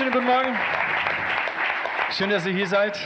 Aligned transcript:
wunderschönen 0.00 0.12
guten 0.12 0.26
Morgen. 0.26 0.58
Schön, 2.10 2.30
dass 2.30 2.46
ihr 2.46 2.52
hier 2.52 2.66
seid. 2.66 2.98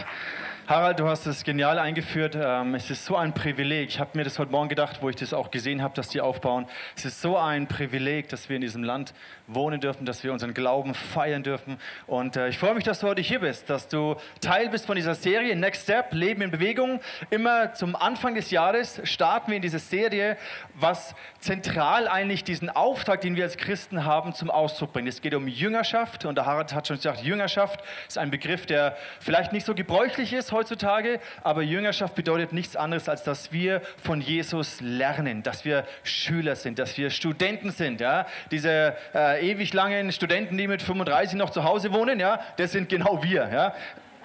Harald, 0.67 0.99
du 0.99 1.07
hast 1.07 1.27
es 1.27 1.45
genial 1.45 1.79
eingeführt. 1.79 2.39
Ähm, 2.41 2.75
es 2.75 2.89
ist 2.89 3.05
so 3.05 3.17
ein 3.17 3.35
Privileg. 3.35 3.91
Ich 3.91 4.01
habe 4.01 4.13
mir 4.15 4.25
das 4.25 4.39
heute 4.39 4.51
Morgen 4.51 4.71
gedacht, 4.71 5.03
wo 5.03 5.11
ich 5.11 5.17
das 5.17 5.35
auch 5.35 5.51
gesehen 5.51 5.83
habe, 5.83 5.95
dass 5.95 6.09
die 6.09 6.23
aufbauen. 6.23 6.65
Es 6.97 7.05
ist 7.05 7.21
so 7.21 7.37
ein 7.37 7.69
Privileg, 7.69 8.31
dass 8.31 8.49
wir 8.49 8.57
in 8.57 8.63
diesem 8.63 8.83
Land 8.83 9.13
wohnen 9.47 9.79
dürfen, 9.79 10.07
dass 10.07 10.25
wir 10.25 10.33
unseren 10.33 10.55
Glauben 10.55 10.95
feiern 10.95 11.43
dürfen. 11.43 11.77
Und 12.07 12.39
äh, 12.39 12.49
ich 12.49 12.57
freue 12.57 12.75
mich, 12.75 12.83
dass 12.83 13.01
du 13.01 13.09
heute 13.09 13.21
hier 13.21 13.41
bist, 13.41 13.69
dass 13.69 13.89
du 13.89 14.17
Teil 14.41 14.71
bist 14.71 14.87
von 14.87 14.97
dieser 14.97 15.15
Serie 15.15 15.55
Next 15.55 15.83
Step, 15.83 16.15
Leben 16.15 16.41
in 16.41 16.51
Bewegung. 16.51 16.99
Immer 17.29 17.75
zum 17.75 17.95
Anfang 17.95 18.35
des 18.35 18.51
Jahres 18.51 19.03
starten 19.05 19.51
wir 19.51 19.57
in 19.57 19.63
diese 19.63 19.79
Serie, 19.79 20.39
was 20.77 21.15
zentral 21.41 22.09
eigentlich 22.09 22.43
diesen 22.43 22.71
Auftrag, 22.71 23.21
den 23.21 23.37
wir 23.37 23.45
als 23.45 23.59
Christen 23.59 24.07
haben, 24.07 24.33
zum 24.33 24.51
Ausdruck 24.51 24.95
bringt. 24.95 25.09
Es 25.09 25.21
geht 25.21 25.35
um 25.35 25.47
Jüngerschaft 25.47 26.25
und 26.25 26.37
der 26.37 26.47
Harald 26.47 26.73
hat 26.73 26.89
schon 26.89 26.97
gesagt, 26.97 27.21
Jüngerschaft 27.21 27.85
ist 28.09 28.17
ein 28.17 28.31
Begriff, 28.31 28.65
der 28.65 28.97
vielleicht 29.21 29.53
nicht 29.53 29.67
so 29.67 29.75
gebräuchlich 29.75 30.33
ist 30.33 30.54
heutzutage, 30.55 31.21
aber 31.43 31.63
Jüngerschaft 31.63 32.15
bedeutet 32.15 32.53
nichts 32.55 32.77
anderes, 32.77 33.09
als 33.09 33.23
dass 33.23 33.53
wir 33.53 33.83
von 34.03 34.23
Jesus 34.23 34.81
lernen, 34.81 35.43
dass 35.43 35.67
wir 35.67 35.85
Schüler 36.03 36.57
sind, 36.57 36.79
dass 36.79 36.97
wir 36.97 37.11
Studenten 37.11 37.71
sind. 37.71 38.01
Ja? 38.01 38.27
Diese 38.51 38.97
äh, 39.15 39.51
ewig 39.51 39.75
langen 39.75 40.11
Studenten, 40.13 40.57
die 40.57 40.67
mit 40.67 40.81
35 40.81 41.37
noch 41.37 41.51
zu 41.51 41.65
Hause 41.65 41.93
wohnen, 41.93 42.19
ja, 42.19 42.41
das 42.57 42.73
sind 42.73 42.89
genau 42.89 43.23
wir. 43.23 43.51
Ja? 43.53 43.75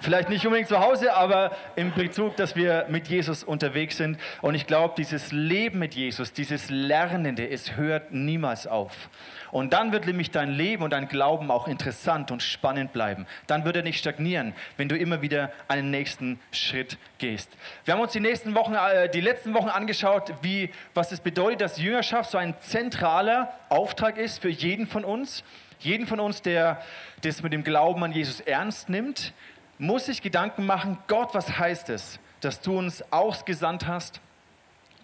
Vielleicht 0.02 0.30
nicht 0.30 0.46
unbedingt 0.46 0.70
zu 0.70 0.80
Hause, 0.80 1.14
aber 1.14 1.52
im 1.76 1.94
Bezug, 1.94 2.38
dass 2.38 2.56
wir 2.56 2.86
mit 2.88 3.10
Jesus 3.10 3.44
unterwegs 3.44 3.98
sind. 3.98 4.18
Und 4.42 4.56
ich 4.56 4.66
glaube, 4.66 4.94
dieses 4.98 5.34
Leben 5.34 5.80
mit 5.80 5.94
Jesus, 5.94 6.32
dieses 6.32 6.70
Lernende, 6.70 7.50
es 7.50 7.76
hört 7.76 8.14
niemals 8.14 8.66
auf. 8.66 9.10
Und 9.52 9.74
dann 9.74 9.92
wird 9.92 10.06
nämlich 10.06 10.32
dein 10.32 10.50
Leben 10.50 10.84
und 10.84 10.92
dein 10.92 11.08
Glauben 11.08 11.52
auch 11.52 11.68
interessant 11.68 12.32
und 12.32 12.44
spannend 12.44 12.94
bleiben. 12.94 13.26
Dann 13.48 13.66
wird 13.66 13.76
er 13.76 13.84
nicht 13.84 14.00
stagnieren, 14.00 14.54
wenn 14.78 14.90
du 14.90 14.98
immer 14.98 15.22
wieder 15.22 15.52
einen 15.68 15.92
nächsten 15.92 16.40
Schritt 16.52 16.98
gehst. 17.18 17.52
Wir 17.86 17.94
haben 17.94 18.02
uns 18.02 18.12
die, 18.12 18.20
nächsten 18.20 18.56
Wochen, 18.56 18.76
äh, 18.76 19.10
die 19.10 19.22
letzten 19.22 19.54
Wochen 19.54 19.70
angeschaut, 19.70 20.34
wie, 20.42 20.70
was 20.94 21.12
es 21.12 21.20
bedeutet, 21.20 21.62
dass 21.62 21.78
Jüngerschaft 21.78 22.32
so 22.32 22.38
ein 22.38 22.56
zentraler 22.62 23.54
Auftrag 23.70 24.18
ist 24.18 24.42
für 24.42 24.50
jeden 24.50 24.88
von 24.88 25.04
uns. 25.04 25.44
Jeden 25.80 26.08
von 26.08 26.20
uns, 26.20 26.42
der 26.42 26.82
das 27.22 27.42
mit 27.42 27.54
dem 27.54 27.64
Glauben 27.64 28.04
an 28.04 28.12
Jesus 28.12 28.42
ernst 28.42 28.90
nimmt, 28.90 29.34
muss 29.78 30.08
sich 30.08 30.22
Gedanken 30.22 30.66
machen, 30.66 30.98
Gott, 31.08 31.34
was 31.34 31.58
heißt 31.58 31.90
es, 31.90 32.20
dass 32.42 32.60
du 32.60 32.78
uns 32.78 33.02
ausgesandt 33.12 33.88
hast? 33.88 34.20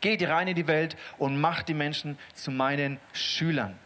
Geh 0.02 0.24
rein 0.26 0.50
in 0.50 0.56
die 0.56 0.68
Welt 0.68 0.98
und 1.18 1.40
mach 1.40 1.64
die 1.64 1.74
Menschen 1.74 2.20
zu 2.34 2.52
meinen 2.52 3.00
Schülern. 3.14 3.80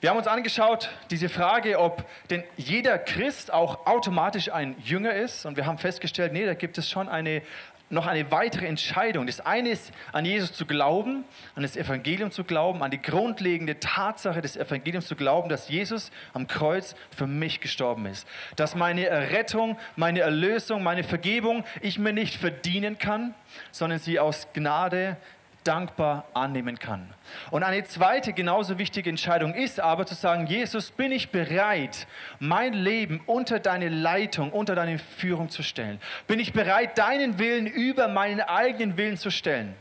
Wir 0.00 0.10
haben 0.10 0.16
uns 0.16 0.28
angeschaut, 0.28 0.90
diese 1.10 1.28
Frage, 1.28 1.80
ob 1.80 2.04
denn 2.30 2.44
jeder 2.56 2.98
Christ 2.98 3.52
auch 3.52 3.84
automatisch 3.84 4.48
ein 4.48 4.76
Jünger 4.84 5.12
ist. 5.14 5.44
Und 5.44 5.56
wir 5.56 5.66
haben 5.66 5.76
festgestellt, 5.76 6.32
nee, 6.32 6.46
da 6.46 6.54
gibt 6.54 6.78
es 6.78 6.88
schon 6.88 7.08
eine, 7.08 7.42
noch 7.90 8.06
eine 8.06 8.30
weitere 8.30 8.66
Entscheidung. 8.66 9.26
Das 9.26 9.40
eine 9.40 9.70
ist, 9.70 9.90
an 10.12 10.24
Jesus 10.24 10.52
zu 10.52 10.66
glauben, 10.66 11.24
an 11.56 11.64
das 11.64 11.76
Evangelium 11.76 12.30
zu 12.30 12.44
glauben, 12.44 12.84
an 12.84 12.92
die 12.92 13.02
grundlegende 13.02 13.80
Tatsache 13.80 14.40
des 14.40 14.56
Evangeliums 14.56 15.08
zu 15.08 15.16
glauben, 15.16 15.48
dass 15.48 15.68
Jesus 15.68 16.12
am 16.32 16.46
Kreuz 16.46 16.94
für 17.10 17.26
mich 17.26 17.60
gestorben 17.60 18.06
ist. 18.06 18.24
Dass 18.54 18.76
meine 18.76 19.04
Errettung, 19.06 19.80
meine 19.96 20.20
Erlösung, 20.20 20.84
meine 20.84 21.02
Vergebung 21.02 21.64
ich 21.80 21.98
mir 21.98 22.12
nicht 22.12 22.36
verdienen 22.36 22.98
kann, 22.98 23.34
sondern 23.72 23.98
sie 23.98 24.20
aus 24.20 24.46
Gnade 24.52 25.16
dankbar 25.64 26.26
annehmen 26.34 26.78
kann. 26.78 27.08
Und 27.50 27.62
eine 27.62 27.84
zweite 27.84 28.32
genauso 28.32 28.78
wichtige 28.78 29.10
Entscheidung 29.10 29.54
ist 29.54 29.80
aber 29.80 30.06
zu 30.06 30.14
sagen, 30.14 30.46
Jesus, 30.46 30.90
bin 30.90 31.12
ich 31.12 31.30
bereit, 31.30 32.06
mein 32.38 32.72
Leben 32.72 33.20
unter 33.26 33.60
deine 33.60 33.88
Leitung, 33.88 34.50
unter 34.50 34.74
deine 34.74 34.98
Führung 34.98 35.50
zu 35.50 35.62
stellen? 35.62 36.00
Bin 36.26 36.40
ich 36.40 36.52
bereit, 36.52 36.98
deinen 36.98 37.38
Willen 37.38 37.66
über 37.66 38.08
meinen 38.08 38.40
eigenen 38.40 38.96
Willen 38.96 39.16
zu 39.16 39.30
stellen? 39.30 39.74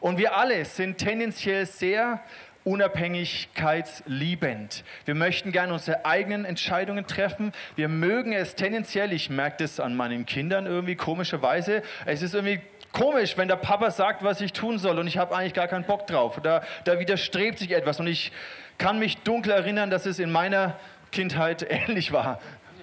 Und 0.00 0.18
wir 0.18 0.36
alle 0.36 0.64
sind 0.64 0.98
tendenziell 0.98 1.66
sehr 1.66 2.20
unabhängigkeitsliebend. 2.64 4.84
Wir 5.04 5.14
möchten 5.14 5.52
gerne 5.52 5.72
unsere 5.72 6.04
eigenen 6.04 6.44
Entscheidungen 6.44 7.06
treffen. 7.06 7.52
Wir 7.76 7.88
mögen 7.88 8.32
es 8.32 8.54
tendenziell, 8.54 9.12
ich 9.12 9.30
merke 9.30 9.64
das 9.64 9.80
an 9.80 9.96
meinen 9.96 10.26
Kindern 10.26 10.66
irgendwie 10.66 10.96
komischerweise, 10.96 11.82
es 12.06 12.22
ist 12.22 12.34
irgendwie 12.34 12.60
komisch, 12.92 13.36
wenn 13.36 13.48
der 13.48 13.56
Papa 13.56 13.90
sagt, 13.90 14.22
was 14.22 14.40
ich 14.40 14.52
tun 14.52 14.78
soll 14.78 14.98
und 14.98 15.06
ich 15.06 15.18
habe 15.18 15.34
eigentlich 15.34 15.54
gar 15.54 15.68
keinen 15.68 15.84
Bock 15.84 16.06
drauf. 16.06 16.38
Da, 16.42 16.62
da 16.84 16.98
widerstrebt 16.98 17.58
sich 17.58 17.72
etwas 17.72 17.98
und 18.00 18.06
ich 18.06 18.32
kann 18.78 18.98
mich 18.98 19.18
dunkel 19.18 19.52
erinnern, 19.52 19.90
dass 19.90 20.06
es 20.06 20.18
in 20.18 20.30
meiner 20.30 20.78
Kindheit 21.10 21.66
ähnlich 21.68 22.12
war. 22.12 22.40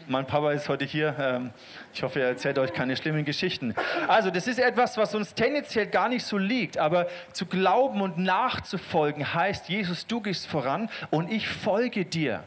Mein 0.07 0.25
Papa 0.25 0.53
ist 0.53 0.67
heute 0.69 0.85
hier. 0.85 1.15
Ähm, 1.19 1.51
ich 1.93 2.01
hoffe, 2.01 2.19
er 2.19 2.29
erzählt 2.29 2.57
euch 2.57 2.73
keine 2.73 2.97
schlimmen 2.97 3.25
Geschichten. 3.25 3.75
Also, 4.07 4.31
das 4.31 4.47
ist 4.47 4.57
etwas, 4.57 4.97
was 4.97 5.13
uns 5.13 5.35
tendenziell 5.35 5.85
gar 5.85 6.09
nicht 6.09 6.25
so 6.25 6.39
liegt. 6.39 6.79
Aber 6.79 7.07
zu 7.31 7.45
glauben 7.45 8.01
und 8.01 8.17
nachzufolgen 8.17 9.35
heißt, 9.35 9.69
Jesus, 9.69 10.07
du 10.07 10.19
gehst 10.19 10.47
voran 10.47 10.89
und 11.11 11.31
ich 11.31 11.47
folge 11.47 12.05
dir. 12.05 12.43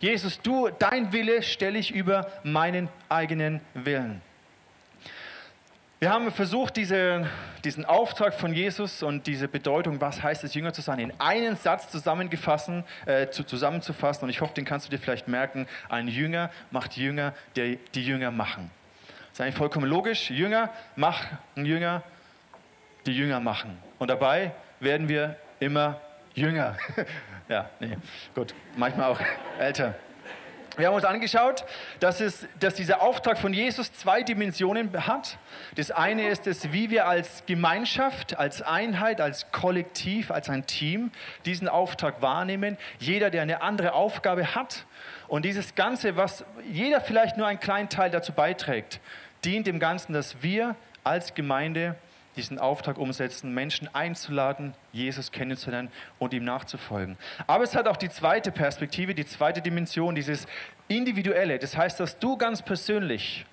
Jesus, 0.00 0.40
du, 0.40 0.70
dein 0.78 1.12
Wille 1.12 1.42
stelle 1.42 1.78
ich 1.78 1.90
über 1.90 2.30
meinen 2.44 2.88
eigenen 3.10 3.60
Willen. 3.74 4.22
Wir 5.98 6.10
haben 6.10 6.30
versucht, 6.30 6.76
diese, 6.76 7.26
diesen 7.64 7.86
Auftrag 7.86 8.34
von 8.34 8.52
Jesus 8.52 9.02
und 9.02 9.26
diese 9.26 9.48
Bedeutung, 9.48 9.98
was 9.98 10.22
heißt 10.22 10.44
es, 10.44 10.52
Jünger 10.52 10.74
zu 10.74 10.82
sein, 10.82 10.98
in 10.98 11.10
einen 11.18 11.56
Satz 11.56 11.90
zusammengefassen, 11.90 12.84
äh, 13.06 13.30
zu, 13.30 13.44
zusammenzufassen. 13.44 14.24
Und 14.24 14.28
ich 14.28 14.42
hoffe, 14.42 14.52
den 14.52 14.66
kannst 14.66 14.86
du 14.86 14.90
dir 14.90 14.98
vielleicht 14.98 15.26
merken. 15.26 15.66
Ein 15.88 16.08
Jünger 16.08 16.50
macht 16.70 16.98
Jünger, 16.98 17.32
der 17.56 17.76
die 17.94 18.04
Jünger 18.04 18.30
machen. 18.30 18.70
Das 19.08 19.32
ist 19.32 19.40
eigentlich 19.40 19.54
vollkommen 19.54 19.88
logisch. 19.88 20.30
Jünger 20.30 20.68
machen 20.96 21.38
Jünger, 21.54 22.02
die 23.06 23.16
Jünger 23.16 23.40
machen. 23.40 23.78
Und 23.98 24.10
dabei 24.10 24.52
werden 24.80 25.08
wir 25.08 25.36
immer 25.60 25.98
jünger. 26.34 26.76
ja, 27.48 27.70
nee, 27.80 27.96
gut. 28.34 28.54
Manchmal 28.76 29.12
auch 29.12 29.20
älter. 29.58 29.94
Wir 30.76 30.88
haben 30.88 30.94
uns 30.94 31.04
angeschaut, 31.04 31.64
dass, 32.00 32.20
es, 32.20 32.46
dass 32.60 32.74
dieser 32.74 33.00
Auftrag 33.00 33.38
von 33.38 33.54
Jesus 33.54 33.92
zwei 33.94 34.22
Dimensionen 34.22 35.06
hat. 35.06 35.38
Das 35.74 35.90
eine 35.90 36.28
ist 36.28 36.46
es, 36.46 36.70
wie 36.72 36.90
wir 36.90 37.06
als 37.06 37.44
Gemeinschaft, 37.46 38.38
als 38.38 38.60
Einheit, 38.60 39.22
als 39.22 39.50
Kollektiv, 39.52 40.30
als 40.30 40.50
ein 40.50 40.66
Team 40.66 41.12
diesen 41.46 41.68
Auftrag 41.68 42.20
wahrnehmen. 42.20 42.76
Jeder, 42.98 43.30
der 43.30 43.40
eine 43.40 43.62
andere 43.62 43.94
Aufgabe 43.94 44.54
hat. 44.54 44.84
Und 45.28 45.46
dieses 45.46 45.74
Ganze, 45.74 46.16
was 46.16 46.44
jeder 46.70 47.00
vielleicht 47.00 47.38
nur 47.38 47.46
einen 47.46 47.60
kleinen 47.60 47.88
Teil 47.88 48.10
dazu 48.10 48.32
beiträgt, 48.32 49.00
dient 49.46 49.66
dem 49.66 49.78
Ganzen, 49.78 50.12
dass 50.12 50.42
wir 50.42 50.76
als 51.04 51.32
Gemeinde 51.32 51.94
diesen 52.36 52.58
Auftrag 52.58 52.98
umsetzen, 52.98 53.52
Menschen 53.54 53.88
einzuladen, 53.94 54.74
Jesus 54.92 55.32
kennenzulernen 55.32 55.90
und 56.18 56.34
ihm 56.34 56.44
nachzufolgen. 56.44 57.16
Aber 57.46 57.64
es 57.64 57.74
hat 57.74 57.88
auch 57.88 57.96
die 57.96 58.10
zweite 58.10 58.52
Perspektive, 58.52 59.14
die 59.14 59.26
zweite 59.26 59.62
Dimension, 59.62 60.14
dieses 60.14 60.46
Individuelle. 60.88 61.58
Das 61.58 61.76
heißt, 61.76 61.98
dass 61.98 62.18
du 62.18 62.36
ganz 62.36 62.62
persönlich 62.62 63.46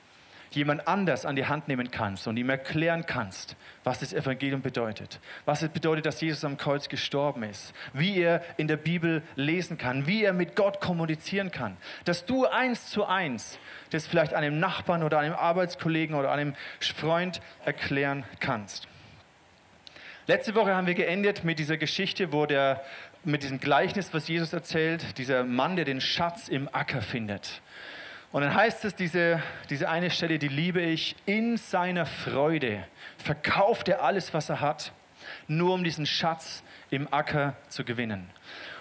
jemand 0.51 0.87
anders 0.87 1.25
an 1.25 1.35
die 1.35 1.45
Hand 1.45 1.67
nehmen 1.67 1.91
kannst 1.91 2.27
und 2.27 2.37
ihm 2.37 2.49
erklären 2.49 3.05
kannst, 3.05 3.55
was 3.83 3.99
das 3.99 4.13
Evangelium 4.13 4.61
bedeutet, 4.61 5.19
was 5.45 5.61
es 5.61 5.69
bedeutet, 5.69 6.05
dass 6.05 6.21
Jesus 6.21 6.43
am 6.45 6.57
Kreuz 6.57 6.89
gestorben 6.89 7.43
ist, 7.43 7.73
wie 7.93 8.19
er 8.19 8.43
in 8.57 8.67
der 8.67 8.77
Bibel 8.77 9.21
lesen 9.35 9.77
kann, 9.77 10.07
wie 10.07 10.23
er 10.23 10.33
mit 10.33 10.55
Gott 10.55 10.79
kommunizieren 10.79 11.51
kann, 11.51 11.77
dass 12.05 12.25
du 12.25 12.45
eins 12.45 12.89
zu 12.89 13.05
eins 13.05 13.57
das 13.91 14.07
vielleicht 14.07 14.33
einem 14.33 14.59
Nachbarn 14.59 15.03
oder 15.03 15.19
einem 15.19 15.35
Arbeitskollegen 15.35 16.15
oder 16.15 16.31
einem 16.31 16.55
Freund 16.79 17.41
erklären 17.63 18.23
kannst. 18.39 18.87
Letzte 20.25 20.55
Woche 20.55 20.73
haben 20.73 20.87
wir 20.87 20.93
geendet 20.93 21.43
mit 21.43 21.59
dieser 21.59 21.77
Geschichte, 21.77 22.31
wo 22.31 22.45
der 22.45 22.83
mit 23.25 23.43
diesem 23.43 23.59
Gleichnis, 23.59 24.13
was 24.13 24.27
Jesus 24.27 24.53
erzählt, 24.53 25.17
dieser 25.17 25.43
Mann, 25.43 25.75
der 25.75 25.85
den 25.85 26.01
Schatz 26.01 26.47
im 26.47 26.67
Acker 26.73 27.01
findet. 27.01 27.61
Und 28.33 28.41
dann 28.41 28.55
heißt 28.55 28.83
es, 28.85 28.95
diese, 28.95 29.43
diese 29.69 29.89
eine 29.89 30.09
Stelle, 30.09 30.39
die 30.39 30.47
liebe 30.47 30.81
ich, 30.81 31.15
in 31.27 31.55
seiner 31.55 32.07
Freude 32.07 32.83
verkauft 33.19 33.87
er 33.87 34.01
alles, 34.01 34.33
was 34.33 34.49
er 34.49 34.59
hat, 34.59 34.91
nur 35.47 35.75
um 35.75 35.83
diesen 35.83 36.07
Schatz 36.07 36.63
im 36.89 37.07
Acker 37.13 37.55
zu 37.69 37.85
gewinnen. 37.85 38.27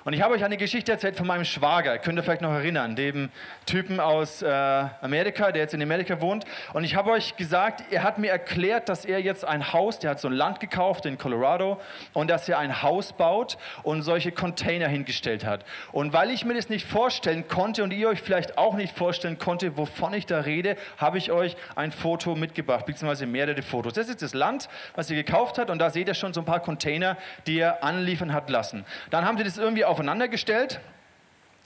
Und 0.05 0.15
ich 0.15 0.23
habe 0.23 0.35
euch 0.35 0.45
eine 0.45 0.57
Geschichte 0.57 0.91
erzählt 0.91 1.17
von 1.17 1.29
meinem 1.29 1.45
Schwager, 1.45 1.97
könnt 1.99 2.19
ihr 2.19 2.25
vielleicht 2.25 2.43
noch 2.43 2.51
erinnern, 2.51 2.97
dem 2.97 3.31
Typen 3.67 4.01
aus 4.01 4.43
äh, 4.43 4.49
Amerika, 4.49 5.53
der 5.53 5.63
jetzt 5.63 5.75
in 5.75 5.83
Amerika 5.83 6.21
wohnt. 6.21 6.45
Und 6.73 6.83
ich 6.83 6.97
habe 6.97 7.13
euch 7.13 7.37
gesagt, 7.37 7.85
er 7.93 8.03
hat 8.03 8.19
mir 8.19 8.33
erklärt, 8.33 8.89
dass 8.89 9.05
er 9.05 9.21
jetzt 9.21 9.45
ein 9.45 9.73
Haus, 9.73 10.01
der 10.01 10.11
hat 10.11 10.21
so 10.21 10.27
ein 10.27 10.35
Land 10.35 10.59
gekauft 10.59 11.07
in 11.07 11.19
Colorado 11.19 11.81
und 12.15 12.29
dass 12.29 12.49
er 12.49 12.59
ein 12.59 12.83
Haus 12.83 13.13
baut 13.13 13.59
und 13.85 14.03
solche 14.03 14.33
Container 14.33 14.89
hingestellt 14.89 15.47
hat. 15.47 15.65
Und 15.93 16.13
weil 16.13 16.31
ich 16.31 16.45
mir 16.45 16.55
das 16.55 16.69
nicht 16.69 16.85
vorstellen 16.85 17.47
konnte 17.47 17.85
und 17.85 17.93
ihr 17.93 18.09
euch 18.09 18.21
vielleicht 18.21 18.59
auch 18.59 18.75
nicht 18.75 18.97
vorstellen 18.97 19.39
konnte, 19.39 19.77
wovon 19.77 20.15
ich 20.15 20.27
da 20.27 20.41
rede, 20.41 20.77
habe 20.99 21.19
ich 21.19 21.31
euch 21.31 21.57
ein 21.77 21.93
Foto 21.93 22.35
mitgebracht, 22.35 22.87
beziehungsweise 22.87 23.27
mehrere 23.27 23.63
Fotos. 23.63 23.93
Das 23.93 24.09
ist 24.09 24.21
das 24.21 24.35
Land, 24.35 24.69
was 24.97 25.11
er 25.11 25.17
gekauft 25.17 25.59
hat 25.59 25.71
und 25.71 25.79
da 25.79 25.91
seht 25.91 26.09
ihr 26.09 26.15
schon 26.15 26.33
so 26.33 26.41
ein 26.41 26.47
paar 26.47 26.61
Container, 26.61 27.17
die 27.47 27.59
er 27.59 27.85
anliefern 27.85 28.33
hat 28.33 28.51
lassen. 28.51 28.85
Dann 29.11 29.25
haben 29.25 29.39
sie 29.39 29.45
das 29.45 29.59
irgendwie 29.59 29.85
aufeinander 29.93 30.27
gestellt 30.27 30.81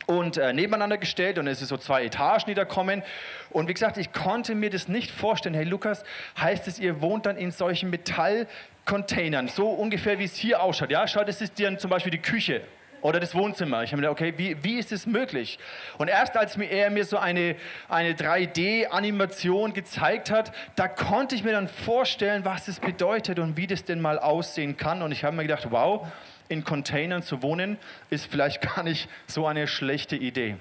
und 0.06 0.36
äh, 0.36 0.52
nebeneinander 0.52 0.98
gestellt 0.98 1.38
und 1.38 1.46
es 1.46 1.62
ist 1.62 1.68
so 1.68 1.76
zwei 1.76 2.04
Etagen, 2.04 2.44
die 2.48 2.54
da 2.54 2.64
kommen. 2.64 3.04
Und 3.50 3.68
wie 3.68 3.72
gesagt, 3.72 3.98
ich 3.98 4.12
konnte 4.12 4.56
mir 4.56 4.68
das 4.68 4.88
nicht 4.88 5.12
vorstellen. 5.12 5.54
Hey 5.54 5.64
Lukas, 5.64 6.02
heißt 6.40 6.66
es, 6.66 6.80
ihr 6.80 7.00
wohnt 7.00 7.26
dann 7.26 7.36
in 7.36 7.52
solchen 7.52 7.88
Metallcontainern, 7.90 9.46
so 9.46 9.68
ungefähr 9.68 10.18
wie 10.18 10.24
es 10.24 10.34
hier 10.34 10.60
ausschaut. 10.60 10.90
Ja, 10.90 11.06
schaut, 11.06 11.28
das 11.28 11.40
ist 11.40 11.60
dann 11.60 11.78
zum 11.78 11.88
Beispiel 11.88 12.10
die 12.10 12.22
Küche 12.22 12.62
oder 13.02 13.20
das 13.20 13.34
Wohnzimmer. 13.34 13.82
Ich 13.82 13.92
habe 13.92 14.00
mir 14.00 14.08
gedacht, 14.08 14.20
okay, 14.20 14.34
wie, 14.36 14.62
wie 14.64 14.78
ist 14.78 14.92
das 14.92 15.06
möglich? 15.06 15.58
Und 15.98 16.08
erst 16.08 16.36
als 16.36 16.56
mir 16.56 16.70
er 16.70 16.90
mir 16.90 17.04
so 17.04 17.18
eine, 17.18 17.56
eine 17.88 18.14
3D-Animation 18.14 19.72
gezeigt 19.72 20.30
hat, 20.30 20.52
da 20.74 20.88
konnte 20.88 21.34
ich 21.34 21.44
mir 21.44 21.52
dann 21.52 21.68
vorstellen, 21.68 22.44
was 22.44 22.68
es 22.68 22.80
bedeutet 22.80 23.38
und 23.38 23.56
wie 23.56 23.66
das 23.66 23.84
denn 23.84 24.00
mal 24.00 24.18
aussehen 24.18 24.76
kann. 24.76 25.02
Und 25.02 25.12
ich 25.12 25.24
habe 25.24 25.36
mir 25.36 25.42
gedacht, 25.42 25.68
wow, 25.70 26.06
in 26.48 26.64
Containern 26.64 27.22
zu 27.22 27.42
wohnen, 27.42 27.78
ist 28.10 28.26
vielleicht 28.26 28.60
gar 28.74 28.82
nicht 28.82 29.08
so 29.26 29.46
eine 29.46 29.66
schlechte 29.66 30.16
Idee. 30.16 30.56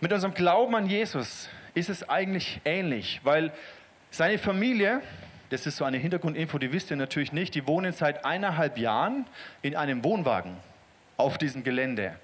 Mit 0.00 0.12
unserem 0.12 0.32
Glauben 0.32 0.74
an 0.74 0.86
Jesus 0.86 1.48
ist 1.74 1.90
es 1.90 2.08
eigentlich 2.08 2.60
ähnlich, 2.64 3.20
weil 3.22 3.52
seine 4.10 4.38
Familie, 4.38 5.02
das 5.50 5.66
ist 5.66 5.76
so 5.76 5.84
eine 5.84 5.98
Hintergrundinfo, 5.98 6.58
die 6.58 6.72
wisst 6.72 6.90
ihr 6.90 6.96
natürlich 6.96 7.32
nicht, 7.32 7.54
die 7.54 7.66
wohnen 7.66 7.92
seit 7.92 8.24
eineinhalb 8.24 8.78
Jahren 8.78 9.26
in 9.62 9.76
einem 9.76 10.02
Wohnwagen 10.04 10.56
auf 11.16 11.38
diesem 11.38 11.64
Gelände. 11.64 12.14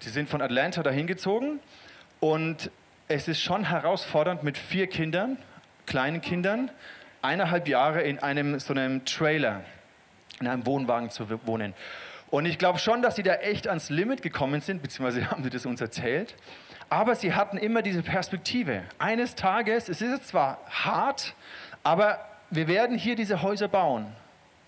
Sie 0.00 0.10
sind 0.10 0.28
von 0.28 0.40
Atlanta 0.40 0.82
dahin 0.82 1.06
gezogen 1.06 1.60
und 2.20 2.70
es 3.08 3.26
ist 3.26 3.40
schon 3.40 3.64
herausfordernd 3.64 4.42
mit 4.42 4.56
vier 4.56 4.86
Kindern, 4.86 5.38
kleinen 5.86 6.20
Kindern, 6.20 6.70
eineinhalb 7.22 7.66
Jahre 7.66 8.02
in 8.02 8.18
einem 8.18 8.60
so 8.60 8.72
einem 8.72 9.04
Trailer 9.04 9.64
in 10.40 10.46
einem 10.46 10.66
Wohnwagen 10.66 11.10
zu 11.10 11.28
wohnen. 11.46 11.74
Und 12.30 12.44
ich 12.44 12.58
glaube 12.58 12.78
schon, 12.78 13.02
dass 13.02 13.16
sie 13.16 13.22
da 13.22 13.34
echt 13.36 13.66
ans 13.66 13.90
Limit 13.90 14.22
gekommen 14.22 14.60
sind, 14.60 14.82
beziehungsweise 14.82 15.30
haben 15.30 15.42
sie 15.42 15.50
das 15.50 15.66
uns 15.66 15.80
erzählt. 15.80 16.34
Aber 16.90 17.14
sie 17.16 17.34
hatten 17.34 17.58
immer 17.58 17.82
diese 17.82 18.02
Perspektive. 18.02 18.82
Eines 18.98 19.34
Tages, 19.34 19.88
es 19.88 20.00
ist 20.00 20.28
zwar 20.28 20.60
hart, 20.70 21.34
aber 21.82 22.27
wir 22.50 22.68
werden 22.68 22.96
hier 22.96 23.16
diese 23.16 23.42
Häuser 23.42 23.68
bauen. 23.68 24.06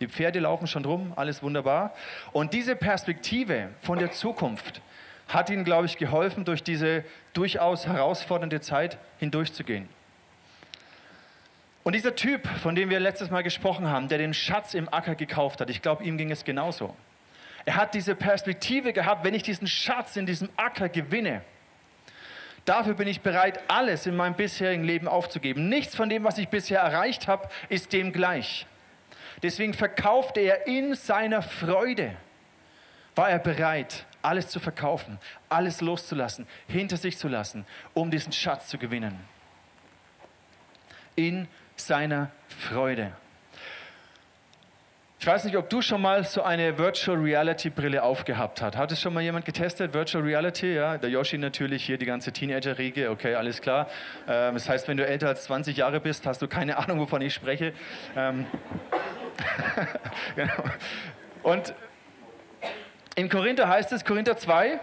Die 0.01 0.09
Pferde 0.09 0.41
laufen 0.41 0.67
schon 0.67 0.85
rum, 0.85 1.13
alles 1.17 1.43
wunderbar. 1.43 1.95
Und 2.33 2.55
diese 2.55 2.75
Perspektive 2.75 3.69
von 3.83 3.99
der 3.99 4.13
Zukunft 4.13 4.81
hat 5.29 5.51
ihnen, 5.51 5.65
glaube 5.65 5.87
ich, 5.87 5.97
geholfen, 5.99 6.45
durch 6.45 6.63
diese 6.63 7.05
durchaus 7.33 7.87
herausfordernde 7.87 8.61
Zeit 8.61 8.99
hindurchzugehen. 9.19 9.89
Und 11.83 11.95
dieser 11.95 12.15
Typ, 12.15 12.47
von 12.47 12.75
dem 12.75 12.91
wir 12.91 13.01
letztes 13.01 13.31
Mal 13.31 13.43
gesprochen 13.43 13.89
haben, 13.89 14.09
der 14.09 14.19
den 14.19 14.35
Schatz 14.35 14.75
im 14.75 14.93
Acker 14.93 15.15
gekauft 15.15 15.61
hat, 15.61 15.71
ich 15.71 15.83
glaube, 15.83 16.05
ihm 16.05 16.19
ging 16.19 16.31
es 16.31 16.45
genauso. 16.45 16.95
Er 17.65 17.77
hat 17.77 17.95
diese 17.95 18.15
Perspektive 18.15 18.93
gehabt, 18.93 19.25
wenn 19.25 19.35
ich 19.35 19.43
diesen 19.43 19.67
Schatz 19.67 20.17
in 20.17 20.27
diesem 20.27 20.49
Acker 20.57 20.89
gewinne, 20.89 21.43
dafür 22.65 22.95
bin 22.95 23.09
ich 23.09 23.21
bereit, 23.21 23.61
alles 23.69 24.07
in 24.07 24.17
meinem 24.17 24.35
bisherigen 24.35 24.85
Leben 24.85 25.09
aufzugeben. 25.09 25.69
Nichts 25.69 25.95
von 25.95 26.09
dem, 26.09 26.25
was 26.25 26.39
ich 26.39 26.49
bisher 26.49 26.81
erreicht 26.81 27.29
habe, 27.29 27.49
ist 27.69 27.93
dem 27.93 28.13
gleich. 28.13 28.67
Deswegen 29.43 29.75
verkaufte 29.75 30.41
er 30.41 30.67
in 30.67 30.95
seiner 30.95 31.43
Freude, 31.43 32.15
war 33.15 33.31
er 33.31 33.39
bereit, 33.39 34.05
alles 34.23 34.49
zu 34.49 34.61
verkaufen, 34.61 35.19
alles 35.49 35.81
loszulassen, 35.81 36.47
hinter 36.69 36.97
sich 36.97 37.17
zu 37.17 37.29
lassen, 37.29 37.65
um 37.95 38.11
diesen 38.11 38.33
Schatz 38.33 38.69
zu 38.69 38.79
gewinnen. 38.79 39.19
In 41.17 41.49
seiner 41.77 42.31
Freude. 42.49 43.13
Ich 45.23 45.27
weiß 45.27 45.45
nicht, 45.45 45.59
ob 45.59 45.69
du 45.69 45.83
schon 45.83 46.01
mal 46.01 46.25
so 46.25 46.43
eine 46.43 46.79
Virtual 46.79 47.19
Reality 47.19 47.69
Brille 47.69 48.03
aufgehabt 48.03 48.63
hast. 48.63 48.75
Hat 48.75 48.91
es 48.91 49.03
schon 49.03 49.13
mal 49.13 49.23
jemand 49.23 49.45
getestet? 49.45 49.93
Virtual 49.93 50.25
Reality, 50.25 50.75
ja. 50.75 50.97
Der 50.97 51.11
Yoshi 51.11 51.37
natürlich 51.37 51.85
hier, 51.85 51.99
die 51.99 52.07
ganze 52.07 52.33
Teenager-Riege, 52.33 53.11
okay, 53.11 53.35
alles 53.35 53.61
klar. 53.61 53.87
Ähm, 54.27 54.55
das 54.55 54.67
heißt, 54.67 54.89
wenn 54.89 54.97
du 54.97 55.07
älter 55.07 55.29
als 55.29 55.45
20 55.45 55.77
Jahre 55.77 56.01
bist, 56.01 56.25
hast 56.25 56.41
du 56.41 56.49
keine 56.49 56.79
Ahnung, 56.79 57.01
wovon 57.01 57.21
ich 57.21 57.35
spreche. 57.35 57.75
Ähm 58.17 58.47
genau. 60.37 60.65
Und 61.43 61.75
in 63.15 63.29
Korinther 63.29 63.69
heißt 63.69 63.93
es, 63.93 64.07
Korinther 64.07 64.39
2, 64.39 64.81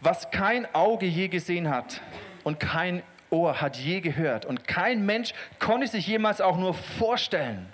was 0.00 0.30
kein 0.30 0.66
Auge 0.74 1.04
je 1.04 1.28
gesehen 1.28 1.68
hat 1.68 2.00
und 2.44 2.60
kein 2.60 3.02
Ohr 3.28 3.60
hat 3.60 3.76
je 3.76 4.00
gehört 4.00 4.46
und 4.46 4.66
kein 4.66 5.04
Mensch 5.04 5.34
konnte 5.58 5.86
sich 5.86 6.06
jemals 6.06 6.40
auch 6.40 6.56
nur 6.56 6.72
vorstellen, 6.72 7.70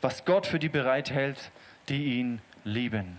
was 0.00 0.24
Gott 0.24 0.46
für 0.46 0.58
die 0.58 0.68
bereithält, 0.68 1.50
die 1.88 2.18
ihn 2.18 2.40
lieben. 2.64 3.16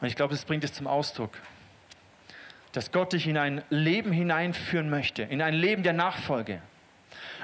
Und 0.00 0.08
ich 0.08 0.16
glaube, 0.16 0.34
das 0.34 0.44
bringt 0.44 0.64
es 0.64 0.74
zum 0.74 0.86
Ausdruck, 0.86 1.38
dass 2.72 2.92
Gott 2.92 3.12
dich 3.12 3.26
in 3.26 3.38
ein 3.38 3.62
Leben 3.70 4.12
hineinführen 4.12 4.90
möchte, 4.90 5.22
in 5.22 5.40
ein 5.40 5.54
Leben 5.54 5.82
der 5.82 5.92
Nachfolge, 5.92 6.60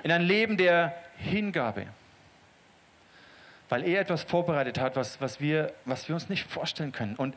in 0.02 0.12
ein 0.12 0.22
Leben 0.22 0.56
der 0.56 0.94
Hingabe, 1.16 1.86
weil 3.68 3.84
er 3.84 4.00
etwas 4.00 4.24
vorbereitet 4.24 4.80
hat, 4.80 4.96
was, 4.96 5.20
was, 5.20 5.40
wir, 5.40 5.72
was 5.84 6.08
wir 6.08 6.14
uns 6.16 6.28
nicht 6.28 6.44
vorstellen 6.44 6.92
können. 6.92 7.14
Und 7.14 7.36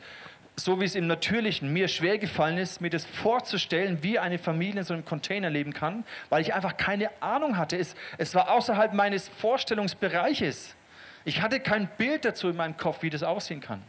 so 0.56 0.80
wie 0.80 0.84
es 0.84 0.94
im 0.94 1.06
Natürlichen 1.06 1.72
mir 1.72 1.88
schwer 1.88 2.18
gefallen 2.18 2.58
ist, 2.58 2.80
mir 2.80 2.90
das 2.90 3.04
vorzustellen, 3.04 4.02
wie 4.02 4.18
eine 4.18 4.38
Familie 4.38 4.80
in 4.80 4.84
so 4.84 4.94
einem 4.94 5.04
Container 5.04 5.50
leben 5.50 5.72
kann, 5.72 6.04
weil 6.28 6.42
ich 6.42 6.54
einfach 6.54 6.76
keine 6.76 7.10
Ahnung 7.20 7.56
hatte. 7.56 7.76
Es, 7.76 7.94
es 8.18 8.34
war 8.34 8.50
außerhalb 8.50 8.92
meines 8.92 9.28
Vorstellungsbereiches. 9.28 10.76
Ich 11.24 11.42
hatte 11.42 11.58
kein 11.58 11.88
Bild 11.96 12.24
dazu 12.24 12.48
in 12.48 12.56
meinem 12.56 12.76
Kopf, 12.76 13.02
wie 13.02 13.10
das 13.10 13.22
aussehen 13.22 13.60
kann. 13.60 13.82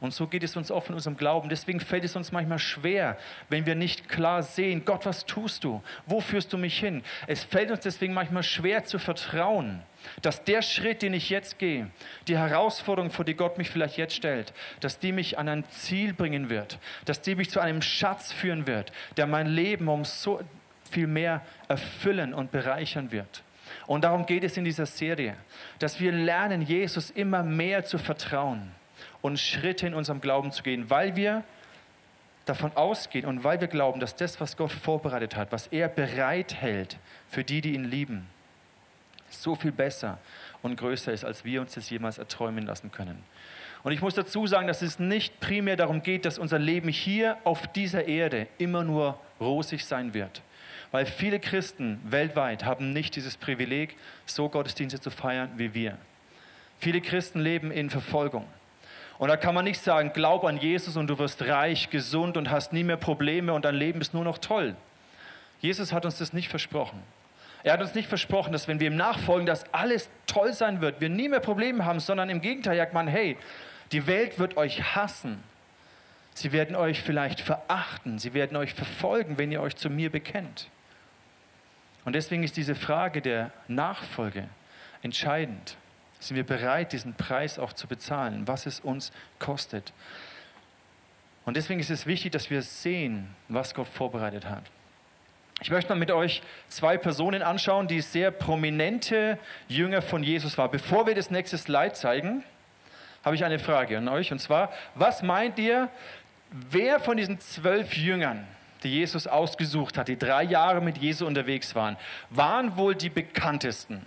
Und 0.00 0.12
so 0.12 0.26
geht 0.26 0.42
es 0.42 0.56
uns 0.56 0.72
oft 0.72 0.88
in 0.88 0.96
unserem 0.96 1.16
Glauben. 1.16 1.48
Deswegen 1.48 1.78
fällt 1.78 2.02
es 2.02 2.16
uns 2.16 2.32
manchmal 2.32 2.58
schwer, 2.58 3.16
wenn 3.48 3.66
wir 3.66 3.76
nicht 3.76 4.08
klar 4.08 4.42
sehen, 4.42 4.84
Gott, 4.84 5.06
was 5.06 5.26
tust 5.26 5.62
du? 5.62 5.80
Wo 6.06 6.20
führst 6.20 6.52
du 6.52 6.58
mich 6.58 6.76
hin? 6.76 7.04
Es 7.28 7.44
fällt 7.44 7.70
uns 7.70 7.80
deswegen 7.80 8.12
manchmal 8.12 8.42
schwer 8.42 8.84
zu 8.84 8.98
vertrauen, 8.98 9.80
dass 10.22 10.44
der 10.44 10.62
Schritt, 10.62 11.02
den 11.02 11.14
ich 11.14 11.30
jetzt 11.30 11.58
gehe, 11.58 11.90
die 12.28 12.36
Herausforderung, 12.36 13.10
vor 13.10 13.24
die 13.24 13.34
Gott 13.34 13.58
mich 13.58 13.70
vielleicht 13.70 13.96
jetzt 13.96 14.14
stellt, 14.14 14.52
dass 14.80 14.98
die 14.98 15.12
mich 15.12 15.38
an 15.38 15.48
ein 15.48 15.64
Ziel 15.70 16.12
bringen 16.12 16.50
wird, 16.50 16.78
dass 17.04 17.20
die 17.20 17.34
mich 17.34 17.50
zu 17.50 17.60
einem 17.60 17.82
Schatz 17.82 18.32
führen 18.32 18.66
wird, 18.66 18.92
der 19.16 19.26
mein 19.26 19.46
Leben 19.46 19.88
um 19.88 20.04
so 20.04 20.40
viel 20.90 21.06
mehr 21.06 21.42
erfüllen 21.68 22.34
und 22.34 22.52
bereichern 22.52 23.12
wird. 23.12 23.42
Und 23.86 24.04
darum 24.04 24.26
geht 24.26 24.44
es 24.44 24.56
in 24.56 24.64
dieser 24.64 24.86
Serie, 24.86 25.36
dass 25.78 26.00
wir 26.00 26.12
lernen, 26.12 26.62
Jesus 26.62 27.10
immer 27.10 27.42
mehr 27.42 27.84
zu 27.84 27.98
vertrauen 27.98 28.70
und 29.22 29.38
Schritte 29.38 29.86
in 29.86 29.94
unserem 29.94 30.20
Glauben 30.20 30.52
zu 30.52 30.62
gehen, 30.62 30.90
weil 30.90 31.16
wir 31.16 31.42
davon 32.44 32.72
ausgehen 32.76 33.26
und 33.26 33.44
weil 33.44 33.60
wir 33.60 33.68
glauben, 33.68 34.00
dass 34.00 34.16
das, 34.16 34.40
was 34.40 34.56
Gott 34.56 34.72
vorbereitet 34.72 35.36
hat, 35.36 35.52
was 35.52 35.68
er 35.68 35.88
bereithält 35.88 36.98
für 37.28 37.44
die, 37.44 37.60
die 37.60 37.74
ihn 37.74 37.84
lieben, 37.84 38.28
so 39.34 39.54
viel 39.54 39.72
besser 39.72 40.18
und 40.62 40.76
größer 40.76 41.12
ist, 41.12 41.24
als 41.24 41.44
wir 41.44 41.60
uns 41.60 41.74
das 41.74 41.90
jemals 41.90 42.18
erträumen 42.18 42.66
lassen 42.66 42.90
können. 42.92 43.22
Und 43.82 43.92
ich 43.92 44.00
muss 44.00 44.14
dazu 44.14 44.46
sagen, 44.46 44.68
dass 44.68 44.82
es 44.82 44.98
nicht 44.98 45.40
primär 45.40 45.76
darum 45.76 46.02
geht, 46.02 46.24
dass 46.24 46.38
unser 46.38 46.58
Leben 46.58 46.88
hier 46.88 47.36
auf 47.44 47.66
dieser 47.66 48.06
Erde 48.06 48.46
immer 48.58 48.84
nur 48.84 49.18
rosig 49.40 49.84
sein 49.84 50.14
wird. 50.14 50.42
Weil 50.92 51.06
viele 51.06 51.40
Christen 51.40 52.00
weltweit 52.04 52.64
haben 52.64 52.92
nicht 52.92 53.16
dieses 53.16 53.36
Privileg, 53.36 53.96
so 54.26 54.48
Gottesdienste 54.48 55.00
zu 55.00 55.10
feiern 55.10 55.50
wie 55.56 55.74
wir. 55.74 55.98
Viele 56.78 57.00
Christen 57.00 57.40
leben 57.40 57.70
in 57.70 57.90
Verfolgung. 57.90 58.44
Und 59.18 59.28
da 59.28 59.36
kann 59.36 59.54
man 59.54 59.64
nicht 59.64 59.80
sagen, 59.80 60.12
glaub 60.12 60.44
an 60.44 60.58
Jesus 60.58 60.96
und 60.96 61.06
du 61.06 61.18
wirst 61.18 61.42
reich, 61.42 61.90
gesund 61.90 62.36
und 62.36 62.50
hast 62.50 62.72
nie 62.72 62.84
mehr 62.84 62.96
Probleme 62.96 63.52
und 63.52 63.64
dein 63.64 63.74
Leben 63.74 64.00
ist 64.00 64.14
nur 64.14 64.24
noch 64.24 64.38
toll. 64.38 64.74
Jesus 65.60 65.92
hat 65.92 66.04
uns 66.04 66.18
das 66.18 66.32
nicht 66.32 66.48
versprochen. 66.48 67.00
Er 67.62 67.74
hat 67.74 67.80
uns 67.80 67.94
nicht 67.94 68.08
versprochen, 68.08 68.52
dass 68.52 68.66
wenn 68.68 68.80
wir 68.80 68.88
ihm 68.88 68.96
nachfolgen, 68.96 69.46
dass 69.46 69.72
alles 69.72 70.10
toll 70.26 70.52
sein 70.52 70.80
wird, 70.80 71.00
wir 71.00 71.08
nie 71.08 71.28
mehr 71.28 71.40
Probleme 71.40 71.84
haben, 71.84 72.00
sondern 72.00 72.28
im 72.28 72.40
Gegenteil 72.40 72.76
sagt 72.76 72.92
man, 72.92 73.06
hey, 73.06 73.36
die 73.92 74.06
Welt 74.06 74.38
wird 74.38 74.56
euch 74.56 74.96
hassen. 74.96 75.42
Sie 76.34 76.52
werden 76.52 76.76
euch 76.76 77.02
vielleicht 77.02 77.40
verachten, 77.40 78.18
sie 78.18 78.32
werden 78.32 78.56
euch 78.56 78.72
verfolgen, 78.72 79.36
wenn 79.36 79.52
ihr 79.52 79.60
euch 79.60 79.76
zu 79.76 79.90
mir 79.90 80.10
bekennt. 80.10 80.68
Und 82.04 82.14
deswegen 82.14 82.42
ist 82.42 82.56
diese 82.56 82.74
Frage 82.74 83.20
der 83.20 83.52
Nachfolge 83.68 84.48
entscheidend 85.02 85.76
sind 86.22 86.36
wir 86.36 86.46
bereit, 86.46 86.92
diesen 86.92 87.14
Preis 87.14 87.58
auch 87.58 87.72
zu 87.72 87.86
bezahlen, 87.86 88.46
was 88.46 88.66
es 88.66 88.80
uns 88.80 89.12
kostet. 89.38 89.92
Und 91.44 91.56
deswegen 91.56 91.80
ist 91.80 91.90
es 91.90 92.06
wichtig, 92.06 92.32
dass 92.32 92.48
wir 92.48 92.62
sehen, 92.62 93.34
was 93.48 93.74
Gott 93.74 93.88
vorbereitet 93.88 94.48
hat. 94.48 94.62
Ich 95.62 95.70
möchte 95.70 95.90
mal 95.90 95.98
mit 95.98 96.10
euch 96.10 96.42
zwei 96.66 96.98
Personen 96.98 97.40
anschauen, 97.40 97.86
die 97.86 98.00
sehr 98.00 98.32
prominente 98.32 99.38
Jünger 99.68 100.02
von 100.02 100.24
Jesus 100.24 100.58
waren. 100.58 100.72
Bevor 100.72 101.06
wir 101.06 101.14
das 101.14 101.30
nächste 101.30 101.56
Slide 101.56 101.92
zeigen, 101.92 102.42
habe 103.24 103.36
ich 103.36 103.44
eine 103.44 103.60
Frage 103.60 103.98
an 103.98 104.08
euch. 104.08 104.32
Und 104.32 104.40
zwar, 104.40 104.72
was 104.96 105.22
meint 105.22 105.60
ihr, 105.60 105.88
wer 106.50 106.98
von 106.98 107.16
diesen 107.16 107.38
zwölf 107.38 107.96
Jüngern, 107.96 108.44
die 108.82 108.88
Jesus 108.88 109.28
ausgesucht 109.28 109.98
hat, 109.98 110.08
die 110.08 110.18
drei 110.18 110.42
Jahre 110.42 110.80
mit 110.80 110.98
Jesus 110.98 111.28
unterwegs 111.28 111.76
waren, 111.76 111.96
waren 112.30 112.76
wohl 112.76 112.96
die 112.96 113.10
bekanntesten? 113.10 114.04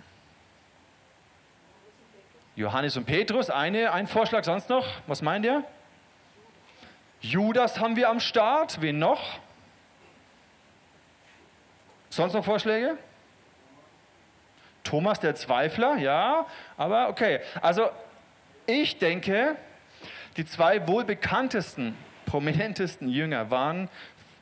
Johannes 2.54 2.98
und 2.98 3.06
Petrus, 3.06 3.48
eine, 3.48 3.92
ein 3.92 4.06
Vorschlag 4.06 4.44
sonst 4.44 4.68
noch. 4.68 4.86
Was 5.06 5.22
meint 5.22 5.46
ihr? 5.46 5.64
Judas 7.22 7.80
haben 7.80 7.96
wir 7.96 8.10
am 8.10 8.20
Start. 8.20 8.82
Wen 8.82 8.98
noch? 8.98 9.40
Sonst 12.16 12.32
noch 12.32 12.46
Vorschläge? 12.46 12.96
Thomas 14.84 15.20
der 15.20 15.34
Zweifler, 15.34 15.98
ja, 15.98 16.46
aber 16.78 17.10
okay. 17.10 17.40
Also 17.60 17.90
ich 18.64 18.98
denke, 18.98 19.56
die 20.38 20.46
zwei 20.46 20.88
wohl 20.88 21.04
bekanntesten, 21.04 21.94
prominentesten 22.24 23.10
Jünger 23.10 23.50
waren, 23.50 23.90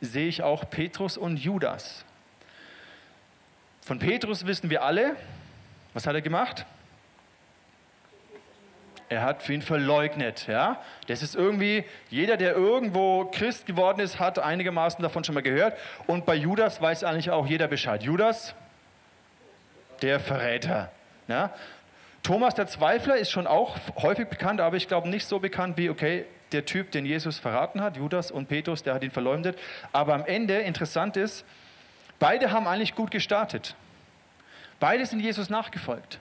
sehe 0.01 0.29
ich 0.29 0.41
auch 0.41 0.71
Petrus 0.71 1.17
und 1.17 1.39
Judas. 1.39 2.05
Von 3.81 3.99
Petrus 3.99 4.47
wissen 4.47 4.71
wir 4.71 4.85
alle, 4.85 5.17
was 5.95 6.07
hat 6.07 6.15
er 6.15 6.23
gemacht? 6.23 6.65
Er 9.15 9.23
hat 9.23 9.49
ihn 9.49 9.63
verleugnet. 9.63 10.49
Ja? 10.49 10.83
Das 11.07 11.23
ist 11.23 11.37
irgendwie, 11.37 11.85
jeder, 12.11 12.37
der 12.37 12.57
irgendwo 12.57 13.27
Christ 13.27 13.65
geworden 13.65 14.01
ist, 14.01 14.19
hat 14.19 14.41
einigermaßen 14.41 15.01
davon 15.05 15.23
schon 15.23 15.37
mal 15.37 15.41
gehört. 15.43 15.79
Und 16.09 16.27
bei 16.27 16.35
Judas 16.35 16.83
weiß 16.83 17.05
eigentlich 17.05 17.31
auch 17.31 17.47
jeder 17.47 17.69
Bescheid. 17.69 18.03
Judas, 18.03 18.57
der 20.03 20.19
Verräter. 20.19 20.91
Ja? 21.29 21.55
Thomas 22.25 22.57
der 22.57 22.67
Zweifler 22.67 23.17
ist 23.17 23.31
schon 23.31 23.47
auch 23.47 23.77
häufig 24.03 24.27
bekannt, 24.27 24.61
aber 24.61 24.77
ich 24.77 24.89
glaube 24.89 25.09
nicht 25.09 25.27
so 25.27 25.39
bekannt 25.39 25.77
wie, 25.77 25.91
okay, 25.91 26.25
der 26.51 26.65
Typ, 26.65 26.91
den 26.91 27.07
Jesus 27.07 27.39
verraten 27.39 27.81
hat, 27.81 27.97
Judas 27.97 28.33
und 28.33 28.49
Petrus, 28.49 28.83
der 28.83 28.95
hat 28.95 29.05
ihn 29.05 29.13
verleumdet. 29.13 29.57
Aber 29.93 30.15
am 30.15 30.25
Ende, 30.25 30.59
interessant 30.59 31.17
ist, 31.17 31.45
beide 32.19 32.51
haben 32.51 32.67
eigentlich 32.67 32.97
gut 32.97 33.13
gestartet. 33.13 33.77
Beide 34.81 35.07
sind 35.07 35.21
Jesus 35.21 35.51
nachgefolgt. 35.51 36.19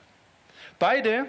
Beide 0.78 1.26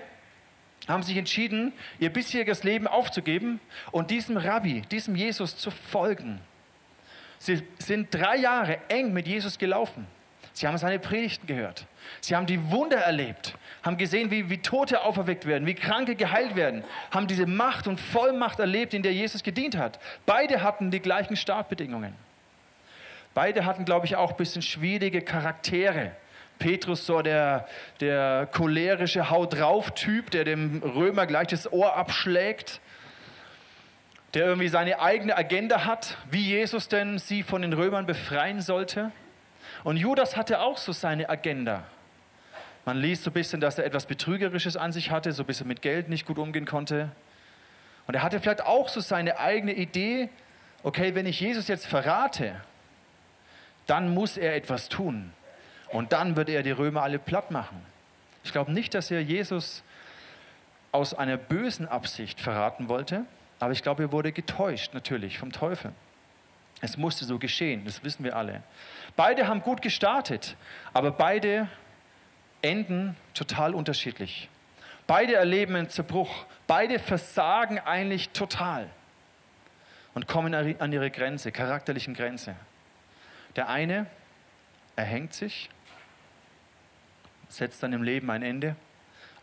haben 0.89 1.03
sich 1.03 1.17
entschieden, 1.17 1.73
ihr 1.99 2.13
bisheriges 2.13 2.65
Leben 2.65 2.87
aufzugeben 2.87 3.61
und 3.91 4.11
diesem 4.11 4.37
Rabbi, 4.37 4.83
diesem 4.83 5.17
Jesus 5.17 5.57
zu 5.57 5.71
folgen. 5.71 6.41
Sie 7.39 7.63
sind 7.79 8.15
drei 8.15 8.37
Jahre 8.37 8.79
eng 8.89 9.13
mit 9.13 9.27
Jesus 9.27 9.59
gelaufen. 9.59 10.07
Sie 10.53 10.69
haben 10.69 10.79
seine 10.79 10.99
Predigten 10.99 11.47
gehört. 11.47 11.87
Sie 12.21 12.37
haben 12.37 12.47
die 12.47 12.71
Wunder 12.71 12.99
erlebt, 12.99 13.55
haben 13.83 13.97
gesehen, 13.97 14.31
wie, 14.31 14.49
wie 14.51 14.59
Tote 14.59 15.03
auferweckt 15.03 15.47
werden, 15.47 15.67
wie 15.67 15.75
Kranke 15.75 16.15
geheilt 16.15 16.55
werden, 16.55 16.85
haben 17.11 17.27
diese 17.27 17.47
Macht 17.47 17.89
und 17.89 17.99
Vollmacht 17.99 18.61
erlebt, 18.61 18.95
in 18.95 19.03
der 19.03 19.13
Jesus 19.13 19.43
gedient 19.43 19.77
hat. 19.77 19.99
Beide 20.27 20.63
hatten 20.63 20.91
die 20.91 21.01
gleichen 21.01 21.37
Startbedingungen. 21.37 22.15
Beide 23.35 23.65
hatten, 23.65 23.85
glaube 23.85 24.07
ich, 24.07 24.15
auch 24.15 24.31
ein 24.31 24.37
bisschen 24.37 24.63
schwierige 24.63 25.23
Charaktere. 25.23 26.13
Petrus 26.59 27.07
so 27.07 27.23
der, 27.23 27.67
der 28.01 28.49
cholerische 28.53 29.31
Haut 29.31 29.59
drauf 29.59 29.91
Typ, 29.93 30.31
der 30.31 30.45
dem 30.45 30.83
Römer 30.83 31.27
gleich 31.27 31.49
das 31.49 31.73
Ohr 31.73 31.97
abschlägt, 31.97 32.81
der 34.35 34.47
irgendwie 34.47 34.69
seine 34.69 35.01
eigene 35.01 35.37
Agenda 35.37 35.85
hat, 35.85 36.17
wie 36.31 36.43
Jesus 36.43 36.89
denn 36.89 37.19
sie 37.19 37.43
von 37.43 37.63
den 37.63 37.73
Römern 37.73 38.07
befreien 38.07 38.61
sollte. 38.61 39.13
Und 39.85 39.97
Judas 39.97 40.37
hatte 40.37 40.61
auch 40.61 40.79
so 40.79 40.93
seine 40.93 41.29
Agenda. 41.29 41.85
Man 42.85 42.99
liest 42.99 43.25
so 43.25 43.31
ein 43.31 43.35
bisschen, 43.35 43.61
dass 43.61 43.79
er 43.79 43.87
etwas 43.87 44.07
Betrügerisches 44.07 44.77
an 44.77 44.93
sich 44.93 45.11
hatte, 45.11 45.33
so 45.33 45.43
ein 45.43 45.47
bisschen 45.47 45.69
mit 45.69 45.83
Geld 45.83 46.09
nicht 46.09 46.27
gut 46.27 46.39
umgehen 46.39 46.67
konnte. 46.67 47.11
Und 48.07 48.15
er 48.15 48.23
hatte 48.23 48.41
vielleicht 48.41 48.63
auch 48.63 48.89
so 48.89 49.01
seine 49.01 49.39
eigene 49.39 49.73
Idee, 49.73 50.29
okay, 50.83 51.15
wenn 51.15 51.27
ich 51.27 51.41
Jesus 51.41 51.69
jetzt 51.69 51.87
verrate, 51.87 52.61
dann 53.87 54.13
muss 54.13 54.37
er 54.37 54.55
etwas 54.55 54.89
tun. 54.89 55.33
Und 55.95 56.13
dann 56.13 56.35
wird 56.35 56.49
er 56.49 56.65
die 56.65 56.73
Römer 56.73 57.05
alle 57.05 57.21
platt 57.21 57.53
machen. 57.53 57.81
Ich 58.43 58.51
glaube 58.51 58.73
nicht, 58.73 58.95
dass 58.95 59.13
er 59.13 59.23
Jesus 59.23 59.85
aus 60.91 61.15
einer 61.15 61.37
bösen 61.37 61.87
Absicht 61.87 62.41
verraten 62.41 62.89
wollte, 62.89 63.25
aber 63.61 63.71
ich 63.71 63.81
glaube, 63.81 64.03
er 64.03 64.13
wurde 64.13 64.33
getäuscht 64.33 64.93
natürlich 64.93 65.39
vom 65.39 65.53
Teufel. 65.53 65.93
Es 66.81 66.97
musste 66.97 67.25
so 67.25 67.39
geschehen, 67.39 67.85
das 67.85 68.03
wissen 68.03 68.25
wir 68.25 68.35
alle. 68.35 68.65
Beide 69.15 69.47
haben 69.47 69.63
gut 69.63 69.83
gestartet, 69.83 70.57
aber 70.93 71.13
beide 71.13 71.69
enden 72.61 73.17
total 73.33 73.73
unterschiedlich. 73.73 74.49
Beide 75.07 75.37
erleben 75.37 75.77
einen 75.77 75.91
Zerbruch. 75.91 76.45
Beide 76.67 76.99
versagen 76.99 77.79
eigentlich 77.79 78.31
total 78.31 78.89
und 80.13 80.27
kommen 80.27 80.55
an 80.55 80.93
ihre 80.93 81.13
Grenze, 81.13 81.53
charakterlichen 81.53 82.15
Grenze. 82.15 82.57
Der 83.55 83.69
eine 83.69 84.07
erhängt 84.97 85.35
sich, 85.35 85.71
setzt 87.57 87.83
dann 87.83 87.93
im 87.93 88.03
Leben 88.03 88.31
ein 88.31 88.43
Ende 88.43 88.77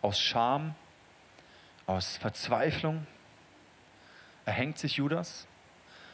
aus 0.02 0.20
Scham, 0.20 0.76
aus 1.86 2.18
Verzweiflung. 2.18 3.06
Erhängt 4.46 4.78
sich 4.78 4.98
Judas. 4.98 5.48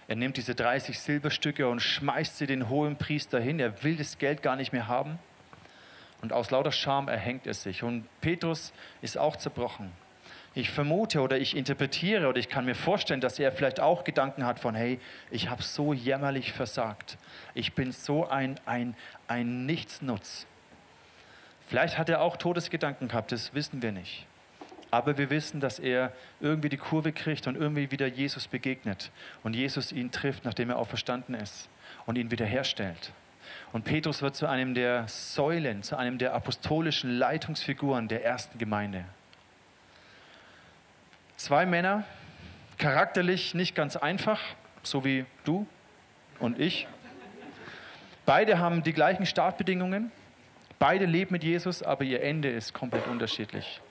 Er 0.07 0.15
nimmt 0.15 0.37
diese 0.37 0.55
30 0.55 0.99
Silberstücke 0.99 1.67
und 1.67 1.81
schmeißt 1.81 2.37
sie 2.37 2.47
den 2.47 2.69
hohen 2.69 2.97
Priester 2.97 3.39
hin. 3.39 3.59
Er 3.59 3.83
will 3.83 3.97
das 3.97 4.17
Geld 4.17 4.41
gar 4.41 4.55
nicht 4.55 4.71
mehr 4.71 4.87
haben. 4.87 5.19
Und 6.21 6.33
aus 6.33 6.49
lauter 6.51 6.71
Scham 6.71 7.07
erhängt 7.07 7.45
er 7.45 7.53
sich. 7.53 7.83
Und 7.83 8.07
Petrus 8.21 8.73
ist 9.01 9.17
auch 9.17 9.35
zerbrochen. 9.35 9.91
Ich 10.55 10.71
vermute 10.71 11.21
oder 11.21 11.37
ich 11.37 11.55
interpretiere 11.55 12.27
oder 12.27 12.39
ich 12.39 12.49
kann 12.49 12.65
mir 12.65 12.73
vorstellen, 12.73 13.21
dass 13.21 13.37
er 13.37 13.51
vielleicht 13.51 13.79
auch 13.79 14.03
Gedanken 14.03 14.43
hat 14.43 14.59
von, 14.59 14.73
hey, 14.73 14.99
ich 15.29 15.49
habe 15.49 15.61
so 15.61 15.93
jämmerlich 15.93 16.51
versagt. 16.51 17.17
Ich 17.53 17.73
bin 17.73 17.91
so 17.91 18.27
ein, 18.27 18.59
ein, 18.65 18.95
ein 19.27 19.67
Nichtsnutz. 19.67 20.47
Vielleicht 21.67 21.97
hat 21.97 22.09
er 22.09 22.21
auch 22.21 22.37
Todesgedanken 22.37 23.09
gehabt, 23.09 23.31
das 23.31 23.53
wissen 23.53 23.81
wir 23.81 23.91
nicht. 23.91 24.25
Aber 24.89 25.17
wir 25.17 25.29
wissen, 25.29 25.59
dass 25.59 25.79
er 25.79 26.13
irgendwie 26.39 26.69
die 26.69 26.77
Kurve 26.77 27.11
kriegt 27.11 27.45
und 27.45 27.57
irgendwie 27.57 27.91
wieder 27.91 28.07
Jesus 28.07 28.47
begegnet 28.47 29.11
und 29.43 29.53
Jesus 29.53 29.91
ihn 29.91 30.11
trifft, 30.11 30.45
nachdem 30.45 30.69
er 30.69 30.77
auch 30.77 30.87
verstanden 30.87 31.33
ist 31.33 31.69
und 32.05 32.17
ihn 32.17 32.31
wiederherstellt. 32.31 33.11
Und 33.73 33.83
Petrus 33.83 34.21
wird 34.21 34.35
zu 34.35 34.47
einem 34.47 34.73
der 34.73 35.09
Säulen, 35.09 35.83
zu 35.83 35.97
einem 35.97 36.17
der 36.17 36.33
apostolischen 36.33 37.11
Leitungsfiguren 37.11 38.07
der 38.07 38.23
ersten 38.23 38.57
Gemeinde. 38.57 39.03
Zwei 41.35 41.65
Männer, 41.65 42.05
charakterlich 42.77 43.53
nicht 43.53 43.75
ganz 43.75 43.97
einfach, 43.97 44.39
so 44.83 45.03
wie 45.03 45.25
du 45.43 45.67
und 46.39 46.59
ich. 46.59 46.87
Beide 48.25 48.57
haben 48.57 48.83
die 48.83 48.93
gleichen 48.93 49.25
Startbedingungen, 49.25 50.11
beide 50.79 51.05
leben 51.05 51.33
mit 51.33 51.43
Jesus, 51.43 51.83
aber 51.83 52.03
ihr 52.03 52.21
Ende 52.21 52.49
ist 52.49 52.73
komplett 52.73 53.07
unterschiedlich. 53.07 53.81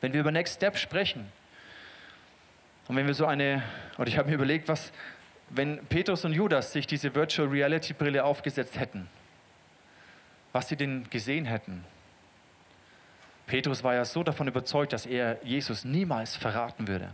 Wenn 0.00 0.12
wir 0.12 0.20
über 0.20 0.30
Next 0.30 0.56
Step 0.56 0.76
sprechen 0.76 1.30
und 2.88 2.96
wenn 2.96 3.06
wir 3.06 3.14
so 3.14 3.26
eine, 3.26 3.62
oder 3.98 4.08
ich 4.08 4.18
habe 4.18 4.28
mir 4.28 4.34
überlegt, 4.34 4.68
was, 4.68 4.92
wenn 5.50 5.84
Petrus 5.86 6.24
und 6.24 6.32
Judas 6.32 6.72
sich 6.72 6.86
diese 6.86 7.14
Virtual 7.14 7.48
Reality 7.48 7.92
Brille 7.92 8.24
aufgesetzt 8.24 8.78
hätten, 8.78 9.08
was 10.52 10.68
sie 10.68 10.76
denn 10.76 11.08
gesehen 11.10 11.44
hätten, 11.46 11.84
Petrus 13.46 13.84
war 13.84 13.94
ja 13.94 14.04
so 14.04 14.22
davon 14.22 14.48
überzeugt, 14.48 14.92
dass 14.92 15.06
er 15.06 15.38
Jesus 15.44 15.84
niemals 15.84 16.34
verraten 16.34 16.88
würde. 16.88 17.10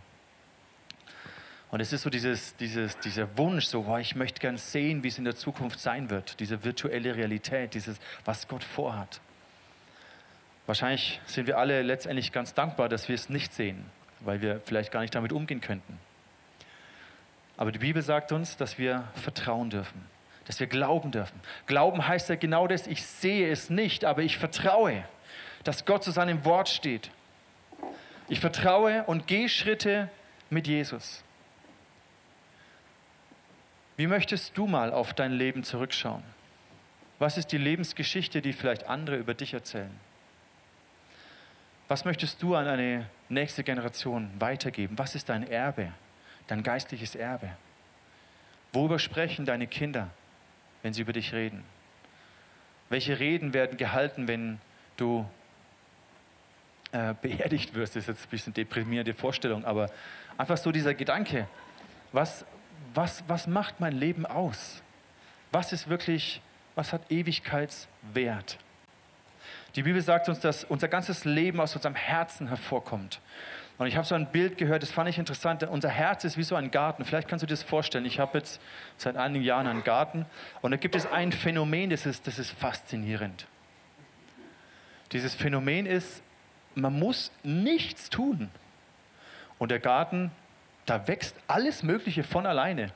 Und 1.73 1.81
es 1.81 1.93
ist 1.93 2.03
so 2.03 2.11
dieses, 2.11 2.55
dieses, 2.55 2.97
dieser 3.01 3.37
Wunsch, 3.37 3.65
so, 3.65 3.85
oh, 3.89 3.97
ich 3.97 4.15
möchte 4.15 4.41
gern 4.41 4.57
sehen, 4.57 5.03
wie 5.03 5.09
es 5.09 5.19
in 5.19 5.25
der 5.25 5.35
Zukunft 5.35 5.81
sein 5.81 6.11
wird, 6.11 6.39
diese 6.39 6.63
virtuelle 6.63 7.17
Realität, 7.17 7.75
dieses, 7.75 7.99
was 8.25 8.47
Gott 8.47 8.63
vorhat. 8.63 9.21
Wahrscheinlich 10.67 11.21
sind 11.27 11.49
wir 11.49 11.59
alle 11.59 11.83
letztendlich 11.83 12.31
ganz 12.31 12.55
dankbar, 12.55 12.89
dass 12.89 13.09
wir 13.09 13.17
es 13.17 13.29
nicht 13.29 13.53
sehen, 13.53 13.85
weil 14.21 14.41
wir 14.41 14.61
vielleicht 14.65 14.93
gar 14.93 15.01
nicht 15.01 15.17
damit 15.17 15.33
umgehen 15.33 15.61
könnten. 15.61 15.99
Aber 17.57 17.73
die 17.73 17.81
Bibel 17.81 18.03
sagt 18.03 18.31
uns, 18.31 18.57
dass 18.57 18.79
wir 18.79 19.09
vertrauen 19.17 19.71
dürfen, 19.71 20.01
dass 20.45 20.61
wir 20.61 20.69
glauben 20.69 21.11
dürfen. 21.11 21.41
Glauben 21.67 22.07
heißt 22.07 22.29
ja 22.29 22.37
genau 22.37 22.69
das, 22.69 22.87
ich 22.87 23.05
sehe 23.05 23.51
es 23.51 23.71
nicht, 23.71 24.05
aber 24.05 24.23
ich 24.23 24.39
vertraue 24.39 25.03
dass 25.65 25.85
Gott 25.85 26.05
zu 26.05 26.11
seinem 26.11 26.45
Wort 26.45 26.69
steht. 26.69 27.11
Ich 28.29 28.41
vertraue 28.41 29.05
und 29.05 29.27
gehe 29.27 29.49
Schritte 29.49 30.09
mit 30.51 30.67
Jesus. 30.67 31.23
Wie 34.03 34.09
möchtest 34.09 34.59
du 34.59 34.67
mal 34.67 34.93
auf 34.93 35.15
dein 35.15 35.31
Leben 35.31 35.63
zurückschauen? 35.63 36.25
Was 37.21 37.39
ist 37.39 37.53
die 37.53 37.57
Lebensgeschichte, 37.57 38.43
die 38.43 38.53
vielleicht 38.53 38.89
andere 38.89 39.15
über 39.15 39.33
dich 39.33 39.55
erzählen? 39.55 39.93
Was 41.87 42.05
möchtest 42.05 42.43
du 42.43 42.57
an 42.57 42.67
eine 42.67 43.09
nächste 43.29 43.63
Generation 43.63 44.29
weitergeben? 44.41 44.99
Was 44.99 45.15
ist 45.15 45.29
dein 45.29 45.49
Erbe, 45.49 45.93
dein 46.49 46.65
geistliches 46.65 47.15
Erbe? 47.15 47.51
Worüber 48.73 48.99
sprechen 48.99 49.47
deine 49.47 49.69
Kinder, 49.69 50.11
wenn 50.83 50.93
sie 50.93 51.03
über 51.03 51.13
dich 51.13 51.33
reden? 51.33 51.63
Welche 52.89 53.21
Reden 53.21 53.55
werden 53.55 53.77
gehalten, 53.77 54.27
wenn 54.27 54.59
du 54.97 55.25
äh, 56.91 57.15
beerdigt 57.23 57.75
wirst. 57.75 57.95
Das 57.95 58.03
ist 58.03 58.09
jetzt 58.09 58.27
ein 58.27 58.31
bisschen 58.31 58.53
deprimierende 58.53 59.15
Vorstellung, 59.15 59.65
aber 59.65 59.89
einfach 60.37 60.57
so 60.57 60.73
dieser 60.73 60.93
Gedanke, 60.93 61.47
was, 62.11 62.45
was, 62.95 63.25
was 63.29 63.47
macht 63.47 63.81
mein 63.81 63.93
Leben 63.93 64.27
aus? 64.27 64.83
Was 65.51 65.73
ist 65.73 65.89
wirklich, 65.89 66.41
was 66.75 66.93
hat 66.93 67.11
Ewigkeitswert? 67.11 68.59
Die 69.75 69.83
Bibel 69.83 70.03
sagt 70.03 70.29
uns, 70.29 70.41
dass 70.41 70.65
unser 70.65 70.89
ganzes 70.89 71.25
Leben 71.25 71.61
aus 71.61 71.75
unserem 71.75 71.95
Herzen 71.95 72.49
hervorkommt. 72.49 73.21
Und 73.79 73.87
ich 73.87 73.97
habe 73.97 74.07
so 74.07 74.15
ein 74.15 74.31
Bild 74.31 74.59
gehört, 74.59 74.83
das 74.83 74.91
fand 74.91 75.09
ich 75.09 75.19
interessant. 75.19 75.63
Unser 75.65 75.89
Herz 75.89 76.25
ist 76.25 76.37
wie 76.37 76.43
so 76.43 76.55
ein 76.55 76.71
Garten. 76.71 77.05
Vielleicht 77.05 77.27
kannst 77.27 77.43
du 77.43 77.47
dir 77.47 77.55
das 77.55 77.63
vorstellen. 77.63 78.05
Ich 78.05 78.21
habe 78.21 78.39
jetzt 78.39 78.61
seit 78.97 79.17
einigen 79.17 79.45
Jahren 79.45 79.67
einen 79.67 79.83
Garten 79.83 80.27
und 80.61 80.71
da 80.71 80.77
gibt 80.77 80.95
es 80.95 81.07
ein 81.07 81.33
Phänomen, 81.33 81.91
das 81.91 82.07
ist, 82.07 82.27
das 82.27 82.39
ist 82.39 82.51
faszinierend. 82.51 83.47
Dieses 85.13 85.35
Phänomen 85.35 85.87
ist, 85.87 86.23
man 86.75 86.99
muss 86.99 87.33
nichts 87.43 88.09
tun. 88.09 88.51
Und 89.59 89.71
der 89.71 89.81
Garten, 89.81 90.31
da 90.87 91.07
wächst 91.07 91.37
alles 91.47 91.83
Mögliche 91.83 92.25
von 92.25 92.47
alleine. 92.47 92.93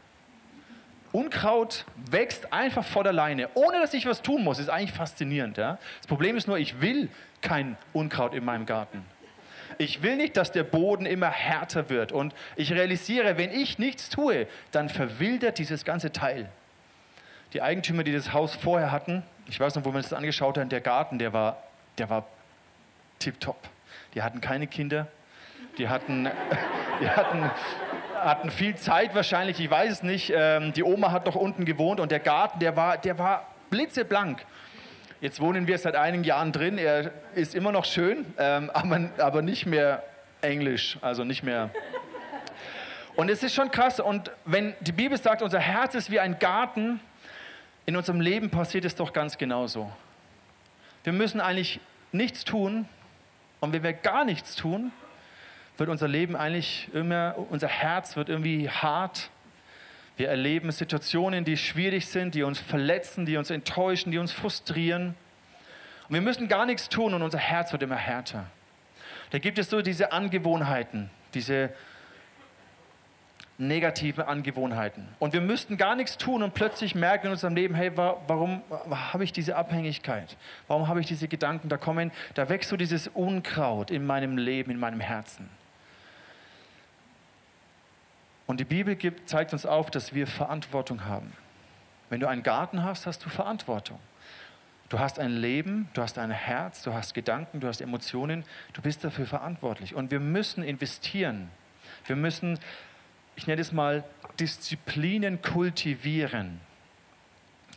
Unkraut 1.12 1.86
wächst 2.10 2.52
einfach 2.52 2.84
von 2.84 3.06
alleine, 3.06 3.48
ohne 3.54 3.80
dass 3.80 3.94
ich 3.94 4.06
was 4.06 4.22
tun 4.22 4.44
muss. 4.44 4.58
Ist 4.58 4.68
eigentlich 4.68 4.92
faszinierend. 4.92 5.56
Ja? 5.56 5.78
Das 5.98 6.06
Problem 6.06 6.36
ist 6.36 6.46
nur, 6.46 6.58
ich 6.58 6.80
will 6.80 7.08
kein 7.40 7.76
Unkraut 7.92 8.34
in 8.34 8.44
meinem 8.44 8.66
Garten. 8.66 9.04
Ich 9.78 10.02
will 10.02 10.16
nicht, 10.16 10.36
dass 10.36 10.52
der 10.52 10.64
Boden 10.64 11.06
immer 11.06 11.30
härter 11.30 11.88
wird. 11.90 12.12
Und 12.12 12.34
ich 12.56 12.72
realisiere, 12.72 13.38
wenn 13.38 13.50
ich 13.50 13.78
nichts 13.78 14.08
tue, 14.08 14.46
dann 14.72 14.88
verwildert 14.88 15.58
dieses 15.58 15.84
ganze 15.84 16.12
Teil. 16.12 16.48
Die 17.52 17.62
Eigentümer, 17.62 18.02
die 18.02 18.12
das 18.12 18.32
Haus 18.32 18.54
vorher 18.54 18.90
hatten, 18.90 19.22
ich 19.48 19.60
weiß 19.60 19.74
noch, 19.76 19.84
wo 19.84 19.90
uns 19.90 20.08
das 20.08 20.18
angeschaut 20.18 20.58
haben, 20.58 20.68
der 20.68 20.80
Garten, 20.80 21.18
der 21.18 21.32
war, 21.32 21.62
der 21.98 22.10
war 22.10 22.26
tipptopp. 23.18 23.68
Die 24.14 24.22
hatten 24.22 24.40
keine 24.40 24.66
Kinder, 24.66 25.06
die 25.78 25.88
hatten, 25.88 26.28
die 27.00 27.08
hatten, 27.08 27.50
hatten 28.14 28.50
viel 28.50 28.76
Zeit 28.76 29.14
wahrscheinlich, 29.14 29.60
ich 29.60 29.70
weiß 29.70 29.92
es 29.92 30.02
nicht. 30.02 30.32
Ähm, 30.34 30.72
die 30.72 30.82
Oma 30.82 31.12
hat 31.12 31.26
noch 31.26 31.36
unten 31.36 31.64
gewohnt 31.64 32.00
und 32.00 32.10
der 32.10 32.20
Garten, 32.20 32.58
der 32.58 32.76
war, 32.76 32.98
der 32.98 33.18
war 33.18 33.46
blitzeblank. 33.70 34.44
Jetzt 35.20 35.40
wohnen 35.40 35.66
wir 35.66 35.78
seit 35.78 35.96
einigen 35.96 36.24
Jahren 36.24 36.52
drin. 36.52 36.78
Er 36.78 37.10
ist 37.34 37.54
immer 37.54 37.72
noch 37.72 37.84
schön, 37.84 38.26
ähm, 38.38 38.70
aber, 38.70 39.08
aber 39.18 39.42
nicht 39.42 39.66
mehr 39.66 40.02
englisch, 40.42 40.98
also 41.00 41.24
nicht 41.24 41.42
mehr. 41.42 41.70
Und 43.16 43.30
es 43.30 43.42
ist 43.42 43.54
schon 43.54 43.70
krass. 43.70 43.98
Und 43.98 44.30
wenn 44.44 44.74
die 44.80 44.92
Bibel 44.92 45.16
sagt, 45.16 45.40
unser 45.40 45.58
Herz 45.58 45.94
ist 45.94 46.10
wie 46.10 46.20
ein 46.20 46.38
Garten, 46.38 47.00
in 47.86 47.96
unserem 47.96 48.20
Leben 48.20 48.50
passiert 48.50 48.84
es 48.84 48.94
doch 48.94 49.12
ganz 49.12 49.38
genauso. 49.38 49.90
Wir 51.04 51.12
müssen 51.12 51.40
eigentlich 51.40 51.80
nichts 52.12 52.44
tun. 52.44 52.86
Und 53.60 53.72
wenn 53.72 53.82
wir 53.82 53.94
gar 53.94 54.24
nichts 54.24 54.54
tun, 54.54 54.92
wird 55.76 55.88
unser 55.88 56.08
Leben 56.08 56.36
eigentlich 56.36 56.88
immer, 56.94 57.34
unser 57.50 57.68
Herz 57.68 58.16
wird 58.16 58.28
irgendwie 58.28 58.68
hart, 58.68 59.30
wir 60.16 60.28
erleben 60.28 60.72
Situationen, 60.72 61.44
die 61.44 61.56
schwierig 61.56 62.06
sind, 62.06 62.34
die 62.34 62.42
uns 62.42 62.58
verletzen, 62.58 63.26
die 63.26 63.36
uns 63.36 63.50
enttäuschen, 63.50 64.10
die 64.10 64.18
uns 64.18 64.32
frustrieren. 64.32 65.14
Und 66.08 66.14
wir 66.14 66.22
müssen 66.22 66.48
gar 66.48 66.64
nichts 66.64 66.88
tun 66.88 67.12
und 67.12 67.22
unser 67.22 67.38
Herz 67.38 67.72
wird 67.72 67.82
immer 67.82 67.96
härter. 67.96 68.46
Da 69.30 69.38
gibt 69.38 69.58
es 69.58 69.68
so 69.68 69.82
diese 69.82 70.12
Angewohnheiten, 70.12 71.10
diese 71.34 71.70
negative 73.58 74.26
Angewohnheiten. 74.28 75.08
Und 75.18 75.32
wir 75.32 75.40
müssten 75.40 75.76
gar 75.76 75.96
nichts 75.96 76.16
tun 76.16 76.42
und 76.42 76.54
plötzlich 76.54 76.94
merken 76.94 77.26
in 77.26 77.32
unserem 77.32 77.54
Leben, 77.54 77.74
hey, 77.74 77.94
warum 77.96 78.62
habe 78.90 79.24
ich 79.24 79.32
diese 79.32 79.56
Abhängigkeit? 79.56 80.36
Warum 80.68 80.88
habe 80.88 81.00
ich 81.00 81.06
diese 81.06 81.28
Gedanken? 81.28 81.68
Da 81.68 81.76
kommen, 81.76 82.10
da 82.34 82.48
wächst 82.48 82.70
so 82.70 82.76
dieses 82.76 83.08
Unkraut 83.08 83.90
in 83.90 84.06
meinem 84.06 84.38
Leben, 84.38 84.70
in 84.70 84.78
meinem 84.78 85.00
Herzen. 85.00 85.48
Und 88.46 88.60
die 88.60 88.64
Bibel 88.64 88.94
gibt, 88.94 89.28
zeigt 89.28 89.52
uns 89.52 89.66
auf, 89.66 89.90
dass 89.90 90.14
wir 90.14 90.26
Verantwortung 90.26 91.04
haben. 91.04 91.32
Wenn 92.08 92.20
du 92.20 92.28
einen 92.28 92.42
Garten 92.42 92.84
hast, 92.84 93.06
hast 93.06 93.24
du 93.24 93.28
Verantwortung. 93.28 93.98
Du 94.88 95.00
hast 95.00 95.18
ein 95.18 95.32
Leben, 95.32 95.88
du 95.94 96.02
hast 96.02 96.16
ein 96.16 96.30
Herz, 96.30 96.82
du 96.82 96.94
hast 96.94 97.12
Gedanken, 97.12 97.58
du 97.58 97.66
hast 97.66 97.80
Emotionen, 97.80 98.44
du 98.72 98.82
bist 98.82 99.02
dafür 99.02 99.26
verantwortlich. 99.26 99.96
Und 99.96 100.12
wir 100.12 100.20
müssen 100.20 100.62
investieren. 100.62 101.50
Wir 102.04 102.14
müssen, 102.14 102.58
ich 103.34 103.48
nenne 103.48 103.60
es 103.60 103.72
mal, 103.72 104.04
Disziplinen 104.38 105.42
kultivieren 105.42 106.60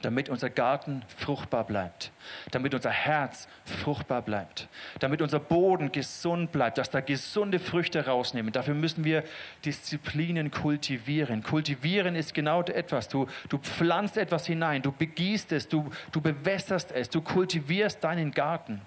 damit 0.02 0.30
unser 0.30 0.50
Garten 0.50 1.04
fruchtbar 1.18 1.66
bleibt, 1.66 2.12
damit 2.52 2.74
unser 2.74 2.90
Herz 2.90 3.48
fruchtbar 3.66 4.22
bleibt, 4.22 4.68
damit 5.00 5.22
unser 5.22 5.40
Boden 5.40 5.92
gesund 5.92 6.52
bleibt, 6.52 6.78
dass 6.78 6.90
da 6.90 7.02
gesunde 7.02 7.60
Früchte 7.60 8.06
rausnehmen. 8.06 8.52
Dafür 8.52 8.74
müssen 8.74 9.04
wir 9.04 9.24
Disziplinen 9.66 10.52
kultivieren. 10.52 11.44
Kultivieren 11.44 12.16
ist 12.16 12.34
genau 12.34 12.62
etwas. 12.64 13.08
Du, 13.08 13.28
du 13.50 13.58
pflanzt 13.58 14.18
etwas 14.18 14.46
hinein, 14.46 14.82
du 14.82 14.92
begießt 14.92 15.52
es, 15.52 15.68
du, 15.68 15.90
du 16.12 16.22
bewässerst 16.22 16.92
es, 16.92 17.10
du 17.10 17.22
kultivierst 17.22 18.04
deinen 18.04 18.32
Garten. 18.32 18.82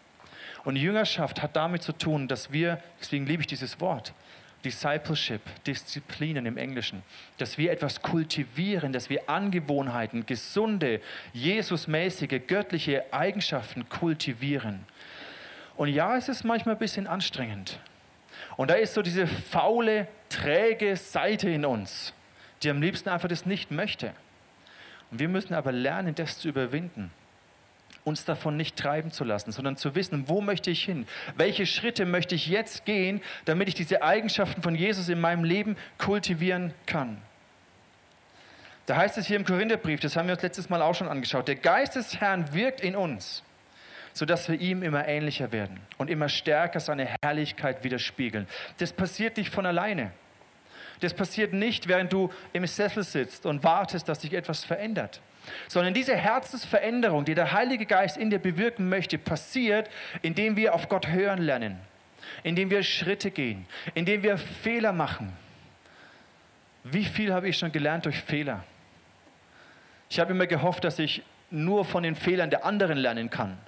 Und 0.65 0.77
Jüngerschaft 0.77 1.43
hat 1.43 1.57
damit 1.57 1.83
zu 1.83 1.93
tun, 1.93 2.29
dass 2.29 2.53
wir, 2.53 2.79
deswegen 3.01 3.27
liebe 3.27 3.41
ich 3.41 3.49
dieses 3.49 3.81
Wort, 3.81 4.15
Discipleship, 4.65 5.41
Disziplinen 5.65 6.47
im 6.47 6.57
Englischen, 6.57 7.03
dass 7.39 7.59
wir 7.59 7.73
etwas 7.73 8.03
kultivieren, 8.03 8.93
dass 8.93 9.11
wir 9.11 9.29
Angewohnheiten, 9.29 10.27
gesunde, 10.27 11.01
Jesusmäßige, 11.33 12.41
göttliche 12.47 13.13
Eigenschaften 13.13 13.89
kultivieren. 13.89 14.87
Und 15.77 15.89
ja, 15.89 16.17
es 16.17 16.29
ist 16.29 16.45
manchmal 16.45 16.77
ein 16.77 16.79
bisschen 16.79 17.07
anstrengend. 17.07 17.79
Und 18.57 18.71
da 18.71 18.75
ist 18.75 18.95
so 18.95 19.03
diese 19.03 19.27
faule, 19.27 20.07
träge 20.29 20.97
Seite 20.97 21.51
in 21.51 21.65
uns, 21.65 22.13
die 22.63 22.71
am 22.71 22.81
liebsten 22.81 23.09
einfach 23.09 23.29
das 23.29 23.47
nicht 23.47 23.71
möchte. 23.71 24.13
Und 25.11 25.19
wir 25.19 25.29
müssen 25.29 25.55
aber 25.55 25.73
lernen, 25.73 26.15
das 26.15 26.39
zu 26.39 26.49
überwinden 26.49 27.11
uns 28.05 28.25
davon 28.25 28.57
nicht 28.57 28.77
treiben 28.77 29.13
zu 29.13 29.25
lassen, 29.25 29.53
sondern 29.53 29.77
zu 29.77 29.95
wissen, 29.95 30.29
wo 30.29 30.41
möchte 30.41 30.71
ich 30.71 30.83
hin? 30.85 31.07
Welche 31.37 31.67
Schritte 31.67 32.05
möchte 32.05 32.35
ich 32.35 32.49
jetzt 32.49 32.85
gehen, 32.85 33.21
damit 33.45 33.69
ich 33.69 33.75
diese 33.75 34.03
Eigenschaften 34.03 34.63
von 34.63 34.75
Jesus 34.75 35.09
in 35.09 35.21
meinem 35.21 35.45
Leben 35.45 35.77
kultivieren 35.99 36.75
kann? 36.87 37.19
Da 38.87 38.97
heißt 38.97 39.17
es 39.19 39.27
hier 39.27 39.37
im 39.37 39.45
Korintherbrief, 39.45 40.01
das 40.01 40.17
haben 40.17 40.27
wir 40.27 40.35
uns 40.35 40.43
letztes 40.43 40.69
Mal 40.69 40.83
auch 40.83 40.95
schon 40.95 41.09
angeschaut, 41.09 41.47
der 41.47 41.55
Geist 41.55 41.95
des 41.95 42.21
Herrn 42.21 42.53
wirkt 42.53 42.81
in 42.81 42.97
uns, 42.97 43.45
sodass 44.13 44.49
wir 44.49 44.61
ihm 44.61 44.83
immer 44.83 45.07
ähnlicher 45.07 45.53
werden 45.53 45.79
und 45.99 46.11
immer 46.11 46.29
stärker 46.29 46.81
seine 46.81 47.09
Herrlichkeit 47.23 47.85
widerspiegeln. 47.85 48.49
Das 48.79 48.93
passiert 48.93 49.37
nicht 49.37 49.51
von 49.51 49.67
alleine. 49.67 50.11
Das 50.99 51.15
passiert 51.15 51.53
nicht, 51.53 51.87
während 51.87 52.13
du 52.13 52.33
im 52.53 52.67
Sessel 52.67 53.05
sitzt 53.05 53.47
und 53.47 53.63
wartest, 53.63 54.09
dass 54.09 54.23
sich 54.23 54.33
etwas 54.33 54.65
verändert 54.65 55.21
sondern 55.69 55.95
diese 55.95 56.17
Herzensveränderung, 56.17 57.25
die 57.25 57.35
der 57.35 57.53
Heilige 57.53 57.87
Geist 57.87 58.17
in 58.17 58.31
dir 58.31 58.39
bewirken 58.39 58.89
möchte, 58.89 59.19
passiert, 59.19 59.91
indem 60.23 60.57
wir 60.57 60.75
auf 60.75 60.89
Gott 60.89 61.09
hören 61.09 61.43
lernen, 61.43 61.79
indem 62.43 62.71
wir 62.71 62.83
Schritte 62.83 63.31
gehen, 63.31 63.67
indem 63.95 64.23
wir 64.23 64.39
Fehler 64.39 64.93
machen. 64.93 65.33
Wie 66.85 67.05
viel 67.05 67.33
habe 67.33 67.49
ich 67.49 67.59
schon 67.59 67.73
gelernt 67.73 68.07
durch 68.07 68.21
Fehler? 68.21 68.65
Ich 70.09 70.19
habe 70.21 70.33
immer 70.33 70.47
gehofft, 70.47 70.85
dass 70.85 70.99
ich 70.99 71.23
nur 71.51 71.85
von 71.85 72.03
den 72.03 72.17
Fehlern 72.17 72.51
der 72.51 72.65
anderen 72.65 72.99
lernen 72.99 73.31
kann. 73.31 73.59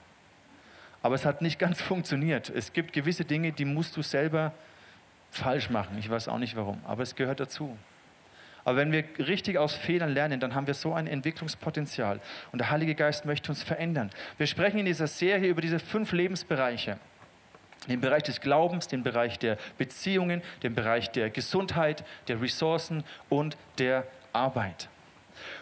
Aber 1.03 1.15
es 1.15 1.25
hat 1.25 1.43
nicht 1.43 1.59
ganz 1.59 1.81
funktioniert. 1.81 2.51
Es 2.51 2.73
gibt 2.73 2.93
gewisse 2.93 3.25
Dinge, 3.25 3.53
die 3.53 3.65
musst 3.65 3.97
du 3.97 4.03
selber 4.03 4.53
falsch 5.31 5.69
machen. 5.69 5.99
Ich 5.99 6.09
weiß 6.09 6.29
auch 6.29 6.39
nicht 6.39 6.57
warum, 6.57 6.81
aber 6.87 7.03
es 7.03 7.15
gehört 7.15 7.41
dazu. 7.41 7.77
Aber 8.65 8.79
wenn 8.79 8.93
wir 8.93 9.05
richtig 9.19 9.59
aus 9.59 9.75
Fehlern 9.75 10.13
lernen, 10.13 10.41
dann 10.41 10.55
haben 10.55 10.67
wir 10.67 10.75
so 10.75 10.95
ein 10.95 11.07
Entwicklungspotenzial. 11.07 12.21
Und 12.51 12.59
der 12.59 12.71
Heilige 12.71 12.95
Geist 12.95 13.27
möchte 13.27 13.51
uns 13.51 13.63
verändern. 13.63 14.11
Wir 14.39 14.47
sprechen 14.47 14.79
in 14.79 14.87
dieser 14.87 15.07
Serie 15.07 15.51
über 15.51 15.61
diese 15.61 15.79
fünf 15.79 16.13
Lebensbereiche. 16.13 16.99
Den 17.89 18.01
Bereich 18.01 18.23
des 18.23 18.41
Glaubens, 18.41 18.89
den 18.89 19.03
Bereich 19.03 19.39
der 19.39 19.59
Beziehungen, 19.77 20.41
den 20.63 20.75
Bereich 20.75 21.11
der 21.11 21.29
Gesundheit, 21.29 22.05
der 22.29 22.41
Ressourcen 22.41 23.05
und 23.29 23.59
der 23.79 24.07
Arbeit. 24.33 24.89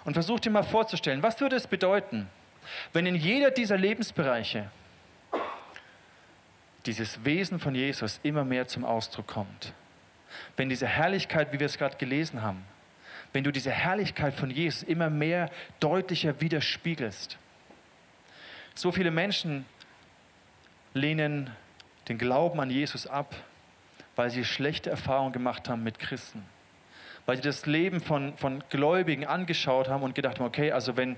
Und 0.04 0.14
versuch 0.14 0.38
dir 0.38 0.50
mal 0.50 0.62
vorzustellen, 0.62 1.24
was 1.24 1.40
würde 1.40 1.56
es 1.56 1.66
bedeuten, 1.66 2.28
wenn 2.92 3.06
in 3.06 3.16
jeder 3.16 3.50
dieser 3.50 3.76
Lebensbereiche 3.76 4.70
dieses 6.86 7.24
Wesen 7.24 7.58
von 7.58 7.74
Jesus 7.74 8.20
immer 8.22 8.44
mehr 8.44 8.68
zum 8.68 8.84
Ausdruck 8.84 9.26
kommt. 9.26 9.72
Wenn 10.56 10.68
diese 10.68 10.86
Herrlichkeit, 10.86 11.52
wie 11.52 11.58
wir 11.58 11.66
es 11.66 11.78
gerade 11.78 11.96
gelesen 11.96 12.42
haben, 12.42 12.64
wenn 13.33 13.45
du 13.45 13.51
diese 13.51 13.71
Herrlichkeit 13.71 14.35
von 14.35 14.51
Jesus 14.51 14.83
immer 14.83 15.11
mehr 15.11 15.51
deutlicher 15.81 16.40
widerspiegelst. 16.40 17.38
So 18.75 18.92
viele 18.92 19.11
Menschen 19.11 19.64
lehnen 20.95 21.51
den 22.09 22.18
Glauben 22.18 22.61
an 22.61 22.71
Jesus 22.71 23.07
ab, 23.07 23.35
weil 24.16 24.31
sie 24.31 24.45
schlechte 24.45 24.90
Erfahrungen 24.90 25.33
gemacht 25.33 25.68
haben 25.68 25.83
mit 25.83 25.99
Christen. 25.99 26.45
Weil 27.25 27.37
sie 27.37 27.42
das 27.42 27.66
Leben 27.66 28.01
von, 28.01 28.37
von 28.37 28.62
Gläubigen 28.68 29.27
angeschaut 29.27 29.88
haben 29.88 30.03
und 30.03 30.14
gedacht 30.14 30.38
haben, 30.38 30.47
okay, 30.47 30.73
also 30.73 30.97
wenn, 30.97 31.16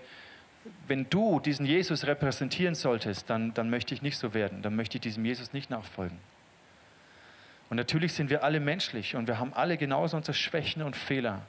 wenn 0.87 1.09
du 1.09 1.41
diesen 1.41 1.67
Jesus 1.67 2.07
repräsentieren 2.07 2.75
solltest, 2.75 3.31
dann, 3.31 3.55
dann 3.55 3.71
möchte 3.71 3.95
ich 3.95 4.03
nicht 4.03 4.19
so 4.19 4.35
werden, 4.35 4.63
dann 4.63 4.77
möchte 4.77 4.99
ich 4.99 5.03
diesem 5.03 5.25
Jesus 5.25 5.53
nicht 5.53 5.71
nachfolgen. 5.71 6.19
Und 7.71 7.79
natürlich 7.79 8.13
sind 8.13 8.31
wir 8.31 8.45
alle 8.45 8.61
menschlich 8.61 9.17
und 9.17 9.27
wir 9.27 9.39
haben 9.39 9.55
alle 9.55 9.77
genauso 9.77 10.17
unsere 10.17 10.35
Schwächen 10.35 10.83
und 10.83 10.95
Fehler. 10.95 11.43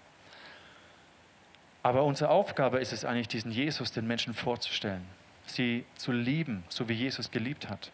Aber 1.85 2.03
unsere 2.03 2.31
Aufgabe 2.31 2.79
ist 2.79 2.93
es 2.93 3.05
eigentlich, 3.05 3.27
diesen 3.27 3.51
Jesus 3.51 3.91
den 3.91 4.07
Menschen 4.07 4.33
vorzustellen, 4.33 5.05
sie 5.45 5.85
zu 5.97 6.11
lieben, 6.11 6.63
so 6.67 6.89
wie 6.89 6.93
Jesus 6.93 7.29
geliebt 7.29 7.69
hat. 7.69 7.91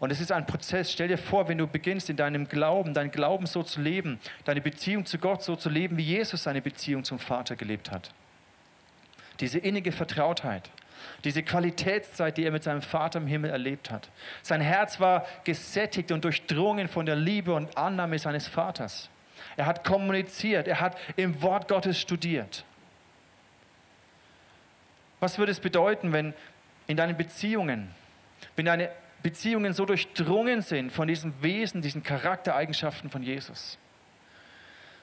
Und 0.00 0.12
es 0.12 0.20
ist 0.20 0.30
ein 0.30 0.44
Prozess. 0.44 0.92
Stell 0.92 1.08
dir 1.08 1.16
vor, 1.16 1.48
wenn 1.48 1.56
du 1.56 1.66
beginnst 1.66 2.10
in 2.10 2.16
deinem 2.16 2.46
Glauben, 2.46 2.92
deinen 2.92 3.10
Glauben 3.10 3.46
so 3.46 3.62
zu 3.62 3.80
leben, 3.80 4.20
deine 4.44 4.60
Beziehung 4.60 5.06
zu 5.06 5.16
Gott 5.16 5.42
so 5.42 5.56
zu 5.56 5.70
leben, 5.70 5.96
wie 5.96 6.02
Jesus 6.02 6.42
seine 6.42 6.60
Beziehung 6.60 7.04
zum 7.04 7.18
Vater 7.18 7.56
gelebt 7.56 7.90
hat. 7.90 8.10
Diese 9.40 9.58
innige 9.58 9.92
Vertrautheit, 9.92 10.68
diese 11.24 11.42
Qualitätszeit, 11.42 12.36
die 12.36 12.44
er 12.44 12.52
mit 12.52 12.64
seinem 12.64 12.82
Vater 12.82 13.18
im 13.18 13.26
Himmel 13.26 13.50
erlebt 13.50 13.90
hat. 13.90 14.10
Sein 14.42 14.60
Herz 14.60 15.00
war 15.00 15.24
gesättigt 15.44 16.12
und 16.12 16.22
durchdrungen 16.22 16.86
von 16.86 17.06
der 17.06 17.16
Liebe 17.16 17.54
und 17.54 17.78
Annahme 17.78 18.18
seines 18.18 18.46
Vaters. 18.46 19.08
Er 19.56 19.64
hat 19.64 19.84
kommuniziert, 19.84 20.68
er 20.68 20.80
hat 20.80 20.98
im 21.16 21.40
Wort 21.40 21.66
Gottes 21.66 21.98
studiert. 21.98 22.66
Was 25.22 25.38
würde 25.38 25.52
es 25.52 25.60
bedeuten, 25.60 26.12
wenn 26.12 26.34
in 26.88 26.96
deinen 26.96 27.16
Beziehungen, 27.16 27.88
wenn 28.56 28.64
deine 28.64 28.90
Beziehungen 29.22 29.72
so 29.72 29.86
durchdrungen 29.86 30.62
sind 30.62 30.90
von 30.90 31.06
diesem 31.06 31.40
Wesen, 31.40 31.80
diesen 31.80 32.02
Charaktereigenschaften 32.02 33.08
von 33.08 33.22
Jesus? 33.22 33.78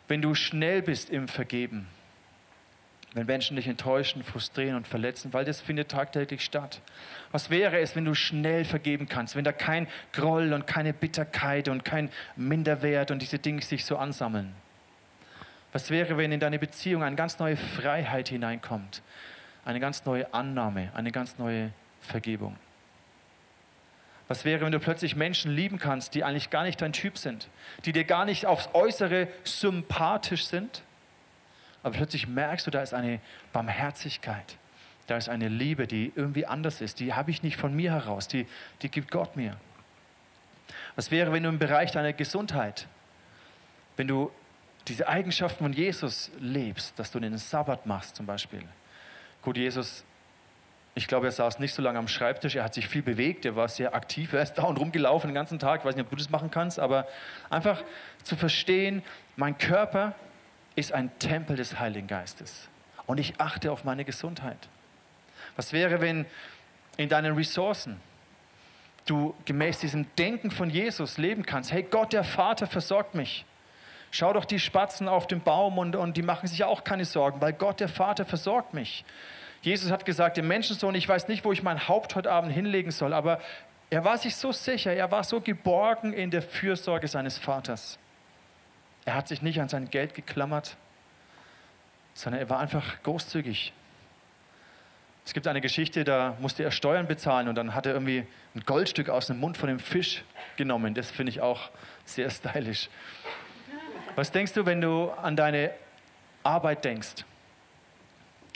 Wenn 0.10 0.22
du 0.22 0.36
schnell 0.36 0.82
bist 0.82 1.10
im 1.10 1.30
Vergeben, 1.30 1.88
wenn 3.14 3.28
Menschen 3.28 3.56
dich 3.56 3.70
enttäuschen, 3.70 4.22
frustrieren 4.22 4.76
und 4.76 4.90
verletzen, 4.90 5.32
weil 5.32 5.46
das 5.46 5.62
findet 5.62 5.90
tagtäglich 5.90 6.44
statt. 6.44 6.82
Was 7.32 7.50
wäre 7.50 7.80
es, 7.80 7.96
wenn 7.96 8.04
du 8.04 8.14
schnell 8.14 8.66
vergeben 8.66 9.08
kannst, 9.08 9.38
wenn 9.38 9.46
da 9.46 9.54
kein 9.54 9.88
Groll 10.12 10.52
und 10.52 10.68
keine 10.68 10.92
Bitterkeit 10.92 11.70
und 11.70 11.86
kein 11.86 12.10
Minderwert 12.36 13.12
und 13.12 13.22
diese 13.22 13.40
Dinge 13.40 13.62
sich 13.62 13.86
so 13.86 13.96
ansammeln? 13.96 14.54
Was 15.72 15.90
wäre, 15.90 16.18
wenn 16.18 16.34
in 16.34 16.42
deine 16.42 16.60
Beziehung 16.60 17.04
eine 17.04 17.16
ganz 17.16 17.40
neue 17.40 17.56
Freiheit 17.56 18.28
hineinkommt, 18.28 19.02
eine 19.66 19.80
ganz 19.80 20.06
neue 20.06 20.34
Annahme, 20.34 20.92
eine 20.94 21.12
ganz 21.12 21.38
neue 21.38 21.72
Vergebung? 22.02 22.56
Was 24.28 24.46
wäre, 24.46 24.62
wenn 24.66 24.72
du 24.72 24.80
plötzlich 24.80 25.16
Menschen 25.16 25.52
lieben 25.52 25.80
kannst, 25.80 26.14
die 26.14 26.24
eigentlich 26.24 26.50
gar 26.50 26.64
nicht 26.64 26.82
dein 26.82 26.94
Typ 26.94 27.18
sind, 27.18 27.50
die 27.86 27.92
dir 27.92 28.04
gar 28.04 28.26
nicht 28.26 28.46
aufs 28.46 28.70
Äußere 28.74 29.28
sympathisch 29.44 30.46
sind? 30.46 30.84
aber 31.84 31.96
plötzlich 31.96 32.28
merkst 32.28 32.68
du, 32.68 32.72
da 32.72 32.82
ist 32.82 32.94
eine 32.94 33.20
Barmherzigkeit, 33.54 34.58
da 35.08 35.18
ist 35.18 35.30
eine 35.30 35.48
Liebe, 35.48 35.88
die 35.88 36.12
irgendwie 36.16 36.46
anders 36.46 36.82
ist, 36.82 37.00
die 37.00 37.14
habe 37.14 37.32
ich 37.32 37.44
nicht 37.44 37.58
von 37.58 37.76
mir 37.76 37.92
heraus, 37.92 38.28
die, 38.28 38.48
die 38.82 38.90
gibt 38.90 39.12
Gott 39.12 39.36
mir. 39.36 39.58
Was 40.96 41.12
wäre, 41.12 41.32
wenn 41.32 41.44
du 41.44 41.50
im 41.50 41.60
Bereich 41.60 41.92
deiner 41.92 42.14
Gesundheit, 42.14 42.88
wenn 43.96 44.08
du 44.08 44.32
diese 44.88 45.08
Eigenschaften 45.08 45.64
von 45.64 45.74
Jesus 45.74 46.32
lebst, 46.40 46.98
dass 46.98 47.12
du 47.12 47.20
den 47.20 47.38
Sabbat 47.38 47.86
machst 47.86 48.16
zum 48.16 48.26
Beispiel. 48.26 48.64
Gut, 49.42 49.58
Jesus, 49.58 50.04
ich 50.96 51.08
glaube, 51.08 51.28
er 51.28 51.32
saß 51.32 51.60
nicht 51.60 51.74
so 51.74 51.82
lange 51.82 51.98
am 51.98 52.08
Schreibtisch, 52.08 52.56
er 52.56 52.64
hat 52.64 52.74
sich 52.74 52.88
viel 52.88 53.02
bewegt, 53.02 53.46
er 53.46 53.56
war 53.56 53.68
sehr 53.70 53.96
aktiv, 53.96 54.34
er 54.34 54.42
ist 54.42 54.54
da 54.58 54.64
und 54.64 54.78
rumgelaufen 54.78 55.30
den 55.30 55.36
ganzen 55.36 55.60
Tag, 55.60 55.82
ich 55.82 55.86
weiß 55.86 55.96
nicht, 55.96 56.06
ob 56.06 56.10
du 56.10 56.18
das 56.18 56.30
machen 56.30 56.52
kannst, 56.52 56.80
aber 56.80 57.08
einfach 57.50 57.84
zu 58.24 58.36
verstehen, 58.36 59.02
mein 59.36 59.58
Körper 59.58 60.14
ist 60.76 60.92
ein 60.92 61.18
Tempel 61.20 61.56
des 61.56 61.80
Heiligen 61.80 62.08
Geistes. 62.08 62.68
Und 63.06 63.18
ich 63.20 63.40
achte 63.40 63.72
auf 63.72 63.84
meine 63.84 64.06
Gesundheit. 64.06 64.70
Was 65.56 65.74
wäre, 65.74 66.00
wenn 66.00 66.26
in 66.98 67.10
deinen 67.10 67.36
Ressourcen 67.36 68.00
du 69.06 69.34
gemäß 69.46 69.80
diesem 69.80 70.06
Denken 70.16 70.52
von 70.52 70.70
Jesus 70.70 71.18
leben 71.18 71.46
kannst? 71.46 71.72
Hey, 71.72 71.84
Gott, 71.84 72.14
der 72.14 72.24
Vater 72.24 72.68
versorgt 72.68 73.16
mich. 73.16 73.46
Schau 74.12 74.34
doch 74.34 74.46
die 74.46 74.60
Spatzen 74.60 75.08
auf 75.08 75.28
dem 75.28 75.42
Baum 75.42 75.78
und, 75.78 75.96
und 75.96 76.18
die 76.18 76.22
machen 76.22 76.48
sich 76.48 76.64
auch 76.64 76.84
keine 76.84 77.06
Sorgen, 77.06 77.42
weil 77.42 77.54
Gott, 77.54 77.80
der 77.80 77.90
Vater, 77.90 78.26
versorgt 78.26 78.74
mich. 78.74 79.06
Jesus 79.62 79.92
hat 79.92 80.06
gesagt, 80.06 80.38
dem 80.38 80.48
Menschensohn, 80.48 80.96
ich 80.96 81.08
weiß 81.08 81.28
nicht, 81.28 81.44
wo 81.46 81.52
ich 81.52 81.64
mein 81.64 81.88
Haupt 81.88 82.16
heute 82.16 82.32
Abend 82.32 82.52
hinlegen 82.52 82.92
soll, 82.92 83.14
aber 83.14 83.40
er 83.90 84.04
war 84.06 84.18
sich 84.18 84.36
so 84.36 84.52
sicher, 84.52 84.94
er 84.94 85.12
war 85.12 85.24
so 85.24 85.42
geborgen 85.42 86.14
in 86.14 86.32
der 86.32 86.42
Fürsorge 86.42 87.08
seines 87.08 87.38
Vaters. 87.38 87.98
Er 89.06 89.16
hat 89.16 89.28
sich 89.28 89.42
nicht 89.42 89.60
an 89.60 89.70
sein 89.70 89.90
Geld 89.90 90.14
geklammert, 90.14 90.76
sondern 92.14 92.42
er 92.42 92.50
war 92.50 92.60
einfach 92.60 93.02
großzügig. 93.04 93.74
Es 95.26 95.34
gibt 95.34 95.48
eine 95.48 95.62
Geschichte, 95.62 96.04
da 96.04 96.36
musste 96.40 96.64
er 96.64 96.72
Steuern 96.72 97.08
bezahlen 97.08 97.48
und 97.48 97.56
dann 97.56 97.76
hat 97.76 97.86
er 97.86 97.94
irgendwie 97.94 98.26
ein 98.56 98.62
Goldstück 98.66 99.10
aus 99.10 99.28
dem 99.28 99.40
Mund 99.40 99.58
von 99.58 99.70
dem 99.70 99.80
Fisch 99.80 100.24
genommen. 100.58 100.96
Das 100.96 101.12
finde 101.12 101.32
ich 101.32 101.42
auch 101.42 101.70
sehr 102.06 102.30
stylisch. 102.30 102.90
Was 104.20 104.32
denkst 104.32 104.52
du, 104.52 104.66
wenn 104.66 104.82
du 104.82 105.12
an 105.12 105.38
deine 105.38 105.72
Arbeit 106.44 106.84
denkst? 106.84 107.24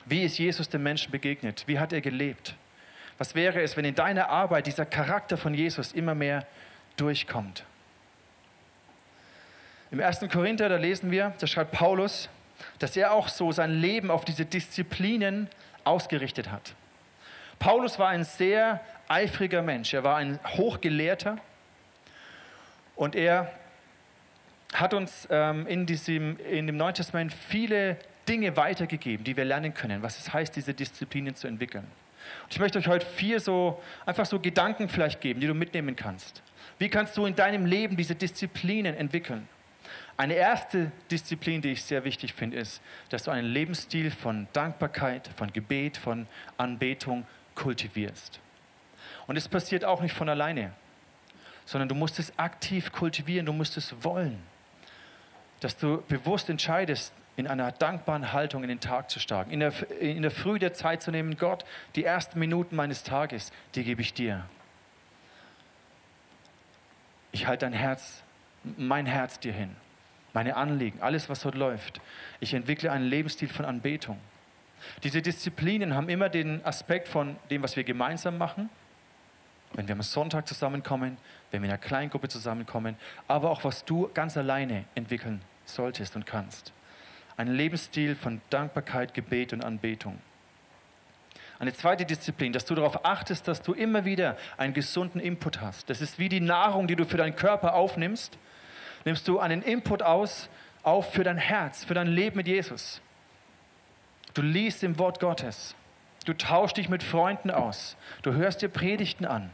Wie 0.04 0.24
ist 0.24 0.38
Jesus 0.38 0.68
dem 0.68 0.84
Menschen 0.84 1.10
begegnet? 1.10 1.64
Wie 1.68 1.80
hat 1.80 1.94
er 1.94 2.02
gelebt? 2.02 2.58
Was 3.18 3.34
wäre 3.34 3.62
es, 3.62 3.78
wenn 3.78 3.86
in 3.86 3.96
deiner 3.96 4.28
Arbeit 4.28 4.68
dieser 4.68 4.86
Charakter 4.86 5.38
von 5.38 5.54
Jesus 5.54 5.94
immer 5.94 6.16
mehr 6.16 6.46
durchkommt? 6.98 7.64
Im 9.90 10.02
1. 10.02 10.26
Korinther, 10.30 10.68
da 10.68 10.76
lesen 10.76 11.12
wir, 11.12 11.34
da 11.40 11.48
schreibt 11.48 11.72
Paulus, 11.72 12.28
dass 12.80 12.98
er 12.98 13.14
auch 13.14 13.30
so 13.30 13.54
sein 13.54 13.72
Leben 13.72 14.12
auf 14.12 14.26
diese 14.26 14.44
Disziplinen 14.44 15.48
ausgerichtet 15.86 16.52
hat. 16.52 16.76
Paulus 17.60 17.98
war 17.98 18.10
ein 18.10 18.26
sehr 18.26 18.82
eifriger 19.08 19.62
Mensch, 19.62 19.94
er 19.94 20.04
war 20.04 20.18
ein 20.18 20.42
Hochgelehrter 20.58 21.38
und 22.98 23.16
er 23.16 23.50
hat 24.74 24.94
uns 24.94 25.28
ähm, 25.30 25.68
in, 25.68 25.86
diesem, 25.86 26.38
in 26.40 26.68
dem 26.68 26.78
Neuen 26.78 26.94
Testament 26.94 27.34
viele 27.34 27.98
Dinge 28.28 28.56
weitergegeben, 28.56 29.24
die 29.24 29.36
wir 29.36 29.46
lernen 29.46 29.74
können, 29.74 30.02
was 30.02 30.20
es 30.20 30.34
heißt, 30.34 30.56
diese 30.56 30.74
Disziplinen 30.74 31.36
zu 31.36 31.48
entwickeln. 31.48 31.86
Und 32.44 32.52
ich 32.52 32.60
möchte 32.60 32.80
euch 32.80 32.88
heute 32.88 33.06
vier 33.06 33.40
so, 33.40 33.82
einfach 34.06 34.26
so 34.26 34.40
Gedanken 34.40 34.88
vielleicht 34.88 35.20
geben, 35.22 35.40
die 35.40 35.48
du 35.48 35.54
mitnehmen 35.54 35.96
kannst. 35.96 36.42
Wie 36.80 36.90
kannst 36.90 37.18
du 37.18 37.26
in 37.26 37.36
deinem 37.36 37.66
Leben 37.66 37.98
diese 37.98 38.16
Disziplinen 38.16 38.96
entwickeln? 38.96 39.48
Eine 40.16 40.36
erste 40.36 40.92
Disziplin, 41.12 41.62
die 41.62 41.72
ich 41.72 41.84
sehr 41.84 42.04
wichtig 42.04 42.34
finde, 42.34 42.58
ist, 42.58 42.82
dass 43.10 43.24
du 43.24 43.32
einen 43.32 43.48
Lebensstil 43.48 44.12
von 44.12 44.48
Dankbarkeit, 44.54 45.30
von 45.36 45.52
Gebet, 45.52 45.98
von 45.98 46.28
Anbetung 46.58 47.26
kultivierst. 47.56 48.40
Und 49.28 49.38
es 49.38 49.48
passiert 49.48 49.84
auch 49.86 50.02
nicht 50.02 50.14
von 50.14 50.30
alleine, 50.30 50.74
sondern 51.66 51.90
du 51.90 51.96
musst 51.96 52.20
es 52.20 52.38
aktiv 52.38 52.92
kultivieren, 52.92 53.46
du 53.46 53.54
musst 53.54 53.78
es 53.78 54.04
wollen. 54.04 54.40
Dass 55.64 55.78
du 55.78 56.04
bewusst 56.08 56.50
entscheidest, 56.50 57.14
in 57.36 57.48
einer 57.48 57.72
dankbaren 57.72 58.32
Haltung 58.32 58.62
in 58.62 58.70
den 58.70 58.80
Tag 58.80 59.10
zu 59.10 59.20
starten, 59.20 59.50
in 59.50 59.60
der, 59.60 59.74
in 60.00 60.22
der 60.22 60.30
Früh 60.30 60.60
der 60.60 60.74
Zeit 60.74 61.02
zu 61.02 61.10
nehmen, 61.10 61.36
Gott, 61.36 61.66
die 61.96 62.04
ersten 62.04 62.38
Minuten 62.38 62.76
meines 62.76 63.02
Tages, 63.02 63.52
die 63.74 63.84
gebe 63.84 64.02
ich 64.02 64.14
dir. 64.14 64.46
Ich 67.32 67.48
halte 67.48 67.66
dein 67.66 67.74
Herz, 67.74 68.22
mein 68.78 69.08
Herz 69.08 69.40
dir 69.40 69.52
hin 69.52 69.76
meine 70.34 70.56
Anliegen, 70.56 71.00
alles, 71.02 71.30
was 71.30 71.42
dort 71.42 71.56
läuft. 71.56 72.02
Ich 72.40 72.54
entwickle 72.54 72.92
einen 72.92 73.06
Lebensstil 73.06 73.48
von 73.48 73.66
Anbetung. 73.66 74.18
Diese 75.04 75.22
Disziplinen 75.22 75.96
haben 75.96 76.10
immer 76.10 76.28
den 76.28 76.66
Aspekt 76.66 77.08
von 77.08 77.38
dem, 77.50 77.64
was 77.64 77.76
wir 77.76 77.84
gemeinsam 77.84 78.38
machen, 78.38 78.70
wenn 79.74 79.88
wir 79.88 79.96
am 79.96 80.02
Sonntag 80.02 80.48
zusammenkommen, 80.48 81.18
wenn 81.52 81.62
wir 81.62 81.68
in 81.68 81.72
einer 81.72 81.82
Kleingruppe 81.82 82.28
zusammenkommen, 82.28 82.98
aber 83.28 83.50
auch 83.50 83.64
was 83.64 83.86
du 83.86 84.10
ganz 84.14 84.36
alleine 84.36 84.86
entwickeln 84.96 85.42
solltest 85.66 86.16
und 86.16 86.26
kannst. 86.26 86.74
Einen 87.38 87.56
Lebensstil 87.56 88.16
von 88.16 88.42
Dankbarkeit, 88.50 89.14
Gebet 89.14 89.54
und 89.54 89.64
Anbetung. 89.64 90.20
Eine 91.60 91.74
zweite 91.74 92.06
Disziplin, 92.06 92.54
dass 92.54 92.66
du 92.66 92.76
darauf 92.76 93.06
achtest, 93.06 93.48
dass 93.48 93.62
du 93.62 93.74
immer 93.74 94.06
wieder 94.06 94.38
einen 94.58 94.74
gesunden 94.74 95.22
Input 95.22 95.62
hast. 95.62 95.90
Das 95.90 96.02
ist 96.02 96.20
wie 96.20 96.30
die 96.30 96.42
Nahrung, 96.42 96.88
die 96.88 96.96
du 96.96 97.06
für 97.06 97.18
deinen 97.18 97.36
Körper 97.36 97.74
aufnimmst 97.74 98.38
nimmst 99.06 99.28
du 99.28 99.40
einen 99.40 99.62
Input 99.62 100.02
aus, 100.02 100.50
auf 100.84 101.14
für 101.14 101.24
dein 101.24 101.38
Herz, 101.38 101.84
für 101.84 101.94
dein 101.94 102.08
Leben 102.08 102.38
mit 102.38 102.48
Jesus. 102.48 103.02
Du 104.34 104.42
liest 104.42 104.84
im 104.84 104.98
Wort 104.98 105.20
Gottes. 105.20 105.76
Du 106.26 106.34
tauschst 106.34 106.78
dich 106.78 106.90
mit 106.90 107.04
Freunden 107.04 107.52
aus. 107.52 107.96
Du 108.22 108.34
hörst 108.34 108.62
dir 108.62 108.70
Predigten 108.70 109.26
an. 109.26 109.52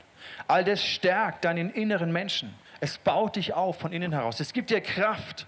All 0.48 0.64
das 0.64 0.84
stärkt 0.84 1.46
deinen 1.46 1.72
inneren 1.72 2.12
Menschen. 2.12 2.54
Es 2.80 2.98
baut 2.98 3.36
dich 3.36 3.54
auf 3.54 3.80
von 3.80 3.92
innen 3.92 4.12
heraus. 4.12 4.40
Es 4.40 4.54
gibt 4.54 4.70
dir 4.70 4.82
Kraft, 4.82 5.48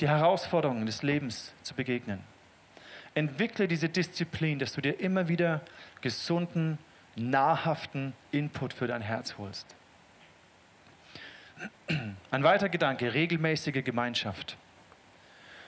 die 0.00 0.08
Herausforderungen 0.08 0.86
des 0.86 1.02
Lebens 1.02 1.52
zu 1.62 1.74
begegnen. 1.74 2.20
Entwickle 3.14 3.68
diese 3.68 3.88
Disziplin, 3.88 4.58
dass 4.58 4.72
du 4.72 4.80
dir 4.80 4.98
immer 4.98 5.28
wieder 5.28 5.60
gesunden, 6.00 6.78
nahrhaften 7.16 8.12
Input 8.32 8.72
für 8.72 8.88
dein 8.88 9.02
Herz 9.02 9.36
holst. 9.38 9.66
Ein 12.30 12.42
weiterer 12.42 12.68
Gedanke, 12.68 13.14
regelmäßige 13.14 13.84
Gemeinschaft. 13.84 14.56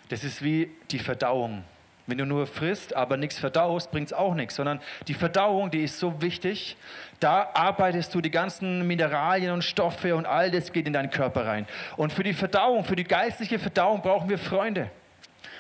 Das 0.08 0.24
ist 0.24 0.42
wie 0.42 0.70
die 0.90 0.98
Verdauung. 0.98 1.64
Wenn 2.06 2.18
du 2.18 2.26
nur 2.26 2.46
frisst, 2.46 2.94
aber 2.94 3.16
nichts 3.16 3.38
verdaust, 3.38 3.90
bringt 3.90 4.06
es 4.06 4.12
auch 4.12 4.34
nichts, 4.34 4.54
sondern 4.54 4.80
die 5.08 5.14
Verdauung, 5.14 5.72
die 5.72 5.82
ist 5.82 5.98
so 5.98 6.22
wichtig. 6.22 6.76
Da 7.18 7.50
arbeitest 7.52 8.14
du 8.14 8.20
die 8.20 8.30
ganzen 8.30 8.86
Mineralien 8.86 9.52
und 9.52 9.62
Stoffe 9.62 10.14
und 10.14 10.24
all 10.24 10.52
das 10.52 10.72
geht 10.72 10.86
in 10.86 10.92
deinen 10.92 11.10
Körper 11.10 11.46
rein. 11.46 11.66
Und 11.96 12.12
für 12.12 12.22
die 12.22 12.32
Verdauung, 12.32 12.84
für 12.84 12.94
die 12.94 13.04
geistliche 13.04 13.58
Verdauung 13.58 14.02
brauchen 14.02 14.28
wir 14.28 14.38
Freunde. 14.38 14.90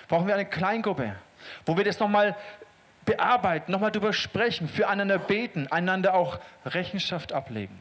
Brauchen 0.06 0.28
wir 0.28 0.34
eine 0.34 0.46
Kleingruppe, 0.46 1.16
wo 1.64 1.76
wir 1.76 1.82
das 1.82 1.98
nochmal 1.98 2.36
bearbeiten, 3.04 3.72
nochmal 3.72 3.90
drüber 3.90 4.12
sprechen, 4.12 4.68
füreinander 4.68 5.18
beten, 5.18 5.66
einander 5.68 6.14
auch 6.14 6.38
Rechenschaft 6.64 7.32
ablegen. 7.32 7.80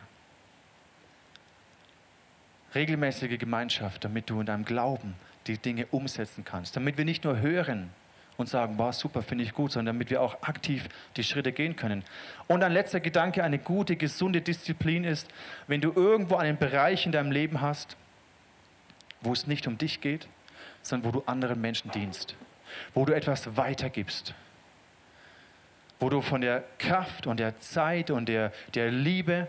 regelmäßige 2.73 3.37
Gemeinschaft, 3.39 4.03
damit 4.03 4.29
du 4.29 4.41
in 4.41 4.47
deinem 4.47 4.65
Glauben 4.65 5.15
die 5.47 5.57
Dinge 5.57 5.85
umsetzen 5.91 6.43
kannst, 6.43 6.75
damit 6.75 6.97
wir 6.97 7.05
nicht 7.05 7.23
nur 7.23 7.39
hören 7.39 7.91
und 8.37 8.49
sagen, 8.49 8.75
wow, 8.77 8.93
super, 8.93 9.21
finde 9.21 9.43
ich 9.43 9.53
gut, 9.53 9.71
sondern 9.71 9.95
damit 9.95 10.09
wir 10.09 10.21
auch 10.21 10.41
aktiv 10.41 10.89
die 11.15 11.23
Schritte 11.23 11.51
gehen 11.51 11.75
können. 11.75 12.03
Und 12.47 12.63
ein 12.63 12.71
letzter 12.71 12.99
Gedanke, 12.99 13.43
eine 13.43 13.59
gute, 13.59 13.95
gesunde 13.95 14.41
Disziplin 14.41 15.03
ist, 15.03 15.29
wenn 15.67 15.81
du 15.81 15.91
irgendwo 15.93 16.35
einen 16.35 16.57
Bereich 16.57 17.05
in 17.05 17.11
deinem 17.11 17.31
Leben 17.31 17.61
hast, 17.61 17.95
wo 19.21 19.33
es 19.33 19.47
nicht 19.47 19.67
um 19.67 19.77
dich 19.77 20.01
geht, 20.01 20.27
sondern 20.81 21.13
wo 21.13 21.19
du 21.19 21.25
anderen 21.25 21.59
Menschen 21.61 21.91
dienst, 21.91 22.35
wo 22.93 23.05
du 23.05 23.13
etwas 23.13 23.57
weitergibst, 23.57 24.33
wo 25.99 26.09
du 26.09 26.21
von 26.21 26.41
der 26.41 26.63
Kraft 26.77 27.25
und 27.27 27.39
der 27.39 27.59
Zeit 27.59 28.11
und 28.11 28.27
der, 28.27 28.51
der 28.73 28.91
Liebe, 28.91 29.47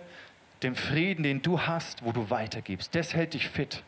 dem 0.63 0.75
Frieden, 0.75 1.23
den 1.23 1.43
du 1.43 1.61
hast, 1.61 2.05
wo 2.05 2.13
du 2.13 2.31
weitergibst. 2.31 2.95
Das 2.95 3.15
hält 3.15 3.35
dich 3.35 3.49
fit. 3.49 3.83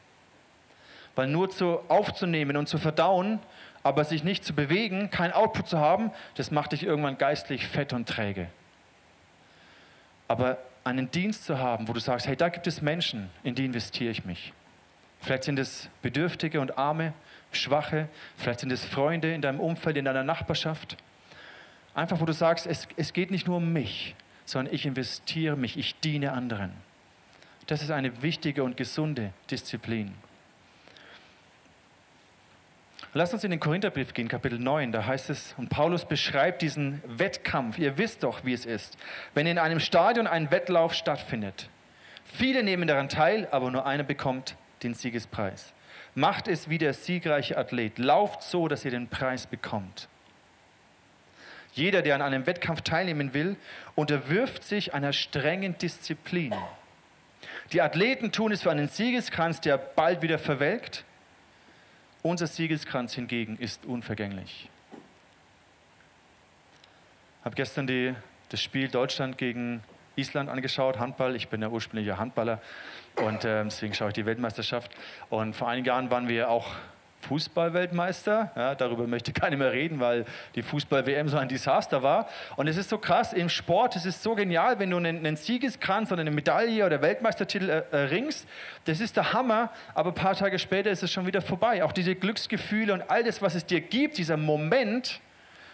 Weil 1.14 1.28
nur 1.28 1.50
zu 1.50 1.80
aufzunehmen 1.88 2.56
und 2.56 2.68
zu 2.68 2.78
verdauen, 2.78 3.40
aber 3.88 4.05
sich 4.05 4.22
nicht 4.22 4.44
zu 4.44 4.53
bewegen, 4.53 5.09
kein 5.09 5.33
Output 5.33 5.66
zu 5.66 5.79
haben, 5.79 6.11
das 6.35 6.51
macht 6.51 6.72
dich 6.72 6.83
irgendwann 6.83 7.16
geistlich 7.16 7.66
fett 7.66 7.94
und 7.94 8.07
träge. 8.07 8.48
Aber 10.29 10.59
einen 10.85 11.11
Dienst 11.11 11.46
zu 11.46 11.59
haben, 11.59 11.88
wo 11.88 11.94
du 11.94 12.01
sagst, 12.01 12.27
hey, 12.27 12.37
da 12.37 12.51
gibt 12.51 12.66
es 12.66 12.83
Menschen, 12.83 13.31
in 13.42 13.55
die 13.55 13.64
investiere 13.64 14.11
ich 14.11 14.27
mich. 14.27 14.53
Vielleicht 15.20 15.44
sind 15.44 15.59
es 15.59 15.88
Bedürftige 16.03 16.61
und 16.61 16.77
Arme, 16.77 17.14
Schwache, 17.51 18.11
vielleicht 18.37 18.61
sind 18.61 18.70
es 18.72 18.85
Freunde 18.85 19.33
in 19.33 19.40
deinem 19.40 19.59
Umfeld, 19.59 19.96
in 19.96 20.05
deiner 20.05 20.22
Nachbarschaft. 20.22 20.98
Einfach, 21.94 22.20
wo 22.20 22.27
du 22.27 22.35
sagst, 22.35 22.66
es, 22.66 22.87
es 22.96 23.14
geht 23.14 23.31
nicht 23.31 23.46
nur 23.46 23.57
um 23.57 23.72
mich, 23.72 24.14
sondern 24.44 24.74
ich 24.74 24.85
investiere 24.85 25.57
mich, 25.57 25.79
ich 25.79 25.98
diene 26.01 26.33
anderen. 26.33 26.72
Das 27.66 27.81
ist 27.81 27.90
eine 27.90 28.20
wichtige 28.20 28.64
und 28.64 28.77
gesunde 28.77 29.33
Disziplin. 29.51 30.14
Lass 33.14 33.33
uns 33.33 33.42
in 33.42 33.51
den 33.51 33.59
Korintherbrief 33.59 34.12
gehen, 34.12 34.29
Kapitel 34.29 34.59
9. 34.59 34.92
Da 34.92 35.07
heißt 35.07 35.31
es, 35.31 35.55
und 35.57 35.71
Paulus 35.71 36.05
beschreibt 36.05 36.61
diesen 36.61 37.03
Wettkampf. 37.07 37.79
Ihr 37.79 37.97
wisst 37.97 38.23
doch, 38.23 38.44
wie 38.44 38.53
es 38.53 38.66
ist. 38.66 38.99
Wenn 39.33 39.47
in 39.47 39.59
einem 39.59 39.81
Stadion 39.81 40.27
ein 40.27 40.51
Wettlauf 40.51 40.92
stattfindet, 40.92 41.71
viele 42.27 42.62
nehmen 42.62 42.87
daran 42.87 43.09
teil, 43.09 43.49
aber 43.51 43.71
nur 43.71 43.87
einer 43.87 44.03
bekommt 44.03 44.57
den 44.83 44.92
Siegespreis. 44.92 45.73
Macht 46.14 46.49
es 46.49 46.68
wie 46.68 46.77
der 46.77 46.92
siegreiche 46.92 47.57
Athlet. 47.57 47.99
Lauft 47.99 48.42
so, 48.42 48.68
dass 48.68 48.85
ihr 48.85 48.90
den 48.90 49.09
Preis 49.09 49.47
bekommt. 49.47 50.09
Jeder, 51.73 52.03
der 52.03 52.14
an 52.14 52.23
einem 52.23 52.47
Wettkampf 52.47 52.83
teilnehmen 52.83 53.33
will, 53.33 53.57
unterwirft 53.94 54.64
sich 54.64 54.92
einer 54.92 55.14
strengen 55.14 55.79
Disziplin. 55.79 56.55
Die 57.73 57.81
Athleten 57.81 58.33
tun 58.33 58.53
es 58.53 58.62
für 58.62 58.71
einen 58.71 58.88
Siegeskranz, 58.88 59.62
der 59.62 59.79
bald 59.79 60.21
wieder 60.21 60.38
verwelkt. 60.38 61.05
Unser 62.22 62.48
Siegeskranz 62.48 63.14
hingegen 63.14 63.57
ist 63.57 63.85
unvergänglich. 63.87 64.68
Ich 67.40 67.44
habe 67.44 67.54
gestern 67.54 67.87
die, 67.87 68.14
das 68.48 68.61
Spiel 68.61 68.88
Deutschland 68.88 69.38
gegen 69.38 69.83
Island 70.16 70.50
angeschaut, 70.50 70.98
Handball. 70.98 71.37
Ich 71.37 71.48
bin 71.48 71.62
ja 71.62 71.68
ursprünglicher 71.68 72.18
Handballer 72.18 72.61
und 73.14 73.44
äh, 73.44 73.62
deswegen 73.64 73.94
schaue 73.94 74.09
ich 74.09 74.14
die 74.14 74.26
Weltmeisterschaft. 74.26 74.90
Und 75.31 75.54
vor 75.54 75.68
einigen 75.68 75.87
Jahren 75.87 76.11
waren 76.11 76.28
wir 76.28 76.50
auch 76.50 76.66
Fußball-Weltmeister. 77.22 78.52
Ja, 78.54 78.74
darüber 78.74 79.07
möchte 79.07 79.33
keiner 79.38 79.57
mehr 79.57 79.72
reden, 79.72 80.00
weil 80.00 80.24
die 80.54 80.62
Fußball-WM 80.62 81.28
so 81.28 81.37
ein 81.37 81.48
Desaster 81.48 82.02
war. 82.02 82.28
Und 82.57 82.68
es 82.68 82.76
ist 82.76 82.88
so 82.88 82.98
krass, 82.98 83.33
im 83.33 83.48
Sport, 83.48 83.96
es 83.96 84.07
ist 84.07 84.22
so 84.22 84.35
genial, 84.35 84.78
wenn 84.78 84.90
du 84.90 84.96
einen, 84.96 85.18
einen 85.18 85.37
Siegeskranz 85.37 86.12
oder 86.12 86.20
eine 86.20 86.31
Medaille 86.31 86.85
oder 86.87 87.02
Weltmeistertitel 87.02 87.68
äh, 87.68 87.83
erringst. 87.90 88.46
Das 88.85 89.00
ist 89.00 89.16
der 89.16 89.33
Hammer, 89.33 89.70
aber 89.94 90.11
ein 90.11 90.14
paar 90.14 90.35
Tage 90.35 90.59
später 90.59 90.90
ist 90.90 91.02
es 91.02 91.12
schon 91.12 91.26
wieder 91.26 91.42
vorbei. 91.42 91.83
Auch 91.85 91.92
diese 91.92 92.14
Glücksgefühle 92.14 92.92
und 92.92 93.02
all 93.11 93.24
das, 93.24 93.42
was 93.42 93.54
es 93.54 93.66
dir 93.66 93.81
gibt, 93.81 94.18
dieser 94.18 94.37
Moment, 94.37 95.20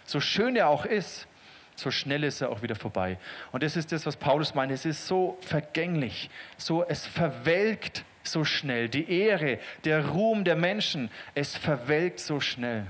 so 0.05 0.19
schön 0.19 0.55
er 0.55 0.69
auch 0.69 0.85
ist, 0.85 1.27
so 1.75 1.91
schnell 1.91 2.23
ist 2.23 2.41
er 2.41 2.49
auch 2.49 2.61
wieder 2.61 2.75
vorbei. 2.75 3.17
Und 3.51 3.61
das 3.61 3.75
ist 3.75 3.91
das, 3.91 4.05
was 4.05 4.15
Paulus 4.15 4.55
meint. 4.55 4.71
Es 4.71 4.85
ist 4.85 5.07
so 5.07 5.37
vergänglich, 5.41 6.29
so 6.57 6.83
es 6.83 7.05
verwelkt 7.05 8.05
so 8.27 8.43
schnell. 8.43 8.89
Die 8.89 9.09
Ehre, 9.09 9.59
der 9.83 10.07
Ruhm 10.07 10.43
der 10.43 10.55
Menschen, 10.55 11.09
es 11.33 11.55
verwelkt 11.55 12.19
so 12.19 12.39
schnell. 12.39 12.85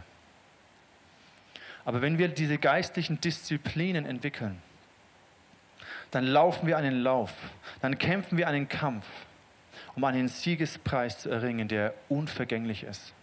Aber 1.86 2.02
wenn 2.02 2.18
wir 2.18 2.28
diese 2.28 2.58
geistlichen 2.58 3.22
Disziplinen 3.22 4.06
entwickeln, 4.06 4.62
dann 6.12 6.26
laufen 6.26 6.68
wir 6.68 6.78
einen 6.78 7.02
Lauf, 7.02 7.32
dann 7.82 7.98
kämpfen 7.98 8.38
wir 8.38 8.48
einen 8.48 8.68
Kampf, 8.68 9.06
um 9.96 10.04
einen 10.04 10.28
Siegespreis 10.28 11.20
zu 11.20 11.30
erringen, 11.30 11.68
der 11.68 11.94
unvergänglich 12.10 12.84
ist. 12.84 13.14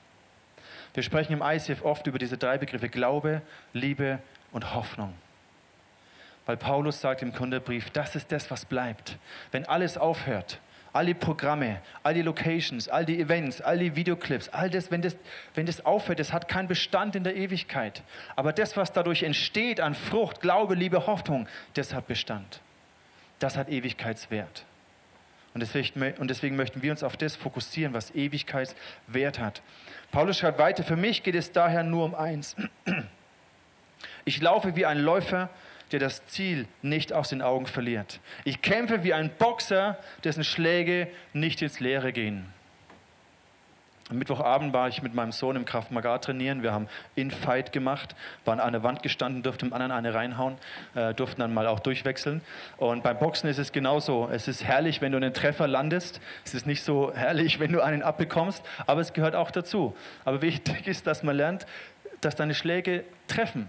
Wir 0.94 1.02
sprechen 1.02 1.32
im 1.32 1.42
ICF 1.42 1.82
oft 1.82 2.06
über 2.06 2.18
diese 2.18 2.36
drei 2.36 2.58
Begriffe 2.58 2.88
Glaube, 2.88 3.42
Liebe 3.72 4.18
und 4.52 4.74
Hoffnung. 4.74 5.14
Weil 6.44 6.56
Paulus 6.56 7.00
sagt 7.00 7.22
im 7.22 7.32
Kunderbrief, 7.32 7.90
das 7.90 8.14
ist 8.14 8.30
das, 8.32 8.50
was 8.50 8.64
bleibt. 8.64 9.16
Wenn 9.52 9.64
alles 9.64 9.96
aufhört, 9.96 10.58
all 10.92 11.06
die 11.06 11.14
Programme, 11.14 11.80
all 12.02 12.14
die 12.14 12.22
Locations, 12.22 12.88
all 12.88 13.04
die 13.04 13.18
Events, 13.18 13.60
all 13.60 13.78
die 13.78 13.96
Videoclips, 13.96 14.48
all 14.50 14.68
das, 14.68 14.90
wenn 14.90 15.02
das, 15.02 15.16
wenn 15.54 15.66
das 15.66 15.84
aufhört, 15.84 16.18
das 16.18 16.32
hat 16.32 16.48
keinen 16.48 16.68
Bestand 16.68 17.16
in 17.16 17.24
der 17.24 17.34
Ewigkeit. 17.34 18.02
Aber 18.36 18.52
das, 18.52 18.76
was 18.76 18.92
dadurch 18.92 19.22
entsteht 19.22 19.80
an 19.80 19.94
Frucht, 19.94 20.40
Glaube, 20.40 20.74
Liebe, 20.74 21.06
Hoffnung, 21.06 21.48
das 21.74 21.94
hat 21.94 22.06
Bestand. 22.06 22.60
Das 23.38 23.56
hat 23.56 23.68
Ewigkeitswert. 23.68 24.64
Und 25.54 25.60
deswegen, 25.60 26.14
und 26.18 26.28
deswegen 26.28 26.56
möchten 26.56 26.82
wir 26.82 26.90
uns 26.90 27.02
auf 27.02 27.16
das 27.16 27.36
fokussieren, 27.36 27.92
was 27.92 28.14
Ewigkeitswert 28.14 29.38
hat. 29.38 29.62
Paulus 30.10 30.38
schreibt 30.38 30.58
weiter, 30.58 30.82
für 30.82 30.96
mich 30.96 31.22
geht 31.22 31.34
es 31.34 31.52
daher 31.52 31.82
nur 31.82 32.04
um 32.04 32.14
eins. 32.14 32.56
Ich 34.24 34.40
laufe 34.40 34.76
wie 34.76 34.86
ein 34.86 34.98
Läufer, 34.98 35.50
der 35.92 36.00
das 36.00 36.26
Ziel 36.26 36.66
nicht 36.80 37.12
aus 37.12 37.28
den 37.28 37.42
Augen 37.42 37.66
verliert. 37.66 38.20
Ich 38.44 38.62
kämpfe 38.62 39.04
wie 39.04 39.14
ein 39.14 39.30
Boxer, 39.38 39.98
dessen 40.24 40.44
Schläge 40.44 41.08
nicht 41.32 41.62
ins 41.62 41.80
Leere 41.80 42.12
gehen. 42.12 42.52
Am 44.12 44.18
Mittwochabend 44.18 44.74
war 44.74 44.88
ich 44.88 45.02
mit 45.02 45.14
meinem 45.14 45.32
Sohn 45.32 45.56
im 45.56 45.64
Kraft 45.64 45.90
Maga 45.90 46.18
trainieren. 46.18 46.62
Wir 46.62 46.72
haben 46.72 46.86
In-Fight 47.14 47.72
gemacht, 47.72 48.14
waren 48.44 48.60
an 48.60 48.72
der 48.72 48.82
Wand 48.82 49.02
gestanden, 49.02 49.42
durften 49.42 49.68
dem 49.68 49.72
anderen 49.72 49.90
eine 49.92 50.12
reinhauen, 50.12 50.58
äh, 50.94 51.14
durften 51.14 51.40
dann 51.40 51.54
mal 51.54 51.66
auch 51.66 51.80
durchwechseln. 51.80 52.42
Und 52.76 53.02
beim 53.02 53.18
Boxen 53.18 53.48
ist 53.48 53.56
es 53.56 53.72
genauso. 53.72 54.28
Es 54.30 54.48
ist 54.48 54.64
herrlich, 54.64 55.00
wenn 55.00 55.12
du 55.12 55.16
einen 55.16 55.32
Treffer 55.32 55.66
landest. 55.66 56.20
Es 56.44 56.52
ist 56.52 56.66
nicht 56.66 56.82
so 56.82 57.14
herrlich, 57.14 57.58
wenn 57.58 57.72
du 57.72 57.80
einen 57.80 58.02
abbekommst, 58.02 58.62
aber 58.86 59.00
es 59.00 59.14
gehört 59.14 59.34
auch 59.34 59.50
dazu. 59.50 59.96
Aber 60.26 60.42
wichtig 60.42 60.86
ist, 60.86 61.06
dass 61.06 61.22
man 61.22 61.36
lernt, 61.36 61.64
dass 62.20 62.36
deine 62.36 62.54
Schläge 62.54 63.04
treffen 63.28 63.68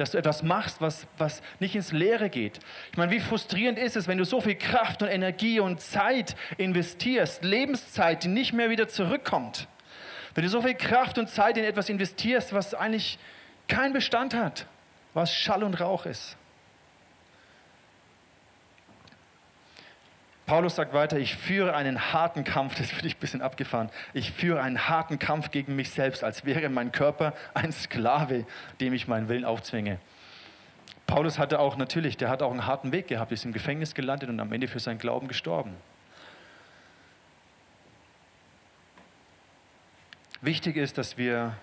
dass 0.00 0.12
du 0.12 0.18
etwas 0.18 0.42
machst, 0.42 0.80
was, 0.80 1.06
was 1.18 1.42
nicht 1.58 1.74
ins 1.74 1.92
Leere 1.92 2.30
geht. 2.30 2.58
Ich 2.90 2.96
meine, 2.96 3.12
wie 3.12 3.20
frustrierend 3.20 3.78
ist 3.78 3.96
es, 3.96 4.08
wenn 4.08 4.16
du 4.16 4.24
so 4.24 4.40
viel 4.40 4.54
Kraft 4.54 5.02
und 5.02 5.08
Energie 5.08 5.60
und 5.60 5.82
Zeit 5.82 6.36
investierst, 6.56 7.44
Lebenszeit, 7.44 8.24
die 8.24 8.28
nicht 8.28 8.54
mehr 8.54 8.70
wieder 8.70 8.88
zurückkommt. 8.88 9.68
Wenn 10.34 10.44
du 10.44 10.48
so 10.48 10.62
viel 10.62 10.74
Kraft 10.74 11.18
und 11.18 11.28
Zeit 11.28 11.58
in 11.58 11.64
etwas 11.64 11.90
investierst, 11.90 12.54
was 12.54 12.72
eigentlich 12.72 13.18
keinen 13.68 13.92
Bestand 13.92 14.32
hat, 14.32 14.64
was 15.12 15.34
Schall 15.34 15.62
und 15.62 15.78
Rauch 15.78 16.06
ist. 16.06 16.38
Paulus 20.50 20.74
sagt 20.74 20.92
weiter, 20.92 21.16
ich 21.16 21.36
führe 21.36 21.76
einen 21.76 22.12
harten 22.12 22.42
Kampf, 22.42 22.74
das 22.78 22.92
würde 22.96 23.06
ich 23.06 23.14
ein 23.14 23.20
bisschen 23.20 23.40
abgefahren, 23.40 23.88
ich 24.14 24.32
führe 24.32 24.60
einen 24.60 24.88
harten 24.88 25.20
Kampf 25.20 25.52
gegen 25.52 25.76
mich 25.76 25.90
selbst, 25.90 26.24
als 26.24 26.44
wäre 26.44 26.68
mein 26.68 26.90
Körper 26.90 27.34
ein 27.54 27.70
Sklave, 27.70 28.44
dem 28.80 28.92
ich 28.92 29.06
meinen 29.06 29.28
Willen 29.28 29.44
aufzwinge. 29.44 30.00
Paulus 31.06 31.38
hatte 31.38 31.60
auch 31.60 31.76
natürlich, 31.76 32.16
der 32.16 32.30
hat 32.30 32.42
auch 32.42 32.50
einen 32.50 32.66
harten 32.66 32.90
Weg 32.90 33.06
gehabt, 33.06 33.30
ist 33.30 33.44
im 33.44 33.52
Gefängnis 33.52 33.94
gelandet 33.94 34.28
und 34.28 34.40
am 34.40 34.52
Ende 34.52 34.66
für 34.66 34.80
seinen 34.80 34.98
Glauben 34.98 35.28
gestorben. 35.28 35.76
Wichtig 40.40 40.76
ist, 40.76 40.98
dass 40.98 41.16
wir 41.16 41.56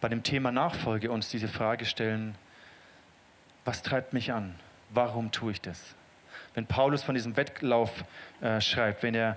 bei 0.00 0.08
dem 0.08 0.22
Thema 0.22 0.50
Nachfolge 0.50 1.10
uns 1.10 1.28
diese 1.28 1.48
Frage 1.48 1.84
stellen, 1.84 2.34
was 3.66 3.82
treibt 3.82 4.14
mich 4.14 4.32
an? 4.32 4.54
Warum 4.88 5.32
tue 5.32 5.52
ich 5.52 5.60
das? 5.60 5.96
Wenn 6.54 6.66
Paulus 6.66 7.02
von 7.02 7.14
diesem 7.14 7.36
Wettlauf 7.36 8.04
äh, 8.40 8.60
schreibt, 8.60 9.02
wenn 9.02 9.14
er 9.14 9.36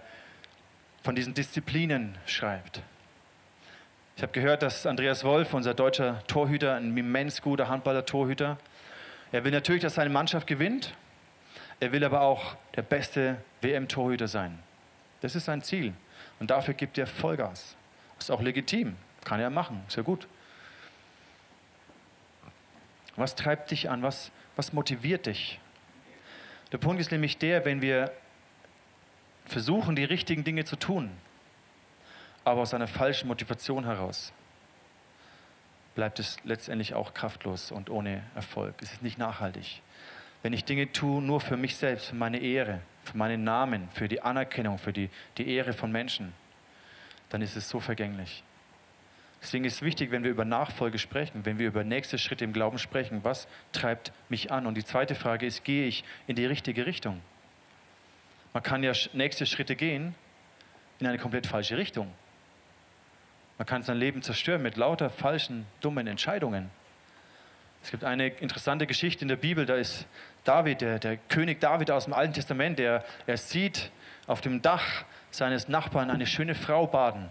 von 1.03 1.15
diesen 1.15 1.33
Disziplinen 1.33 2.17
schreibt. 2.25 2.81
Ich 4.15 4.21
habe 4.21 4.31
gehört, 4.31 4.61
dass 4.61 4.85
Andreas 4.85 5.23
Wolf, 5.23 5.53
unser 5.53 5.73
deutscher 5.73 6.23
Torhüter, 6.27 6.75
ein 6.75 6.95
immens 6.95 7.41
guter 7.41 7.67
Handballer-Torhüter, 7.67 8.57
er 9.31 9.43
will 9.43 9.51
natürlich, 9.51 9.81
dass 9.81 9.95
seine 9.95 10.11
Mannschaft 10.11 10.45
gewinnt. 10.45 10.93
Er 11.79 11.91
will 11.91 12.03
aber 12.03 12.21
auch 12.21 12.55
der 12.75 12.83
beste 12.83 13.37
WM-Torhüter 13.61 14.27
sein. 14.27 14.59
Das 15.21 15.35
ist 15.35 15.45
sein 15.45 15.63
Ziel. 15.63 15.93
Und 16.39 16.51
dafür 16.51 16.75
gibt 16.75 16.97
er 16.99 17.07
Vollgas. 17.07 17.75
Ist 18.19 18.29
auch 18.29 18.41
legitim. 18.41 18.95
Kann 19.25 19.39
er 19.39 19.49
machen. 19.49 19.81
Ist 19.87 19.97
ja 19.97 20.03
gut. 20.03 20.27
Was 23.15 23.35
treibt 23.35 23.71
dich 23.71 23.89
an? 23.89 24.03
Was, 24.03 24.31
was 24.55 24.71
motiviert 24.71 25.25
dich? 25.25 25.59
Der 26.73 26.79
Punkt 26.79 26.99
ist 26.99 27.11
nämlich 27.11 27.37
der, 27.37 27.65
wenn 27.65 27.83
wir 27.83 28.11
versuchen, 29.45 29.95
die 29.95 30.03
richtigen 30.03 30.43
Dinge 30.43 30.65
zu 30.65 30.75
tun, 30.75 31.11
aber 32.43 32.61
aus 32.61 32.73
einer 32.73 32.87
falschen 32.87 33.27
Motivation 33.27 33.85
heraus, 33.85 34.33
bleibt 35.93 36.17
es 36.17 36.37
letztendlich 36.43 36.95
auch 36.95 37.13
kraftlos 37.13 37.71
und 37.71 37.91
ohne 37.91 38.23
Erfolg. 38.33 38.73
Es 38.81 38.91
ist 38.91 39.03
nicht 39.03 39.19
nachhaltig. 39.19 39.83
Wenn 40.41 40.51
ich 40.51 40.65
Dinge 40.65 40.91
tue 40.91 41.21
nur 41.21 41.41
für 41.41 41.57
mich 41.57 41.77
selbst, 41.77 42.07
für 42.07 42.15
meine 42.15 42.39
Ehre, 42.39 42.81
für 43.03 43.17
meinen 43.17 43.43
Namen, 43.43 43.87
für 43.93 44.07
die 44.07 44.21
Anerkennung, 44.21 44.79
für 44.79 44.91
die, 44.91 45.11
die 45.37 45.47
Ehre 45.47 45.73
von 45.73 45.91
Menschen, 45.91 46.33
dann 47.29 47.43
ist 47.43 47.55
es 47.55 47.69
so 47.69 47.79
vergänglich. 47.79 48.43
Deswegen 49.43 49.65
ist 49.65 49.75
es 49.75 49.81
wichtig, 49.81 50.11
wenn 50.11 50.23
wir 50.23 50.31
über 50.31 50.45
Nachfolge 50.45 50.97
sprechen, 50.97 51.45
wenn 51.45 51.59
wir 51.59 51.67
über 51.67 51.83
nächste 51.83 52.17
Schritte 52.17 52.45
im 52.45 52.53
Glauben 52.53 52.79
sprechen, 52.79 53.25
was 53.25 53.45
treibt 53.73 54.13
mich 54.29 54.53
an? 54.53 54.65
Und 54.65 54.75
die 54.75 54.85
zweite 54.85 55.15
Frage 55.15 55.45
ist, 55.45 55.65
gehe 55.65 55.85
ich 55.85 56.05
in 56.27 56.37
die 56.37 56.45
richtige 56.45 56.85
Richtung? 56.85 57.19
Man 58.53 58.63
kann 58.63 58.83
ja 58.83 58.93
nächste 59.11 59.45
Schritte 59.45 59.75
gehen 59.75 60.15
in 60.99 61.07
eine 61.07 61.17
komplett 61.17 61.45
falsche 61.45 61.75
Richtung. 61.75 62.09
Man 63.57 63.65
kann 63.65 63.83
sein 63.83 63.97
Leben 63.97 64.21
zerstören 64.21 64.61
mit 64.61 64.77
lauter 64.77 65.09
falschen, 65.09 65.65
dummen 65.81 66.07
Entscheidungen. 66.07 66.69
Es 67.83 67.91
gibt 67.91 68.05
eine 68.05 68.27
interessante 68.27 68.87
Geschichte 68.87 69.23
in 69.23 69.27
der 69.27 69.35
Bibel, 69.35 69.65
da 69.65 69.75
ist 69.75 70.07
David, 70.45 70.79
der, 70.79 70.99
der 70.99 71.17
König 71.17 71.59
David 71.59 71.91
aus 71.91 72.05
dem 72.05 72.13
Alten 72.13 72.33
Testament, 72.33 72.79
der 72.79 73.03
er 73.27 73.37
sieht 73.37 73.91
auf 74.25 74.39
dem 74.39 74.61
Dach 74.61 75.03
seines 75.31 75.67
Nachbarn 75.67 76.09
eine 76.09 76.27
schöne 76.27 76.55
Frau 76.55 76.87
baden. 76.87 77.29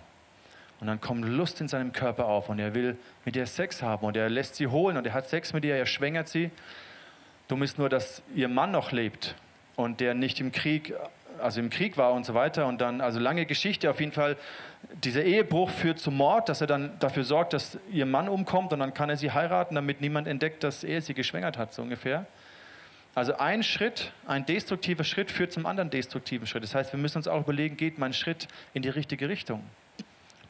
Und 0.83 0.89
dann 0.89 1.01
kommt 1.01 1.25
Lust 1.25 1.61
in 1.61 1.69
seinem 1.69 1.93
Körper 1.93 2.27
auf 2.27 2.49
und 2.49 2.59
er 2.59 2.75
will 2.75 2.99
mit 3.25 3.37
ihr 3.37 3.47
Sex 3.47 3.83
haben 3.83 4.05
und 4.05 4.17
er 4.17 4.29
lässt 4.29 4.57
sie 4.57 4.67
holen 4.67 4.97
und 4.97 5.07
er 5.07 5.15
hat 5.15 5.29
Sex 5.29 5.53
mit 5.53 5.65
ihr, 5.65 5.77
er 5.77 5.87
schwängert 5.87 6.27
sie. 6.27 6.51
Dumm 7.47 7.63
ist 7.63 7.79
nur, 7.79 7.89
dass 7.89 8.21
ihr 8.35 8.49
Mann 8.49 8.73
noch 8.73 8.91
lebt 8.91 9.37
und 9.77 10.01
der 10.01 10.15
nicht 10.15 10.41
im 10.41 10.51
Krieg, 10.51 10.93
also 11.39 11.61
im 11.61 11.71
Krieg 11.71 11.97
war 11.99 12.13
und 12.13 12.27
so 12.27 12.35
weiter. 12.35 12.67
Und 12.67 12.81
dann, 12.81 13.01
also 13.01 13.21
lange 13.21 13.47
Geschichte, 13.47 13.91
auf 13.91 14.01
jeden 14.01 14.11
Fall, 14.11 14.37
dieser 15.05 15.23
Ehebruch 15.23 15.71
führt 15.71 16.01
zum 16.01 16.17
Mord, 16.17 16.49
dass 16.49 16.61
er 16.61 16.67
dann 16.67 16.99
dafür 16.99 17.23
sorgt, 17.23 17.53
dass 17.53 17.79
ihr 17.93 18.05
Mann 18.05 18.29
umkommt 18.29 18.73
und 18.73 18.81
dann 18.81 18.93
kann 18.93 19.09
er 19.09 19.17
sie 19.17 19.31
heiraten, 19.31 19.77
damit 19.77 20.01
niemand 20.01 20.27
entdeckt, 20.27 20.65
dass 20.65 20.83
er 20.83 21.01
sie 21.01 21.15
geschwängert 21.15 21.59
hat, 21.59 21.73
so 21.73 21.83
ungefähr. 21.83 22.27
Also 23.15 23.37
ein 23.37 23.63
Schritt, 23.63 24.11
ein 24.27 24.47
destruktiver 24.47 25.05
Schritt 25.05 25.31
führt 25.31 25.53
zum 25.53 25.65
anderen 25.65 25.91
destruktiven 25.91 26.49
Schritt. 26.49 26.65
Das 26.65 26.75
heißt, 26.75 26.93
wir 26.93 26.99
müssen 26.99 27.19
uns 27.19 27.29
auch 27.29 27.43
überlegen, 27.43 27.77
geht 27.77 27.99
mein 27.99 28.13
Schritt 28.13 28.49
in 28.75 28.83
die 28.83 28.89
richtige 28.89 29.29
Richtung? 29.29 29.63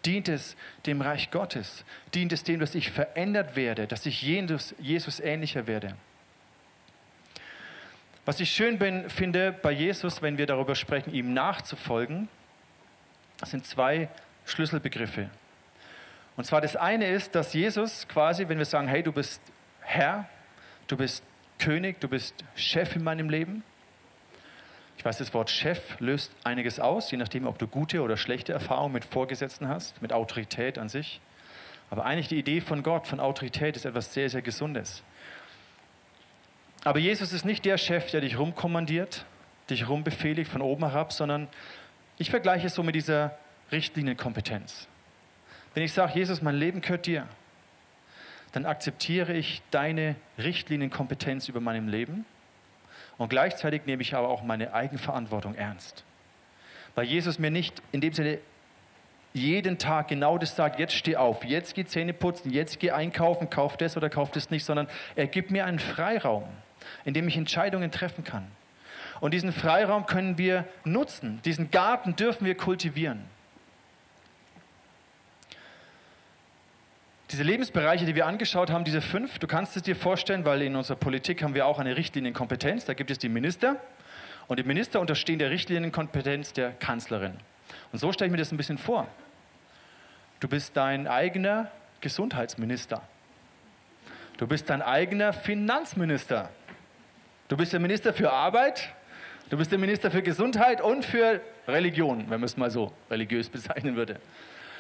Dient 0.05 0.29
es 0.29 0.57
dem 0.87 1.01
Reich 1.01 1.31
Gottes? 1.31 1.85
Dient 2.15 2.33
es 2.33 2.43
dem, 2.43 2.61
dass 2.61 2.75
ich 2.75 2.91
verändert 2.91 3.57
werde, 3.57 3.87
dass 3.87 4.05
ich 4.07 4.23
Jesus, 4.23 4.75
Jesus 4.79 5.21
ähnlicher 5.21 5.67
werde? 5.67 5.97
Was 8.25 8.39
ich 8.41 8.51
schön 8.53 8.79
bin, 8.79 9.11
finde 9.11 9.53
bei 9.53 9.73
Jesus, 9.73 10.23
wenn 10.23 10.39
wir 10.39 10.47
darüber 10.47 10.75
sprechen, 10.75 11.13
ihm 11.13 11.33
nachzufolgen, 11.35 12.29
sind 13.45 13.67
zwei 13.67 14.09
Schlüsselbegriffe. 14.45 15.29
Und 16.37 16.45
zwar 16.45 16.61
das 16.61 16.77
eine 16.77 17.09
ist, 17.09 17.35
dass 17.35 17.53
Jesus 17.53 18.07
quasi, 18.09 18.49
wenn 18.49 18.59
wir 18.59 18.65
sagen, 18.65 18.89
hey, 18.89 19.03
du 19.03 19.13
bist 19.13 19.43
Herr, 19.81 20.29
du 20.87 20.97
bist 20.97 21.25
König, 21.59 22.01
du 22.01 22.09
bist 22.09 22.45
Chef 22.55 22.97
in 22.97 23.05
meinem 23.05 23.29
Leben, 23.29 23.65
ich 25.03 25.05
weiß, 25.05 25.19
das 25.19 25.35
Wort 25.35 25.51
Chef 25.51 25.99
löst 25.99 26.31
einiges 26.45 26.79
aus, 26.79 27.11
je 27.11 27.17
nachdem, 27.17 27.49
ob 27.49 27.59
du 27.59 27.67
gute 27.67 28.03
oder 28.03 28.17
schlechte 28.17 28.53
Erfahrungen 28.53 28.93
mit 28.93 29.05
Vorgesetzten 29.05 29.67
hast, 29.67 30.01
mit 30.01 30.13
Autorität 30.13 30.79
an 30.79 30.89
sich. 30.89 31.21
Aber 31.91 32.05
eigentlich 32.05 32.29
die 32.29 32.39
Idee 32.39 32.61
von 32.61 32.85
Gott, 32.85 33.09
von 33.09 33.19
Autorität, 33.19 33.75
ist 33.75 33.85
etwas 33.85 34.15
sehr, 34.15 34.31
sehr 34.31 34.43
Gesundes. 34.43 35.03
Aber 36.85 37.01
Jesus 37.01 37.33
ist 37.33 37.45
nicht 37.45 37.65
der 37.65 37.79
Chef, 37.79 38.13
der 38.13 38.21
dich 38.21 38.39
rumkommandiert, 38.39 39.25
dich 39.71 39.89
rumbefehligt 39.89 40.49
von 40.49 40.63
oben 40.63 40.85
herab, 40.85 41.13
sondern 41.13 41.49
ich 42.17 42.31
vergleiche 42.31 42.69
es 42.69 42.75
so 42.77 42.85
mit 42.85 42.95
dieser 42.95 43.37
Richtlinienkompetenz. 43.73 44.87
Wenn 45.75 45.83
ich 45.83 45.93
sage, 45.93 46.17
Jesus, 46.17 46.43
mein 46.43 46.55
Leben 46.55 46.81
gehört 46.81 47.07
dir, 47.07 47.27
dann 48.53 48.67
akzeptiere 48.67 49.33
ich 49.33 49.63
deine 49.73 50.15
Richtlinienkompetenz 50.39 51.49
über 51.49 51.59
meinem 51.59 51.89
Leben 51.89 52.25
und 53.19 53.29
gleichzeitig 53.29 53.83
nehme 53.87 54.03
ich 54.03 54.15
aber 54.15 54.29
auch 54.29 54.43
meine 54.43 54.73
Eigenverantwortung 54.75 55.55
ernst. 55.55 56.05
Weil 56.95 57.05
Jesus 57.05 57.39
mir 57.39 57.51
nicht 57.51 57.83
in 57.93 58.01
dem 58.01 58.13
Sinne 58.13 58.39
jeden 59.35 59.79
Tag 59.79 60.09
genau 60.09 60.37
das 60.37 60.57
sagt, 60.57 60.79
jetzt 60.79 60.95
steh 60.95 61.17
auf, 61.17 61.45
jetzt 61.45 61.75
geh 61.75 61.85
Zähne 61.85 62.13
putzen, 62.13 62.51
jetzt 62.51 62.81
geh 62.81 62.91
einkaufen, 62.91 63.49
kauf 63.49 63.77
das 63.77 63.97
oder 63.97 64.11
kauf 64.11 64.31
das 64.31 64.51
nicht, 64.51 64.65
sondern 64.65 64.89
er 65.17 65.27
gibt 65.27 65.51
mir 65.51 65.65
einen 65.65 65.79
Freiraum, 65.79 66.45
in 67.05 67.15
dem 67.15 67.29
ich 67.29 67.37
Entscheidungen 67.37 67.91
treffen 67.91 68.25
kann. 68.25 68.47
Und 69.21 69.33
diesen 69.33 69.53
Freiraum 69.53 70.07
können 70.07 70.37
wir 70.37 70.67
nutzen, 70.85 71.41
diesen 71.45 71.71
Garten 71.71 72.17
dürfen 72.17 72.45
wir 72.45 72.57
kultivieren. 72.57 73.25
Diese 77.33 77.45
Lebensbereiche, 77.45 78.05
die 78.05 78.15
wir 78.15 78.27
angeschaut 78.27 78.71
haben, 78.71 78.85
diese 78.85 79.01
fünf, 79.01 79.39
du 79.39 79.47
kannst 79.47 79.75
es 79.75 79.83
dir 79.83 79.97
vorstellen, 79.97 80.45
weil 80.45 80.61
in 80.61 80.77
unserer 80.77 80.99
Politik 80.99 81.43
haben 81.43 81.55
wir 81.55 81.65
auch 81.65 81.79
eine 81.79 81.97
Richtlinienkompetenz. 81.97 82.85
Da 82.85 82.93
gibt 82.93 83.11
es 83.11 83.17
die 83.17 83.31
Minister 83.31 83.77
und 84.49 84.59
die 84.59 84.65
Minister 84.65 85.01
unterstehen 85.01 85.39
der 85.39 85.49
Richtlinienkompetenz 85.49 86.53
der 86.53 86.73
Kanzlerin. 86.73 87.33
Und 87.91 87.99
so 87.99 88.13
stelle 88.13 88.27
ich 88.27 88.33
mir 88.33 88.37
das 88.37 88.53
ein 88.53 88.59
bisschen 88.59 88.77
vor. 88.77 89.09
Du 90.41 90.49
bist 90.49 90.77
dein 90.77 91.09
eigener 91.09 91.71
Gesundheitsminister. 92.03 93.01
Du 94.37 94.47
bist 94.47 94.69
dein 94.69 94.83
eigener 94.83 95.33
Finanzminister. 95.33 96.51
Du 97.49 97.57
bist 97.57 97.73
der 97.73 97.81
Minister 97.81 98.13
für 98.13 98.31
Arbeit. 98.31 98.91
Du 99.49 99.57
bist 99.57 99.73
der 99.73 99.79
Minister 99.79 100.11
für 100.11 100.21
Gesundheit 100.21 100.83
und 100.83 101.03
für 101.03 101.41
Religion, 101.67 102.29
wenn 102.29 102.41
man 102.41 102.45
es 102.45 102.59
mal 102.59 102.71
so 102.71 102.93
religiös 103.11 103.49
bezeichnen 103.51 103.97
würde. 103.97 104.21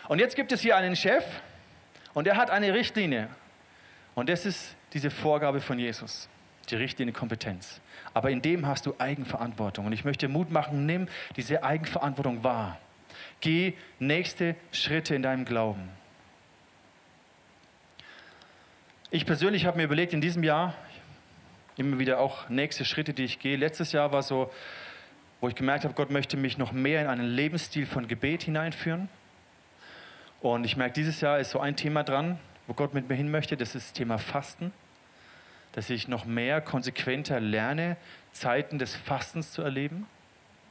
Und 0.08 0.18
jetzt 0.18 0.36
gibt 0.36 0.52
es 0.52 0.60
hier 0.60 0.76
einen 0.76 0.96
Chef, 0.96 1.24
und 2.14 2.26
er 2.26 2.36
hat 2.36 2.50
eine 2.50 2.74
Richtlinie. 2.74 3.28
Und 4.14 4.28
das 4.28 4.44
ist 4.44 4.76
diese 4.92 5.10
Vorgabe 5.10 5.60
von 5.60 5.78
Jesus, 5.78 6.28
die 6.68 6.76
Richtlinie 6.76 7.12
Kompetenz. 7.12 7.80
Aber 8.14 8.30
in 8.30 8.42
dem 8.42 8.66
hast 8.66 8.86
du 8.86 8.94
Eigenverantwortung. 8.98 9.86
Und 9.86 9.92
ich 9.92 10.04
möchte 10.04 10.28
Mut 10.28 10.50
machen, 10.50 10.84
nimm 10.84 11.08
diese 11.36 11.62
Eigenverantwortung 11.64 12.44
wahr. 12.44 12.78
Geh 13.40 13.74
nächste 13.98 14.54
Schritte 14.70 15.14
in 15.14 15.22
deinem 15.22 15.44
Glauben. 15.44 15.88
Ich 19.10 19.26
persönlich 19.26 19.66
habe 19.66 19.78
mir 19.78 19.84
überlegt, 19.84 20.12
in 20.12 20.20
diesem 20.20 20.42
Jahr 20.42 20.74
immer 21.76 21.98
wieder 21.98 22.18
auch 22.18 22.48
nächste 22.48 22.84
Schritte, 22.84 23.12
die 23.12 23.24
ich 23.24 23.38
gehe. 23.38 23.56
Letztes 23.56 23.92
Jahr 23.92 24.12
war 24.12 24.22
so, 24.22 24.50
wo 25.40 25.48
ich 25.48 25.54
gemerkt 25.54 25.84
habe, 25.84 25.94
Gott 25.94 26.10
möchte 26.10 26.36
mich 26.36 26.58
noch 26.58 26.72
mehr 26.72 27.02
in 27.02 27.08
einen 27.08 27.26
Lebensstil 27.26 27.86
von 27.86 28.08
Gebet 28.08 28.44
hineinführen. 28.44 29.08
Und 30.42 30.64
ich 30.64 30.76
merke, 30.76 30.94
dieses 30.94 31.20
Jahr 31.20 31.38
ist 31.38 31.50
so 31.50 31.60
ein 31.60 31.76
Thema 31.76 32.02
dran, 32.02 32.36
wo 32.66 32.74
Gott 32.74 32.94
mit 32.94 33.08
mir 33.08 33.14
hin 33.14 33.30
möchte, 33.30 33.56
das 33.56 33.76
ist 33.76 33.86
das 33.86 33.92
Thema 33.92 34.18
Fasten. 34.18 34.72
Dass 35.70 35.88
ich 35.88 36.08
noch 36.08 36.24
mehr 36.24 36.60
konsequenter 36.60 37.38
lerne, 37.38 37.96
Zeiten 38.32 38.78
des 38.78 38.96
Fastens 38.96 39.52
zu 39.52 39.62
erleben. 39.62 40.06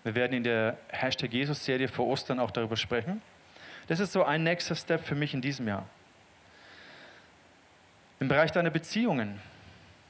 Wir 0.04 0.14
werden 0.14 0.34
in 0.34 0.44
der 0.44 0.78
Hashtag 0.90 1.32
Jesus-Serie 1.32 1.88
vor 1.88 2.06
Ostern 2.08 2.40
auch 2.40 2.52
darüber 2.52 2.76
sprechen. 2.76 3.22
Das 3.88 4.02
ist 4.02 4.12
so 4.12 4.24
ein 4.24 4.44
nächster 4.44 4.76
Step 4.76 5.06
für 5.06 5.16
mich 5.16 5.34
in 5.34 5.42
diesem 5.42 5.68
Jahr. 5.68 5.88
Im 8.20 8.28
Bereich 8.28 8.52
deiner 8.52 8.72
Beziehungen, 8.72 9.40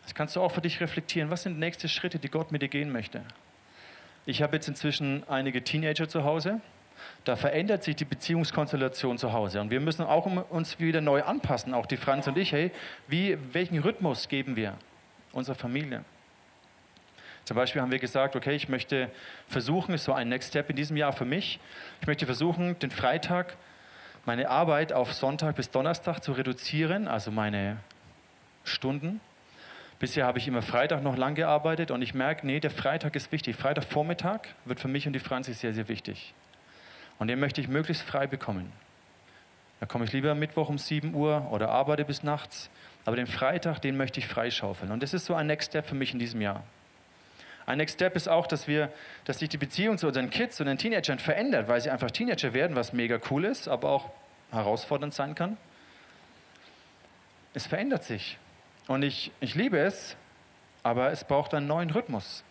das 0.03 0.15
kannst 0.15 0.35
du 0.35 0.41
auch 0.41 0.51
für 0.51 0.61
dich 0.61 0.81
reflektieren. 0.81 1.29
Was 1.29 1.43
sind 1.43 1.59
nächste 1.59 1.87
Schritte, 1.87 2.17
die 2.17 2.29
Gott 2.29 2.51
mit 2.51 2.63
dir 2.63 2.67
gehen 2.67 2.91
möchte? 2.91 3.21
Ich 4.25 4.41
habe 4.41 4.55
jetzt 4.55 4.67
inzwischen 4.67 5.23
einige 5.29 5.63
Teenager 5.63 6.09
zu 6.09 6.23
Hause 6.23 6.61
da 7.23 7.35
verändert 7.35 7.83
sich 7.83 7.95
die 7.95 8.05
Beziehungskonstellation 8.05 9.17
zu 9.17 9.33
Hause. 9.33 9.61
Und 9.61 9.69
wir 9.69 9.79
müssen 9.79 10.03
auch 10.03 10.25
uns 10.49 10.79
wieder 10.79 11.01
neu 11.01 11.23
anpassen, 11.23 11.73
auch 11.73 11.85
die 11.85 11.97
Franz 11.97 12.27
und 12.27 12.37
ich. 12.37 12.51
Hey, 12.51 12.71
wie, 13.07 13.37
welchen 13.53 13.79
Rhythmus 13.79 14.27
geben 14.27 14.55
wir 14.55 14.73
unserer 15.31 15.55
Familie? 15.55 16.03
Zum 17.43 17.57
Beispiel 17.57 17.81
haben 17.81 17.91
wir 17.91 17.99
gesagt, 17.99 18.35
okay, 18.35 18.53
ich 18.53 18.69
möchte 18.69 19.09
versuchen, 19.47 19.93
ist 19.93 20.03
so 20.03 20.13
ein 20.13 20.29
Next 20.29 20.49
Step 20.49 20.69
in 20.69 20.75
diesem 20.75 20.95
Jahr 20.95 21.11
für 21.11 21.25
mich, 21.25 21.59
ich 21.99 22.07
möchte 22.07 22.25
versuchen, 22.25 22.77
den 22.79 22.91
Freitag, 22.91 23.57
meine 24.25 24.49
Arbeit 24.49 24.93
auf 24.93 25.13
Sonntag 25.13 25.55
bis 25.55 25.71
Donnerstag 25.71 26.19
zu 26.21 26.33
reduzieren, 26.33 27.07
also 27.07 27.31
meine 27.31 27.77
Stunden. 28.63 29.19
Bisher 29.97 30.25
habe 30.25 30.37
ich 30.37 30.47
immer 30.47 30.61
Freitag 30.61 31.03
noch 31.03 31.17
lang 31.17 31.35
gearbeitet 31.35 31.91
und 31.91 32.01
ich 32.01 32.13
merke, 32.13 32.45
nee, 32.45 32.59
der 32.59 32.71
Freitag 32.71 33.15
ist 33.15 33.31
wichtig. 33.31 33.55
Freitagvormittag 33.55 34.41
wird 34.65 34.79
für 34.79 34.87
mich 34.87 35.07
und 35.07 35.13
die 35.13 35.19
Franzi 35.19 35.53
sehr, 35.53 35.73
sehr 35.73 35.87
wichtig. 35.89 36.33
Und 37.21 37.27
den 37.27 37.39
möchte 37.39 37.61
ich 37.61 37.67
möglichst 37.67 38.01
frei 38.01 38.25
bekommen. 38.25 38.71
Da 39.79 39.85
komme 39.85 40.05
ich 40.05 40.11
lieber 40.11 40.33
Mittwoch 40.33 40.69
um 40.69 40.79
7 40.79 41.13
Uhr 41.13 41.47
oder 41.51 41.69
arbeite 41.69 42.03
bis 42.03 42.23
nachts. 42.23 42.71
Aber 43.05 43.15
den 43.15 43.27
Freitag, 43.27 43.79
den 43.79 43.95
möchte 43.95 44.19
ich 44.19 44.27
freischaufeln. 44.27 44.91
Und 44.91 45.03
das 45.03 45.13
ist 45.13 45.25
so 45.25 45.35
ein 45.35 45.45
Next 45.45 45.69
Step 45.69 45.85
für 45.85 45.93
mich 45.93 46.13
in 46.13 46.19
diesem 46.19 46.41
Jahr. 46.41 46.63
Ein 47.67 47.77
Next 47.77 47.93
Step 47.93 48.15
ist 48.15 48.27
auch, 48.27 48.47
dass, 48.47 48.67
wir, 48.67 48.91
dass 49.25 49.37
sich 49.37 49.49
die 49.49 49.57
Beziehung 49.57 49.99
zu 49.99 50.07
unseren 50.07 50.31
Kids 50.31 50.59
und 50.61 50.65
den 50.65 50.79
Teenagern 50.79 51.19
verändert, 51.19 51.67
weil 51.67 51.79
sie 51.79 51.91
einfach 51.91 52.09
Teenager 52.09 52.55
werden, 52.55 52.75
was 52.75 52.91
mega 52.91 53.19
cool 53.29 53.45
ist, 53.45 53.67
aber 53.67 53.91
auch 53.91 54.09
herausfordernd 54.49 55.13
sein 55.13 55.35
kann. 55.35 55.57
Es 57.53 57.67
verändert 57.67 58.03
sich. 58.03 58.39
Und 58.87 59.03
ich, 59.03 59.31
ich 59.41 59.53
liebe 59.53 59.77
es, 59.77 60.15
aber 60.81 61.11
es 61.11 61.23
braucht 61.23 61.53
einen 61.53 61.67
neuen 61.67 61.91
Rhythmus. 61.91 62.43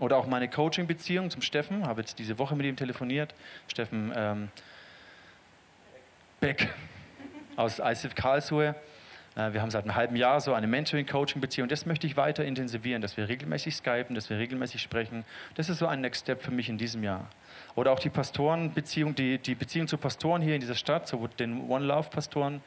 Oder 0.00 0.16
auch 0.16 0.26
meine 0.26 0.48
Coaching-Beziehung 0.48 1.30
zum 1.30 1.42
Steffen, 1.42 1.86
habe 1.86 2.00
jetzt 2.00 2.18
diese 2.18 2.38
Woche 2.38 2.56
mit 2.56 2.66
ihm 2.66 2.76
telefoniert. 2.76 3.34
Steffen 3.68 4.12
ähm, 4.14 4.48
Beck 6.40 6.68
aus 7.56 7.78
ICF 7.78 8.14
Karlsruhe. 8.14 8.74
Äh, 9.36 9.52
wir 9.52 9.62
haben 9.62 9.70
seit 9.70 9.84
einem 9.84 9.94
halben 9.94 10.16
Jahr 10.16 10.40
so 10.40 10.54
eine 10.54 10.66
Mentoring-Coaching-Beziehung. 10.66 11.68
Das 11.68 11.86
möchte 11.86 12.06
ich 12.06 12.16
weiter 12.16 12.44
intensivieren, 12.44 13.02
dass 13.02 13.16
wir 13.16 13.28
regelmäßig 13.28 13.76
skypen, 13.76 14.14
dass 14.14 14.30
wir 14.30 14.38
regelmäßig 14.38 14.82
sprechen. 14.82 15.24
Das 15.54 15.68
ist 15.68 15.78
so 15.78 15.86
ein 15.86 16.00
Next 16.00 16.22
Step 16.22 16.42
für 16.42 16.50
mich 16.50 16.68
in 16.68 16.78
diesem 16.78 17.02
Jahr. 17.02 17.28
Oder 17.74 17.92
auch 17.92 18.00
die 18.00 18.10
Pastorenbeziehung, 18.10 19.14
die, 19.14 19.38
die 19.38 19.54
Beziehung 19.54 19.88
zu 19.88 19.98
Pastoren 19.98 20.42
hier 20.42 20.54
in 20.54 20.60
dieser 20.60 20.74
Stadt, 20.74 21.08
so 21.08 21.26
den 21.38 21.68
One 21.68 21.84
Love-Pastoren. 21.84 22.60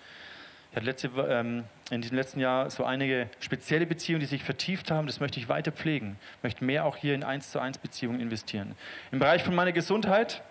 Hatte 0.76 0.86
letzte, 0.86 1.08
ähm, 1.30 1.64
in 1.90 2.02
diesem 2.02 2.18
letzten 2.18 2.42
Jahr 2.42 2.70
so 2.70 2.84
einige 2.84 3.30
spezielle 3.40 3.86
Beziehungen, 3.86 4.20
die 4.20 4.26
sich 4.26 4.44
vertieft 4.44 4.92
haben. 4.92 5.08
Das 5.08 5.22
möchte 5.22 5.40
ich 5.40 5.48
weiter 5.48 5.72
pflegen. 5.72 6.18
Ich 6.38 6.44
möchte 6.44 6.66
mehr 6.66 6.84
auch 6.84 6.98
hier 6.98 7.16
in 7.16 7.24
1 7.24 7.52
zu 7.52 7.60
1 7.60 7.78
Beziehungen 7.78 8.20
investieren. 8.20 8.76
Im 9.14 9.20
Bereich 9.20 9.42
von 9.42 9.56
meiner 9.56 9.72
Gesundheit 9.72 10.44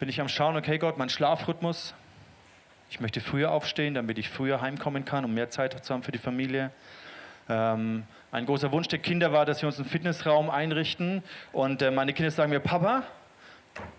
bin 0.00 0.08
ich 0.08 0.20
am 0.20 0.28
Schauen, 0.28 0.56
okay 0.56 0.78
Gott, 0.78 0.98
mein 0.98 1.10
Schlafrhythmus, 1.10 1.94
ich 2.90 2.98
möchte 2.98 3.20
früher 3.20 3.52
aufstehen, 3.52 3.94
damit 3.94 4.18
ich 4.18 4.28
früher 4.28 4.60
heimkommen 4.60 5.04
kann, 5.04 5.24
um 5.24 5.32
mehr 5.32 5.48
Zeit 5.48 5.84
zu 5.84 5.94
haben 5.94 6.02
für 6.02 6.10
die 6.10 6.18
Familie. 6.18 6.72
Ähm, 7.48 8.02
ein 8.32 8.46
großer 8.46 8.72
Wunsch 8.72 8.88
der 8.88 8.98
Kinder 8.98 9.32
war, 9.32 9.46
dass 9.46 9.62
wir 9.62 9.68
uns 9.68 9.78
einen 9.78 9.88
Fitnessraum 9.88 10.50
einrichten. 10.50 11.22
Und 11.52 11.82
äh, 11.82 11.92
meine 11.92 12.14
Kinder 12.14 12.32
sagen 12.32 12.50
mir, 12.50 12.58
Papa, 12.58 13.04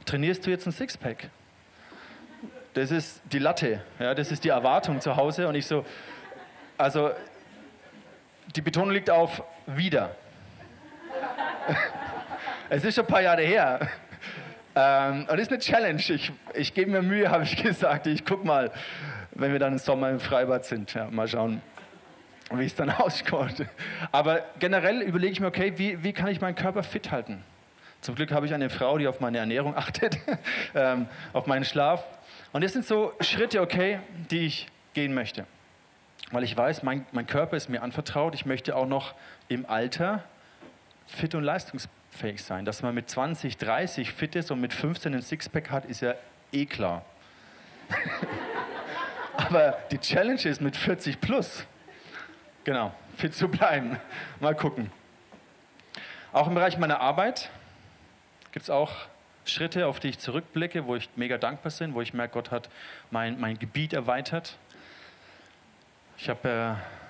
trainierst 0.04 0.46
du 0.46 0.50
jetzt 0.50 0.68
ein 0.68 0.74
Sixpack? 0.74 1.30
Das 2.74 2.90
ist 2.92 3.22
die 3.32 3.40
Latte, 3.40 3.82
ja, 4.00 4.14
das 4.16 4.32
ist 4.32 4.44
die 4.46 4.50
Erwartung 4.50 5.02
zu 5.02 5.16
Hause. 5.18 5.48
Und 5.48 5.56
ich 5.56 5.66
so, 5.66 5.86
also 6.78 7.12
die 8.56 8.62
Betonung 8.62 8.92
liegt 8.92 9.10
auf 9.10 9.44
wieder. 9.66 10.16
es 12.70 12.84
ist 12.86 12.96
schon 12.96 13.06
ein 13.06 13.12
paar 13.12 13.22
Jahre 13.22 13.42
her. 13.42 13.90
Ähm, 14.74 15.22
und 15.22 15.32
das 15.32 15.42
ist 15.42 15.52
eine 15.52 15.60
Challenge. 15.60 16.02
Ich, 16.08 16.32
ich 16.54 16.74
gebe 16.74 16.92
mir 16.92 17.02
Mühe, 17.02 17.30
habe 17.32 17.44
ich 17.44 17.62
gesagt. 17.62 18.08
Ich 18.08 18.26
gucke 18.26 18.46
mal, 18.46 18.72
wenn 19.32 19.52
wir 19.52 19.60
dann 19.60 19.74
im 19.74 19.80
Sommer 19.80 20.10
im 20.10 20.20
Freibad 20.20 20.66
sind. 20.66 20.94
Ja, 20.94 21.10
mal 21.10 21.28
schauen, 21.28 21.62
wie 22.54 22.66
es 22.66 22.76
dann 22.76 22.90
ausschaut. 22.98 23.66
Aber 24.12 24.44
generell 24.60 25.02
überlege 25.02 25.34
ich 25.34 25.40
mir, 25.40 25.48
okay, 25.48 25.74
wie, 25.76 26.04
wie 26.04 26.14
kann 26.14 26.28
ich 26.28 26.40
meinen 26.40 26.56
Körper 26.56 26.84
fit 26.84 27.12
halten? 27.12 27.44
Zum 28.02 28.16
Glück 28.16 28.32
habe 28.32 28.48
ich 28.48 28.54
eine 28.54 28.70
Frau, 28.72 28.98
die 28.98 29.08
auf 29.08 29.20
meine 29.20 29.38
Ernährung 29.38 29.78
achtet, 29.78 30.18
ähm, 30.74 31.08
auf 31.34 31.46
meinen 31.46 31.66
Schlaf. 31.66 32.04
Und 32.54 32.64
das 32.64 32.74
sind 32.74 32.86
so 32.86 33.14
Schritte, 33.22 33.62
okay, 33.62 34.00
die 34.30 34.46
ich 34.46 34.68
gehen 34.94 35.14
möchte. 35.14 35.46
Weil 36.32 36.44
ich 36.44 36.56
weiß, 36.56 36.84
mein, 36.84 37.06
mein 37.12 37.28
Körper 37.28 37.58
ist 37.58 37.70
mir 37.70 37.82
anvertraut. 37.82 38.36
Ich 38.36 38.46
möchte 38.46 38.76
auch 38.76 38.88
noch 38.88 39.14
im 39.48 39.66
Alter 39.66 40.24
fit 41.06 41.36
und 41.36 41.44
leistungsfähig 41.44 42.02
fähig 42.12 42.44
sein. 42.44 42.66
Dass 42.66 42.82
man 42.84 42.94
mit 42.94 43.10
20, 43.10 43.58
30 43.58 44.12
fit 44.12 44.36
ist 44.36 44.52
und 44.52 44.62
mit 44.62 44.74
15 44.74 45.14
ein 45.14 45.22
Sixpack 45.22 45.72
hat, 45.72 45.86
ist 45.86 46.02
ja 46.02 46.16
eh 46.52 46.66
klar. 46.66 47.04
Aber 49.38 49.78
die 49.90 49.98
Challenge 49.98 50.42
ist 50.44 50.62
mit 50.62 50.76
40 50.76 51.20
plus, 51.20 51.66
genau, 52.64 52.94
fit 53.18 53.34
zu 53.34 53.48
bleiben. 53.48 53.98
Mal 54.40 54.56
gucken. 54.56 54.92
Auch 56.32 56.48
im 56.48 56.54
Bereich 56.54 56.78
meiner 56.78 57.00
Arbeit 57.00 57.50
gibt 58.52 58.64
es 58.64 58.70
auch 58.70 58.92
Schritte, 59.46 59.88
auf 59.88 60.00
die 60.00 60.10
ich 60.10 60.20
zurückblicke, 60.20 60.86
wo 60.86 60.96
ich 60.96 61.10
mega 61.16 61.38
dankbar 61.38 61.72
bin, 61.80 61.94
wo 61.94 62.02
ich 62.02 62.14
merke, 62.14 62.34
Gott 62.34 62.52
hat 62.52 62.70
mein, 63.10 63.40
mein 63.40 63.58
Gebiet 63.58 63.94
erweitert. 63.94 64.58
Ich 66.18 66.30
habe 66.30 66.78
äh, 66.78 67.02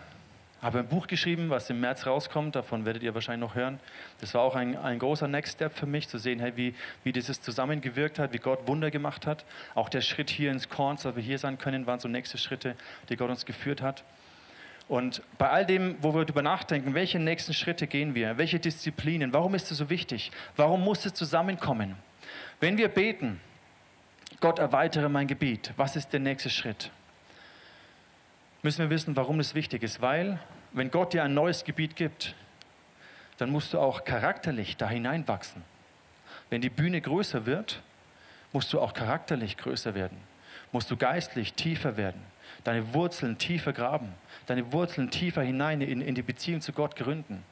habe 0.61 0.79
ein 0.79 0.87
Buch 0.87 1.07
geschrieben, 1.07 1.49
was 1.49 1.69
im 1.71 1.79
März 1.79 2.05
rauskommt, 2.05 2.55
davon 2.55 2.85
werdet 2.85 3.01
ihr 3.01 3.15
wahrscheinlich 3.15 3.49
noch 3.49 3.55
hören. 3.55 3.79
Das 4.19 4.35
war 4.35 4.41
auch 4.41 4.55
ein, 4.55 4.77
ein 4.77 4.99
großer 4.99 5.27
Next 5.27 5.53
Step 5.53 5.73
für 5.73 5.87
mich, 5.87 6.07
zu 6.07 6.19
sehen, 6.19 6.39
hey, 6.39 6.55
wie, 6.55 6.75
wie 7.03 7.11
dieses 7.11 7.41
zusammengewirkt 7.41 8.19
hat, 8.19 8.31
wie 8.31 8.37
Gott 8.37 8.67
Wunder 8.67 8.91
gemacht 8.91 9.25
hat. 9.25 9.43
Auch 9.73 9.89
der 9.89 10.01
Schritt 10.01 10.29
hier 10.29 10.51
ins 10.51 10.69
Korn, 10.69 10.97
dass 11.01 11.15
wir 11.15 11.23
hier 11.23 11.39
sein 11.39 11.57
können, 11.57 11.87
waren 11.87 11.99
so 11.99 12.07
nächste 12.07 12.37
Schritte, 12.37 12.75
die 13.09 13.15
Gott 13.15 13.31
uns 13.31 13.45
geführt 13.45 13.81
hat. 13.81 14.03
Und 14.87 15.23
bei 15.39 15.49
all 15.49 15.65
dem, 15.65 15.95
wo 16.01 16.13
wir 16.13 16.25
darüber 16.25 16.43
nachdenken, 16.43 16.93
welche 16.93 17.17
nächsten 17.17 17.53
Schritte 17.53 17.87
gehen 17.87 18.13
wir, 18.13 18.37
welche 18.37 18.59
Disziplinen, 18.59 19.33
warum 19.33 19.55
ist 19.55 19.71
es 19.71 19.77
so 19.79 19.89
wichtig, 19.89 20.31
warum 20.57 20.83
muss 20.83 21.05
es 21.05 21.13
zusammenkommen? 21.13 21.95
Wenn 22.61 22.77
wir 22.77 22.87
beten, 22.87 23.41
Gott 24.39 24.59
erweitere 24.59 25.09
mein 25.09 25.27
Gebiet, 25.27 25.73
was 25.75 25.97
ist 25.97 26.13
der 26.13 26.21
nächste 26.21 26.49
Schritt? 26.49 26.91
müssen 28.63 28.79
wir 28.79 28.89
wissen, 28.89 29.15
warum 29.15 29.39
es 29.39 29.55
wichtig 29.55 29.83
ist. 29.83 30.01
Weil, 30.01 30.39
wenn 30.71 30.91
Gott 30.91 31.13
dir 31.13 31.23
ein 31.23 31.33
neues 31.33 31.63
Gebiet 31.63 31.95
gibt, 31.95 32.35
dann 33.37 33.49
musst 33.49 33.73
du 33.73 33.79
auch 33.79 34.03
charakterlich 34.03 34.77
da 34.77 34.87
hineinwachsen. 34.87 35.63
Wenn 36.49 36.61
die 36.61 36.69
Bühne 36.69 37.01
größer 37.01 37.45
wird, 37.45 37.81
musst 38.53 38.71
du 38.73 38.79
auch 38.79 38.93
charakterlich 38.93 39.57
größer 39.57 39.95
werden. 39.95 40.17
Musst 40.71 40.91
du 40.91 40.97
geistlich 40.97 41.53
tiefer 41.53 41.97
werden. 41.97 42.21
Deine 42.63 42.93
Wurzeln 42.93 43.37
tiefer 43.37 43.73
graben. 43.73 44.13
Deine 44.45 44.71
Wurzeln 44.71 45.09
tiefer 45.09 45.41
hinein 45.41 45.81
in, 45.81 46.01
in 46.01 46.15
die 46.15 46.21
Beziehung 46.21 46.61
zu 46.61 46.73
Gott 46.73 46.95
gründen. 46.95 47.43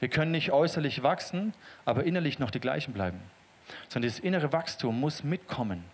Wir 0.00 0.08
können 0.08 0.32
nicht 0.32 0.52
äußerlich 0.52 1.02
wachsen, 1.02 1.54
aber 1.84 2.04
innerlich 2.04 2.38
noch 2.38 2.50
die 2.50 2.60
gleichen 2.60 2.92
bleiben. 2.92 3.20
Sondern 3.88 4.10
das 4.10 4.18
innere 4.18 4.52
Wachstum 4.52 4.98
muss 4.98 5.24
mitkommen. 5.24 5.84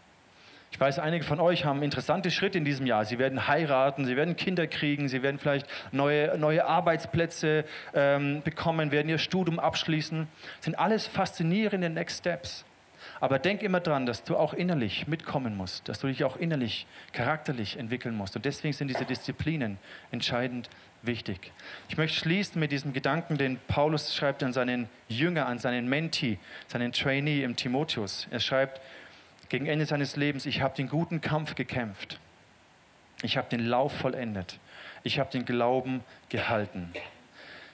Ich 0.72 0.78
weiß, 0.78 1.00
einige 1.00 1.24
von 1.24 1.40
euch 1.40 1.64
haben 1.64 1.82
interessante 1.82 2.30
Schritte 2.30 2.58
in 2.58 2.64
diesem 2.64 2.86
Jahr. 2.86 3.04
Sie 3.04 3.18
werden 3.18 3.48
heiraten, 3.48 4.04
sie 4.04 4.16
werden 4.16 4.36
Kinder 4.36 4.66
kriegen, 4.66 5.08
sie 5.08 5.22
werden 5.22 5.38
vielleicht 5.38 5.66
neue, 5.90 6.38
neue 6.38 6.64
Arbeitsplätze 6.64 7.64
ähm, 7.92 8.42
bekommen, 8.42 8.92
werden 8.92 9.08
ihr 9.08 9.18
Studium 9.18 9.58
abschließen. 9.58 10.28
Das 10.56 10.64
sind 10.64 10.78
alles 10.78 11.06
faszinierende 11.06 11.90
Next 11.90 12.18
Steps. 12.18 12.64
Aber 13.18 13.38
denk 13.38 13.62
immer 13.62 13.80
dran, 13.80 14.06
dass 14.06 14.24
du 14.24 14.36
auch 14.36 14.54
innerlich 14.54 15.06
mitkommen 15.06 15.56
musst, 15.56 15.88
dass 15.88 16.00
du 16.00 16.06
dich 16.06 16.24
auch 16.24 16.36
innerlich, 16.36 16.86
charakterlich 17.12 17.78
entwickeln 17.78 18.14
musst. 18.14 18.36
Und 18.36 18.44
deswegen 18.44 18.72
sind 18.72 18.88
diese 18.88 19.04
Disziplinen 19.04 19.78
entscheidend 20.10 20.70
wichtig. 21.02 21.52
Ich 21.88 21.96
möchte 21.96 22.18
schließen 22.18 22.60
mit 22.60 22.72
diesem 22.72 22.92
Gedanken, 22.92 23.38
den 23.38 23.58
Paulus 23.68 24.14
schreibt 24.14 24.42
an 24.42 24.52
seinen 24.52 24.88
Jünger, 25.08 25.46
an 25.46 25.58
seinen 25.58 25.88
Menti, 25.88 26.38
seinen 26.68 26.92
Trainee 26.92 27.42
im 27.42 27.56
Timotheus. 27.56 28.26
Er 28.30 28.40
schreibt, 28.40 28.80
gegen 29.48 29.66
Ende 29.66 29.86
seines 29.86 30.16
Lebens, 30.16 30.46
ich 30.46 30.60
habe 30.60 30.76
den 30.76 30.88
guten 30.88 31.20
Kampf 31.20 31.54
gekämpft. 31.54 32.20
Ich 33.22 33.36
habe 33.36 33.48
den 33.48 33.60
Lauf 33.66 33.92
vollendet. 33.92 34.58
Ich 35.02 35.18
habe 35.18 35.30
den 35.30 35.44
Glauben 35.44 36.02
gehalten. 36.28 36.92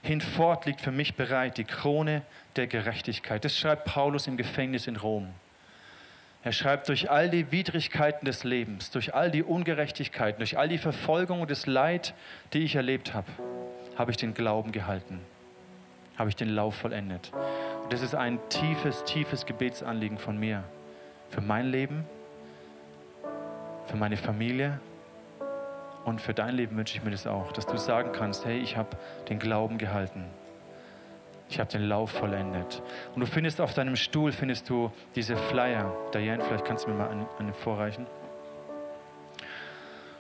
Hinfort 0.03 0.67
liegt 0.67 0.81
für 0.81 0.93
mich 0.93 1.15
bereit 1.15 1.59
die 1.59 1.65
Krone 1.65 2.23
der 2.57 2.67
Gerechtigkeit. 2.67 3.45
Das 3.45 3.57
schreibt 3.57 3.85
Paulus 3.85 4.27
im 4.27 4.37
Gefängnis 4.37 4.87
in 4.87 4.97
Rom. 4.97 5.29
Er 6.47 6.53
schreibt, 6.53 6.89
durch 6.89 7.11
all 7.11 7.29
die 7.29 7.51
Widrigkeiten 7.51 8.25
des 8.25 8.45
Lebens, 8.45 8.93
durch 8.93 9.17
all 9.17 9.33
die 9.33 9.43
Ungerechtigkeiten, 9.43 10.39
durch 10.39 10.57
all 10.57 10.69
die 10.69 10.79
Verfolgung 10.79 11.41
und 11.41 11.51
das 11.51 11.67
Leid, 11.67 12.15
die 12.53 12.61
ich 12.61 12.77
erlebt 12.77 13.15
habe, 13.15 13.27
habe 13.97 14.13
ich 14.13 14.17
den 14.17 14.33
Glauben 14.33 14.71
gehalten, 14.71 15.19
habe 16.17 16.29
ich 16.29 16.37
den 16.37 16.51
Lauf 16.51 16.77
vollendet. 16.77 17.33
Und 17.83 17.93
das 17.93 18.01
ist 18.01 18.15
ein 18.15 18.39
tiefes, 18.49 19.03
tiefes 19.03 19.45
Gebetsanliegen 19.45 20.19
von 20.19 20.39
mir 20.39 20.63
für 21.31 21.41
mein 21.41 21.67
Leben, 21.67 22.05
für 23.87 23.97
meine 23.97 24.17
Familie 24.17 24.79
und 26.05 26.21
für 26.21 26.33
dein 26.33 26.55
Leben 26.55 26.77
wünsche 26.77 26.97
ich 26.97 27.03
mir 27.03 27.11
das 27.11 27.27
auch, 27.27 27.51
dass 27.51 27.67
du 27.67 27.77
sagen 27.77 28.13
kannst, 28.13 28.45
hey, 28.45 28.61
ich 28.61 28.77
habe 28.77 28.97
den 29.29 29.41
Glauben 29.41 29.79
gehalten. 29.79 30.25
Ich 31.49 31.61
habe 31.61 31.71
den 31.71 31.83
Lauf 31.83 32.11
vollendet. 32.11 32.83
Und 33.15 33.21
du 33.21 33.27
findest 33.27 33.61
auf 33.61 33.73
deinem 33.75 33.97
Stuhl, 33.97 34.33
findest 34.33 34.69
du 34.69 34.91
diese 35.15 35.37
Flyer. 35.37 35.95
Diane, 36.13 36.43
vielleicht 36.43 36.65
kannst 36.65 36.87
du 36.87 36.91
mir 36.91 36.97
mal 36.97 37.09
einen, 37.09 37.27
einen 37.39 37.55
vorreichen. 37.55 38.07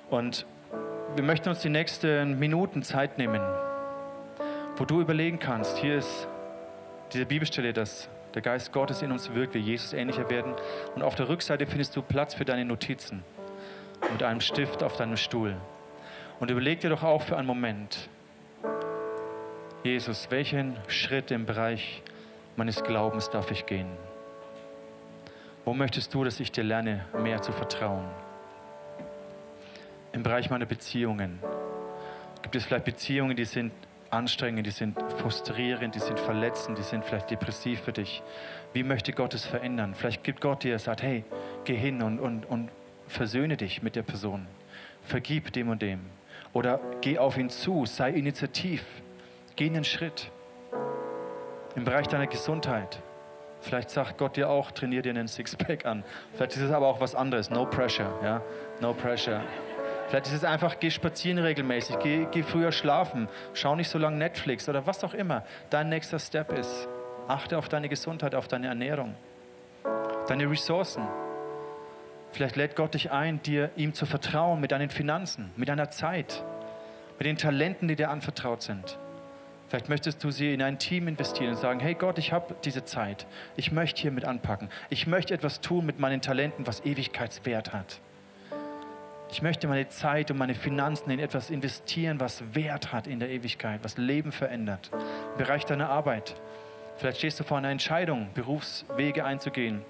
Und 0.08 0.46
wir 1.16 1.24
möchten 1.24 1.48
uns 1.48 1.60
die 1.60 1.68
nächsten 1.68 2.38
Minuten 2.38 2.82
Zeit 2.82 3.18
nehmen, 3.18 3.40
wo 4.76 4.84
du 4.84 5.00
überlegen 5.00 5.38
kannst, 5.38 5.78
hier 5.78 5.98
ist 5.98 6.28
diese 7.12 7.26
Bibelstelle, 7.26 7.72
dass 7.72 8.08
der 8.34 8.42
Geist 8.42 8.72
Gottes 8.72 9.02
in 9.02 9.10
uns 9.10 9.34
wirkt, 9.34 9.54
wir 9.54 9.60
Jesus 9.60 9.94
ähnlicher 9.94 10.28
werden. 10.28 10.54
Und 10.94 11.02
auf 11.02 11.14
der 11.14 11.28
Rückseite 11.28 11.66
findest 11.66 11.96
du 11.96 12.02
Platz 12.02 12.34
für 12.34 12.44
deine 12.44 12.64
Notizen 12.64 13.24
mit 14.12 14.22
einem 14.22 14.40
Stift 14.40 14.82
auf 14.82 14.96
deinem 14.96 15.16
Stuhl. 15.16 15.56
Und 16.38 16.50
überleg 16.50 16.80
dir 16.80 16.90
doch 16.90 17.02
auch 17.02 17.22
für 17.22 17.36
einen 17.36 17.46
Moment, 17.46 18.10
Jesus, 19.82 20.30
welchen 20.30 20.76
Schritt 20.88 21.30
im 21.30 21.46
Bereich 21.46 22.02
meines 22.56 22.82
Glaubens 22.82 23.30
darf 23.30 23.50
ich 23.50 23.66
gehen? 23.66 23.88
Wo 25.64 25.74
möchtest 25.74 26.12
du, 26.14 26.24
dass 26.24 26.40
ich 26.40 26.50
dir 26.50 26.64
lerne, 26.64 27.04
mehr 27.22 27.42
zu 27.42 27.52
vertrauen? 27.52 28.04
Im 30.12 30.22
Bereich 30.22 30.50
meiner 30.50 30.66
Beziehungen. 30.66 31.40
Gibt 32.42 32.56
es 32.56 32.64
vielleicht 32.64 32.84
Beziehungen, 32.84 33.36
die 33.36 33.44
sind 33.44 33.72
anstrengend, 34.10 34.66
die 34.66 34.70
sind 34.70 34.96
frustrierend, 35.18 35.94
die 35.94 36.00
sind 36.00 36.18
verletzend, 36.18 36.78
die 36.78 36.82
sind 36.82 37.04
vielleicht 37.04 37.30
depressiv 37.30 37.80
für 37.80 37.92
dich. 37.92 38.22
Wie 38.72 38.82
möchte 38.82 39.12
Gott 39.12 39.34
es 39.34 39.44
verändern? 39.44 39.94
Vielleicht 39.94 40.24
gibt 40.24 40.40
Gott 40.40 40.62
dir, 40.62 40.78
sagt, 40.78 41.02
hey, 41.02 41.24
geh 41.64 41.76
hin 41.76 42.02
und, 42.02 42.18
und, 42.18 42.46
und 42.46 42.70
versöhne 43.06 43.56
dich 43.56 43.82
mit 43.82 43.96
der 43.96 44.02
Person. 44.02 44.46
Vergib 45.02 45.52
dem 45.52 45.68
und 45.68 45.82
dem. 45.82 46.00
Oder 46.52 46.80
geh 47.00 47.18
auf 47.18 47.36
ihn 47.36 47.50
zu, 47.50 47.86
sei 47.86 48.10
initiativ, 48.10 48.82
geh 49.56 49.66
einen 49.66 49.84
Schritt. 49.84 50.30
Im 51.74 51.84
Bereich 51.84 52.06
deiner 52.06 52.26
Gesundheit. 52.26 52.98
Vielleicht 53.60 53.90
sagt 53.90 54.18
Gott 54.18 54.36
dir 54.36 54.48
auch, 54.48 54.70
trainier 54.70 55.02
dir 55.02 55.10
einen 55.10 55.28
Sixpack 55.28 55.86
an. 55.86 56.04
Vielleicht 56.34 56.56
ist 56.56 56.62
es 56.62 56.70
aber 56.70 56.86
auch 56.86 57.00
was 57.00 57.14
anderes. 57.14 57.50
No 57.50 57.64
pressure, 57.66 58.20
ja? 58.22 58.42
No 58.80 58.92
pressure. 58.92 59.42
Vielleicht 60.08 60.26
ist 60.26 60.34
es 60.34 60.44
einfach, 60.44 60.78
geh 60.78 60.90
spazieren 60.90 61.38
regelmäßig, 61.38 61.98
geh, 61.98 62.26
geh 62.30 62.44
früher 62.44 62.70
schlafen, 62.70 63.28
schau 63.54 63.74
nicht 63.74 63.88
so 63.88 63.98
lange 63.98 64.16
Netflix 64.16 64.68
oder 64.68 64.86
was 64.86 65.02
auch 65.02 65.14
immer 65.14 65.42
dein 65.68 65.88
nächster 65.88 66.20
Step 66.20 66.52
ist. 66.52 66.86
Achte 67.26 67.58
auf 67.58 67.68
deine 67.68 67.88
Gesundheit, 67.88 68.36
auf 68.36 68.46
deine 68.46 68.68
Ernährung, 68.68 69.16
deine 70.28 70.48
Ressourcen. 70.48 71.02
Vielleicht 72.30 72.54
lädt 72.54 72.76
Gott 72.76 72.94
dich 72.94 73.10
ein, 73.10 73.42
dir 73.42 73.70
ihm 73.74 73.94
zu 73.94 74.06
vertrauen 74.06 74.60
mit 74.60 74.70
deinen 74.70 74.90
Finanzen, 74.90 75.50
mit 75.56 75.68
deiner 75.68 75.90
Zeit, 75.90 76.44
mit 77.18 77.26
den 77.26 77.36
Talenten, 77.36 77.88
die 77.88 77.96
dir 77.96 78.10
anvertraut 78.10 78.62
sind. 78.62 78.98
Vielleicht 79.68 79.88
möchtest 79.88 80.22
du 80.22 80.30
sie 80.30 80.54
in 80.54 80.62
ein 80.62 80.78
Team 80.78 81.08
investieren 81.08 81.50
und 81.50 81.56
sagen, 81.56 81.80
hey 81.80 81.94
Gott, 81.94 82.18
ich 82.18 82.32
habe 82.32 82.54
diese 82.64 82.84
Zeit. 82.84 83.26
Ich 83.56 83.72
möchte 83.72 84.00
hier 84.00 84.12
mit 84.12 84.24
anpacken. 84.24 84.68
Ich 84.90 85.06
möchte 85.06 85.34
etwas 85.34 85.60
tun 85.60 85.84
mit 85.84 85.98
meinen 85.98 86.20
Talenten, 86.20 86.66
was 86.66 86.84
Ewigkeitswert 86.84 87.72
hat. 87.72 88.00
Ich 89.28 89.42
möchte 89.42 89.66
meine 89.66 89.88
Zeit 89.88 90.30
und 90.30 90.38
meine 90.38 90.54
Finanzen 90.54 91.10
in 91.10 91.18
etwas 91.18 91.50
investieren, 91.50 92.20
was 92.20 92.54
Wert 92.54 92.92
hat 92.92 93.08
in 93.08 93.18
der 93.18 93.28
Ewigkeit, 93.28 93.80
was 93.82 93.98
Leben 93.98 94.30
verändert. 94.30 94.90
Im 95.32 95.38
Bereich 95.38 95.64
deiner 95.64 95.88
Arbeit. 95.88 96.36
Vielleicht 96.96 97.18
stehst 97.18 97.40
du 97.40 97.44
vor 97.44 97.58
einer 97.58 97.70
Entscheidung, 97.70 98.28
Berufswege 98.34 99.24
einzugehen, 99.24 99.82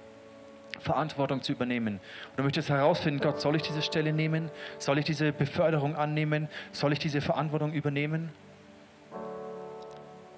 Verantwortung 0.79 1.43
zu 1.43 1.51
übernehmen. 1.51 1.99
Und 2.31 2.37
du 2.37 2.43
möchtest 2.43 2.69
herausfinden, 2.69 3.21
Gott, 3.21 3.39
soll 3.39 3.55
ich 3.55 3.61
diese 3.61 3.83
Stelle 3.83 4.11
nehmen? 4.11 4.49
Soll 4.79 4.97
ich 4.97 5.05
diese 5.05 5.31
Beförderung 5.31 5.95
annehmen? 5.95 6.49
Soll 6.71 6.93
ich 6.93 6.99
diese 6.99 7.21
Verantwortung 7.21 7.73
übernehmen? 7.73 8.31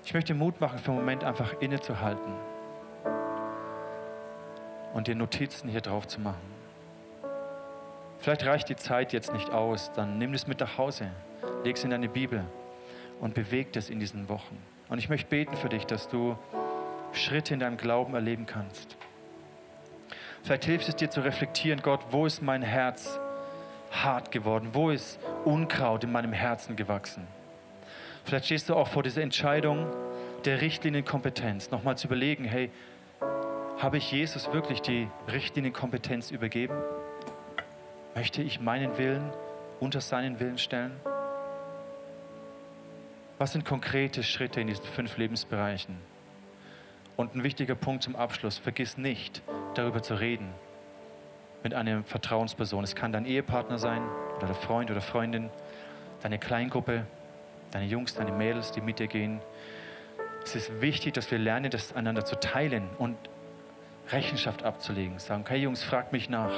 Ich 0.04 0.14
möchte 0.14 0.34
Mut 0.34 0.60
machen, 0.60 0.80
für 0.80 0.92
einen 0.92 1.00
Moment 1.00 1.24
einfach 1.24 1.60
innezuhalten 1.62 2.34
und 4.94 5.08
dir 5.08 5.16
Notizen 5.16 5.70
hier 5.70 5.82
drauf 5.82 6.08
zu 6.08 6.20
machen. 6.20 6.60
Vielleicht 8.20 8.46
reicht 8.46 8.70
die 8.70 8.76
Zeit 8.76 9.14
jetzt 9.14 9.32
nicht 9.32 9.52
aus, 9.52 9.92
dann 9.94 10.18
nimm 10.18 10.34
es 10.34 10.48
mit 10.48 10.60
nach 10.60 10.78
Hause, 10.78 11.10
leg 11.64 11.78
es 11.78 11.84
in 11.84 11.92
deine 11.92 12.10
Bibel 12.10 12.44
und 13.22 13.34
beweg 13.34 13.76
es 13.76 13.90
in 13.90 14.00
diesen 14.00 14.28
Wochen. 14.30 14.58
Und 14.90 14.98
ich 14.98 15.10
möchte 15.10 15.30
beten 15.30 15.56
für 15.56 15.70
dich, 15.70 15.86
dass 15.86 16.10
du 16.10 16.38
Schritte 17.14 17.54
in 17.54 17.60
deinem 17.60 17.78
Glauben 17.78 18.14
erleben 18.14 18.46
kannst. 18.46 18.98
Vielleicht 20.44 20.66
hilft 20.66 20.90
es 20.90 20.96
dir 20.96 21.10
zu 21.10 21.22
reflektieren, 21.22 21.82
Gott, 21.82 22.02
wo 22.12 22.26
ist 22.26 22.42
mein 22.42 22.62
Herz 22.62 23.20
hart 23.92 24.32
geworden? 24.32 24.70
Wo 24.74 24.90
ist 24.90 25.20
Unkraut 25.46 26.04
in 26.04 26.12
meinem 26.12 26.34
Herzen 26.34 26.76
gewachsen? 26.76 27.28
Vielleicht 28.26 28.46
stehst 28.46 28.70
du 28.70 28.76
auch 28.76 28.88
vor 28.88 29.04
dieser 29.04 29.22
Entscheidung 29.22 29.88
der 30.46 30.62
Richtlinienkompetenz, 30.62 31.72
nochmal 31.72 31.98
zu 31.98 32.08
überlegen, 32.08 32.46
hey, 32.46 32.72
habe 33.78 33.98
ich 33.98 34.12
Jesus 34.12 34.52
wirklich 34.52 34.82
die 34.82 35.08
Richtlinienkompetenz 35.32 36.32
übergeben? 36.32 36.76
Möchte 38.16 38.42
ich 38.42 38.60
meinen 38.60 38.98
Willen 38.98 39.32
unter 39.80 40.02
seinen 40.02 40.40
Willen 40.40 40.58
stellen? 40.58 40.92
Was 43.38 43.54
sind 43.54 43.64
konkrete 43.64 44.24
Schritte 44.24 44.60
in 44.60 44.68
diesen 44.68 44.84
fünf 44.84 45.18
Lebensbereichen? 45.18 45.98
Und 47.16 47.36
ein 47.36 47.44
wichtiger 47.44 47.76
Punkt 47.76 48.04
zum 48.04 48.16
Abschluss, 48.16 48.58
vergiss 48.58 48.98
nicht, 48.98 49.42
darüber 49.76 50.02
zu 50.02 50.16
reden 50.16 50.50
mit 51.64 51.74
einer 51.74 52.04
Vertrauensperson. 52.04 52.84
Es 52.84 52.96
kann 52.96 53.12
dein 53.12 53.26
Ehepartner 53.26 53.78
sein 53.78 54.02
oder 54.38 54.48
der 54.48 54.56
Freund 54.56 54.92
oder 54.92 55.02
Freundin, 55.02 55.50
deine 56.22 56.40
Kleingruppe, 56.40 57.06
deine 57.72 57.86
Jungs, 57.86 58.14
deine 58.16 58.32
Mädels, 58.32 58.72
die 58.72 58.82
mit 58.82 59.00
dir 59.00 59.08
gehen. 59.08 59.42
Es 60.44 60.56
ist 60.56 60.82
wichtig, 60.82 61.14
dass 61.14 61.30
wir 61.32 61.38
lernen, 61.38 61.70
das 61.70 61.96
einander 61.96 62.26
zu 62.26 62.40
teilen 62.40 62.90
und 62.98 63.18
Rechenschaft 64.10 64.64
abzulegen. 64.64 65.20
Sagen, 65.20 65.46
hey 65.48 65.60
Jungs, 65.60 65.84
fragt 65.84 66.12
mich 66.12 66.30
nach. 66.30 66.52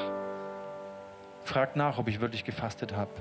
Fragt 1.43 1.75
nach, 1.75 1.97
ob 1.97 2.07
ich 2.07 2.21
wirklich 2.21 2.43
gefastet 2.43 2.95
habe. 2.95 3.11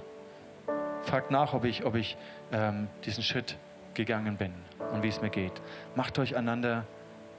Fragt 1.03 1.31
nach, 1.31 1.55
ob 1.55 1.65
ich, 1.65 1.85
ob 1.85 1.95
ich 1.95 2.17
ähm, 2.53 2.89
diesen 3.05 3.25
Schritt 3.25 3.57
gegangen 3.95 4.37
bin 4.37 4.53
und 4.93 5.03
wie 5.03 5.09
es 5.09 5.21
mir 5.21 5.31
geht. 5.31 5.53
Macht 5.95 6.19
euch 6.19 6.37
einander 6.37 6.85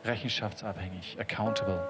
rechenschaftsabhängig, 0.04 1.18
accountable. 1.20 1.88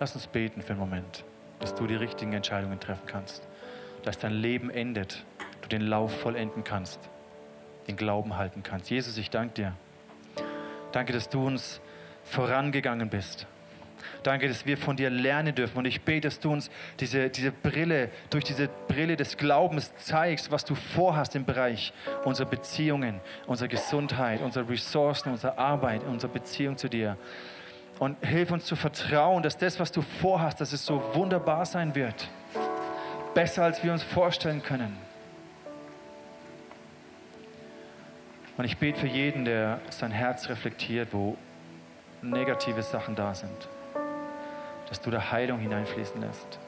Lass 0.00 0.14
uns 0.14 0.26
beten 0.26 0.60
für 0.60 0.70
einen 0.70 0.80
Moment, 0.80 1.24
dass 1.60 1.74
du 1.74 1.86
die 1.86 1.94
richtigen 1.94 2.32
Entscheidungen 2.32 2.80
treffen 2.80 3.06
kannst, 3.06 3.46
dass 4.02 4.18
dein 4.18 4.32
Leben 4.32 4.70
endet, 4.70 5.24
du 5.64 5.68
den 5.68 5.82
Lauf 5.82 6.20
vollenden 6.20 6.64
kannst, 6.64 7.00
den 7.88 7.96
Glauben 7.96 8.36
halten 8.36 8.62
kannst. 8.62 8.90
Jesus, 8.90 9.18
ich 9.18 9.30
danke 9.30 9.54
dir. 9.54 9.72
Danke, 10.92 11.12
dass 11.12 11.28
du 11.28 11.46
uns 11.46 11.80
vorangegangen 12.24 13.08
bist. 13.08 13.46
Danke, 14.22 14.48
dass 14.48 14.64
wir 14.64 14.78
von 14.78 14.96
dir 14.96 15.10
lernen 15.10 15.54
dürfen. 15.54 15.78
Und 15.78 15.84
ich 15.86 16.02
bete, 16.02 16.28
dass 16.28 16.40
du 16.40 16.52
uns 16.52 16.70
diese, 17.00 17.28
diese 17.30 17.52
Brille, 17.52 18.10
durch 18.30 18.44
diese 18.44 18.68
Brille 18.88 19.16
des 19.16 19.36
Glaubens 19.36 19.94
zeigst, 19.96 20.50
was 20.50 20.64
du 20.64 20.74
vorhast 20.74 21.34
im 21.36 21.44
Bereich 21.44 21.92
unserer 22.24 22.48
Beziehungen, 22.48 23.20
unserer 23.46 23.68
Gesundheit, 23.68 24.40
unserer 24.40 24.68
Ressourcen, 24.68 25.32
unserer 25.32 25.58
Arbeit, 25.58 26.04
unserer 26.04 26.30
Beziehung 26.32 26.76
zu 26.76 26.88
dir. 26.88 27.16
Und 27.98 28.16
hilf 28.24 28.50
uns 28.50 28.64
zu 28.64 28.76
vertrauen, 28.76 29.42
dass 29.42 29.56
das, 29.56 29.78
was 29.78 29.92
du 29.92 30.02
vorhast, 30.02 30.60
dass 30.60 30.72
es 30.72 30.84
so 30.84 31.02
wunderbar 31.14 31.64
sein 31.64 31.94
wird. 31.94 32.28
Besser, 33.34 33.64
als 33.64 33.82
wir 33.84 33.92
uns 33.92 34.02
vorstellen 34.02 34.62
können. 34.62 35.03
Und 38.56 38.64
ich 38.64 38.78
bete 38.78 39.00
für 39.00 39.08
jeden, 39.08 39.44
der 39.44 39.80
sein 39.90 40.12
Herz 40.12 40.48
reflektiert, 40.48 41.08
wo 41.12 41.36
negative 42.22 42.82
Sachen 42.82 43.14
da 43.16 43.34
sind, 43.34 43.68
dass 44.88 45.00
du 45.00 45.10
da 45.10 45.30
Heilung 45.32 45.58
hineinfließen 45.58 46.20
lässt. 46.20 46.58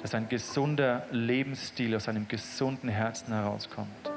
Dass 0.00 0.14
ein 0.14 0.28
gesunder 0.28 1.04
Lebensstil 1.10 1.94
aus 1.94 2.08
einem 2.08 2.26
gesunden 2.28 2.88
Herzen 2.88 3.34
herauskommt. 3.34 4.10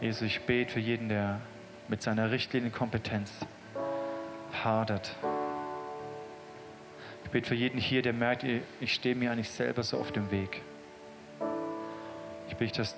Jesus, 0.00 0.22
ich 0.22 0.40
bete 0.40 0.72
für 0.72 0.80
jeden, 0.80 1.08
der 1.08 1.40
mit 1.86 2.02
seiner 2.02 2.30
Richtlinienkompetenz 2.30 3.30
hadert. 4.64 5.14
Ich 7.24 7.30
bete 7.30 7.48
für 7.48 7.54
jeden 7.54 7.78
hier, 7.78 8.02
der 8.02 8.12
merkt, 8.12 8.44
ich 8.80 8.94
stehe 8.94 9.14
mir 9.14 9.30
eigentlich 9.30 9.50
selber 9.50 9.82
so 9.84 9.98
auf 9.98 10.10
dem 10.10 10.30
Weg. 10.30 10.60
Ich 12.48 12.56
bete, 12.56 12.78
dass 12.78 12.96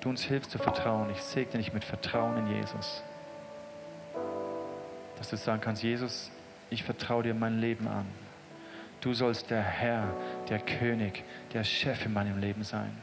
du 0.00 0.08
uns 0.08 0.22
hilfst 0.22 0.50
zu 0.50 0.58
vertrauen. 0.58 1.10
Ich 1.10 1.22
segne 1.22 1.58
dich 1.58 1.72
mit 1.72 1.84
Vertrauen 1.84 2.38
in 2.38 2.56
Jesus. 2.56 3.02
Dass 5.18 5.30
du 5.30 5.36
sagen 5.36 5.60
kannst, 5.60 5.82
Jesus, 5.82 6.30
ich 6.70 6.84
vertraue 6.84 7.22
dir 7.22 7.34
mein 7.34 7.58
Leben 7.58 7.88
an. 7.88 8.06
Du 9.00 9.14
sollst 9.14 9.50
der 9.50 9.62
Herr, 9.62 10.08
der 10.48 10.58
König, 10.60 11.22
der 11.52 11.64
Chef 11.64 12.04
in 12.06 12.12
meinem 12.12 12.38
Leben 12.38 12.64
sein. 12.64 12.96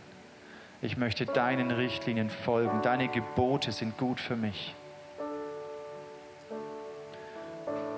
Ich 0.82 0.98
möchte 0.98 1.26
deinen 1.26 1.72
Richtlinien 1.72 2.30
folgen. 2.30 2.82
Deine 2.82 3.08
Gebote 3.08 3.72
sind 3.72 3.98
gut 3.98 4.20
für 4.20 4.36
mich. 4.36 4.76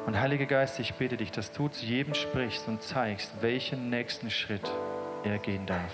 Und 0.06 0.18
Heiliger 0.18 0.45
Geist, 0.45 0.80
ich 0.80 0.93
bitte 0.93 1.18
dich, 1.18 1.32
dass 1.32 1.52
du 1.52 1.68
zu 1.68 1.86
jedem 1.86 2.14
sprichst 2.14 2.68
und 2.68 2.82
zeigst, 2.82 3.41
welchen 3.41 3.89
nächsten 3.89 4.30
Schritt 4.30 4.72
er 5.26 5.38
gehen 5.38 5.66
darf. 5.66 5.93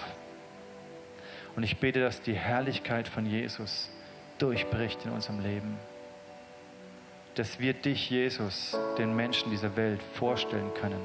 Und 1.56 1.64
ich 1.64 1.78
bete, 1.78 2.00
dass 2.00 2.22
die 2.22 2.34
Herrlichkeit 2.34 3.08
von 3.08 3.26
Jesus 3.26 3.90
durchbricht 4.40 5.06
in 5.06 5.12
unserem 5.12 5.40
Leben. 5.40 5.78
Dass 7.36 7.60
wir 7.60 7.74
dich, 7.74 8.10
Jesus, 8.10 8.78
den 8.98 9.16
Menschen 9.16 9.52
dieser 9.52 9.76
Welt 9.76 10.02
vorstellen 10.16 10.72
können. 10.74 11.02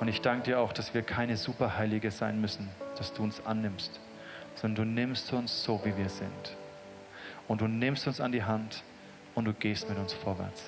Und 0.00 0.08
ich 0.08 0.20
danke 0.20 0.44
dir 0.44 0.60
auch, 0.60 0.72
dass 0.72 0.94
wir 0.94 1.02
keine 1.02 1.36
Superheilige 1.36 2.10
sein 2.10 2.40
müssen, 2.40 2.68
dass 2.96 3.12
du 3.12 3.22
uns 3.22 3.44
annimmst, 3.44 4.00
sondern 4.54 4.86
du 4.86 4.92
nimmst 4.92 5.32
uns 5.32 5.64
so, 5.64 5.80
wie 5.84 5.96
wir 5.96 6.08
sind. 6.08 6.56
Und 7.48 7.60
du 7.60 7.66
nimmst 7.66 8.06
uns 8.06 8.20
an 8.20 8.30
die 8.30 8.44
Hand 8.44 8.84
und 9.34 9.44
du 9.44 9.52
gehst 9.52 9.88
mit 9.88 9.98
uns 9.98 10.12
vorwärts. 10.12 10.62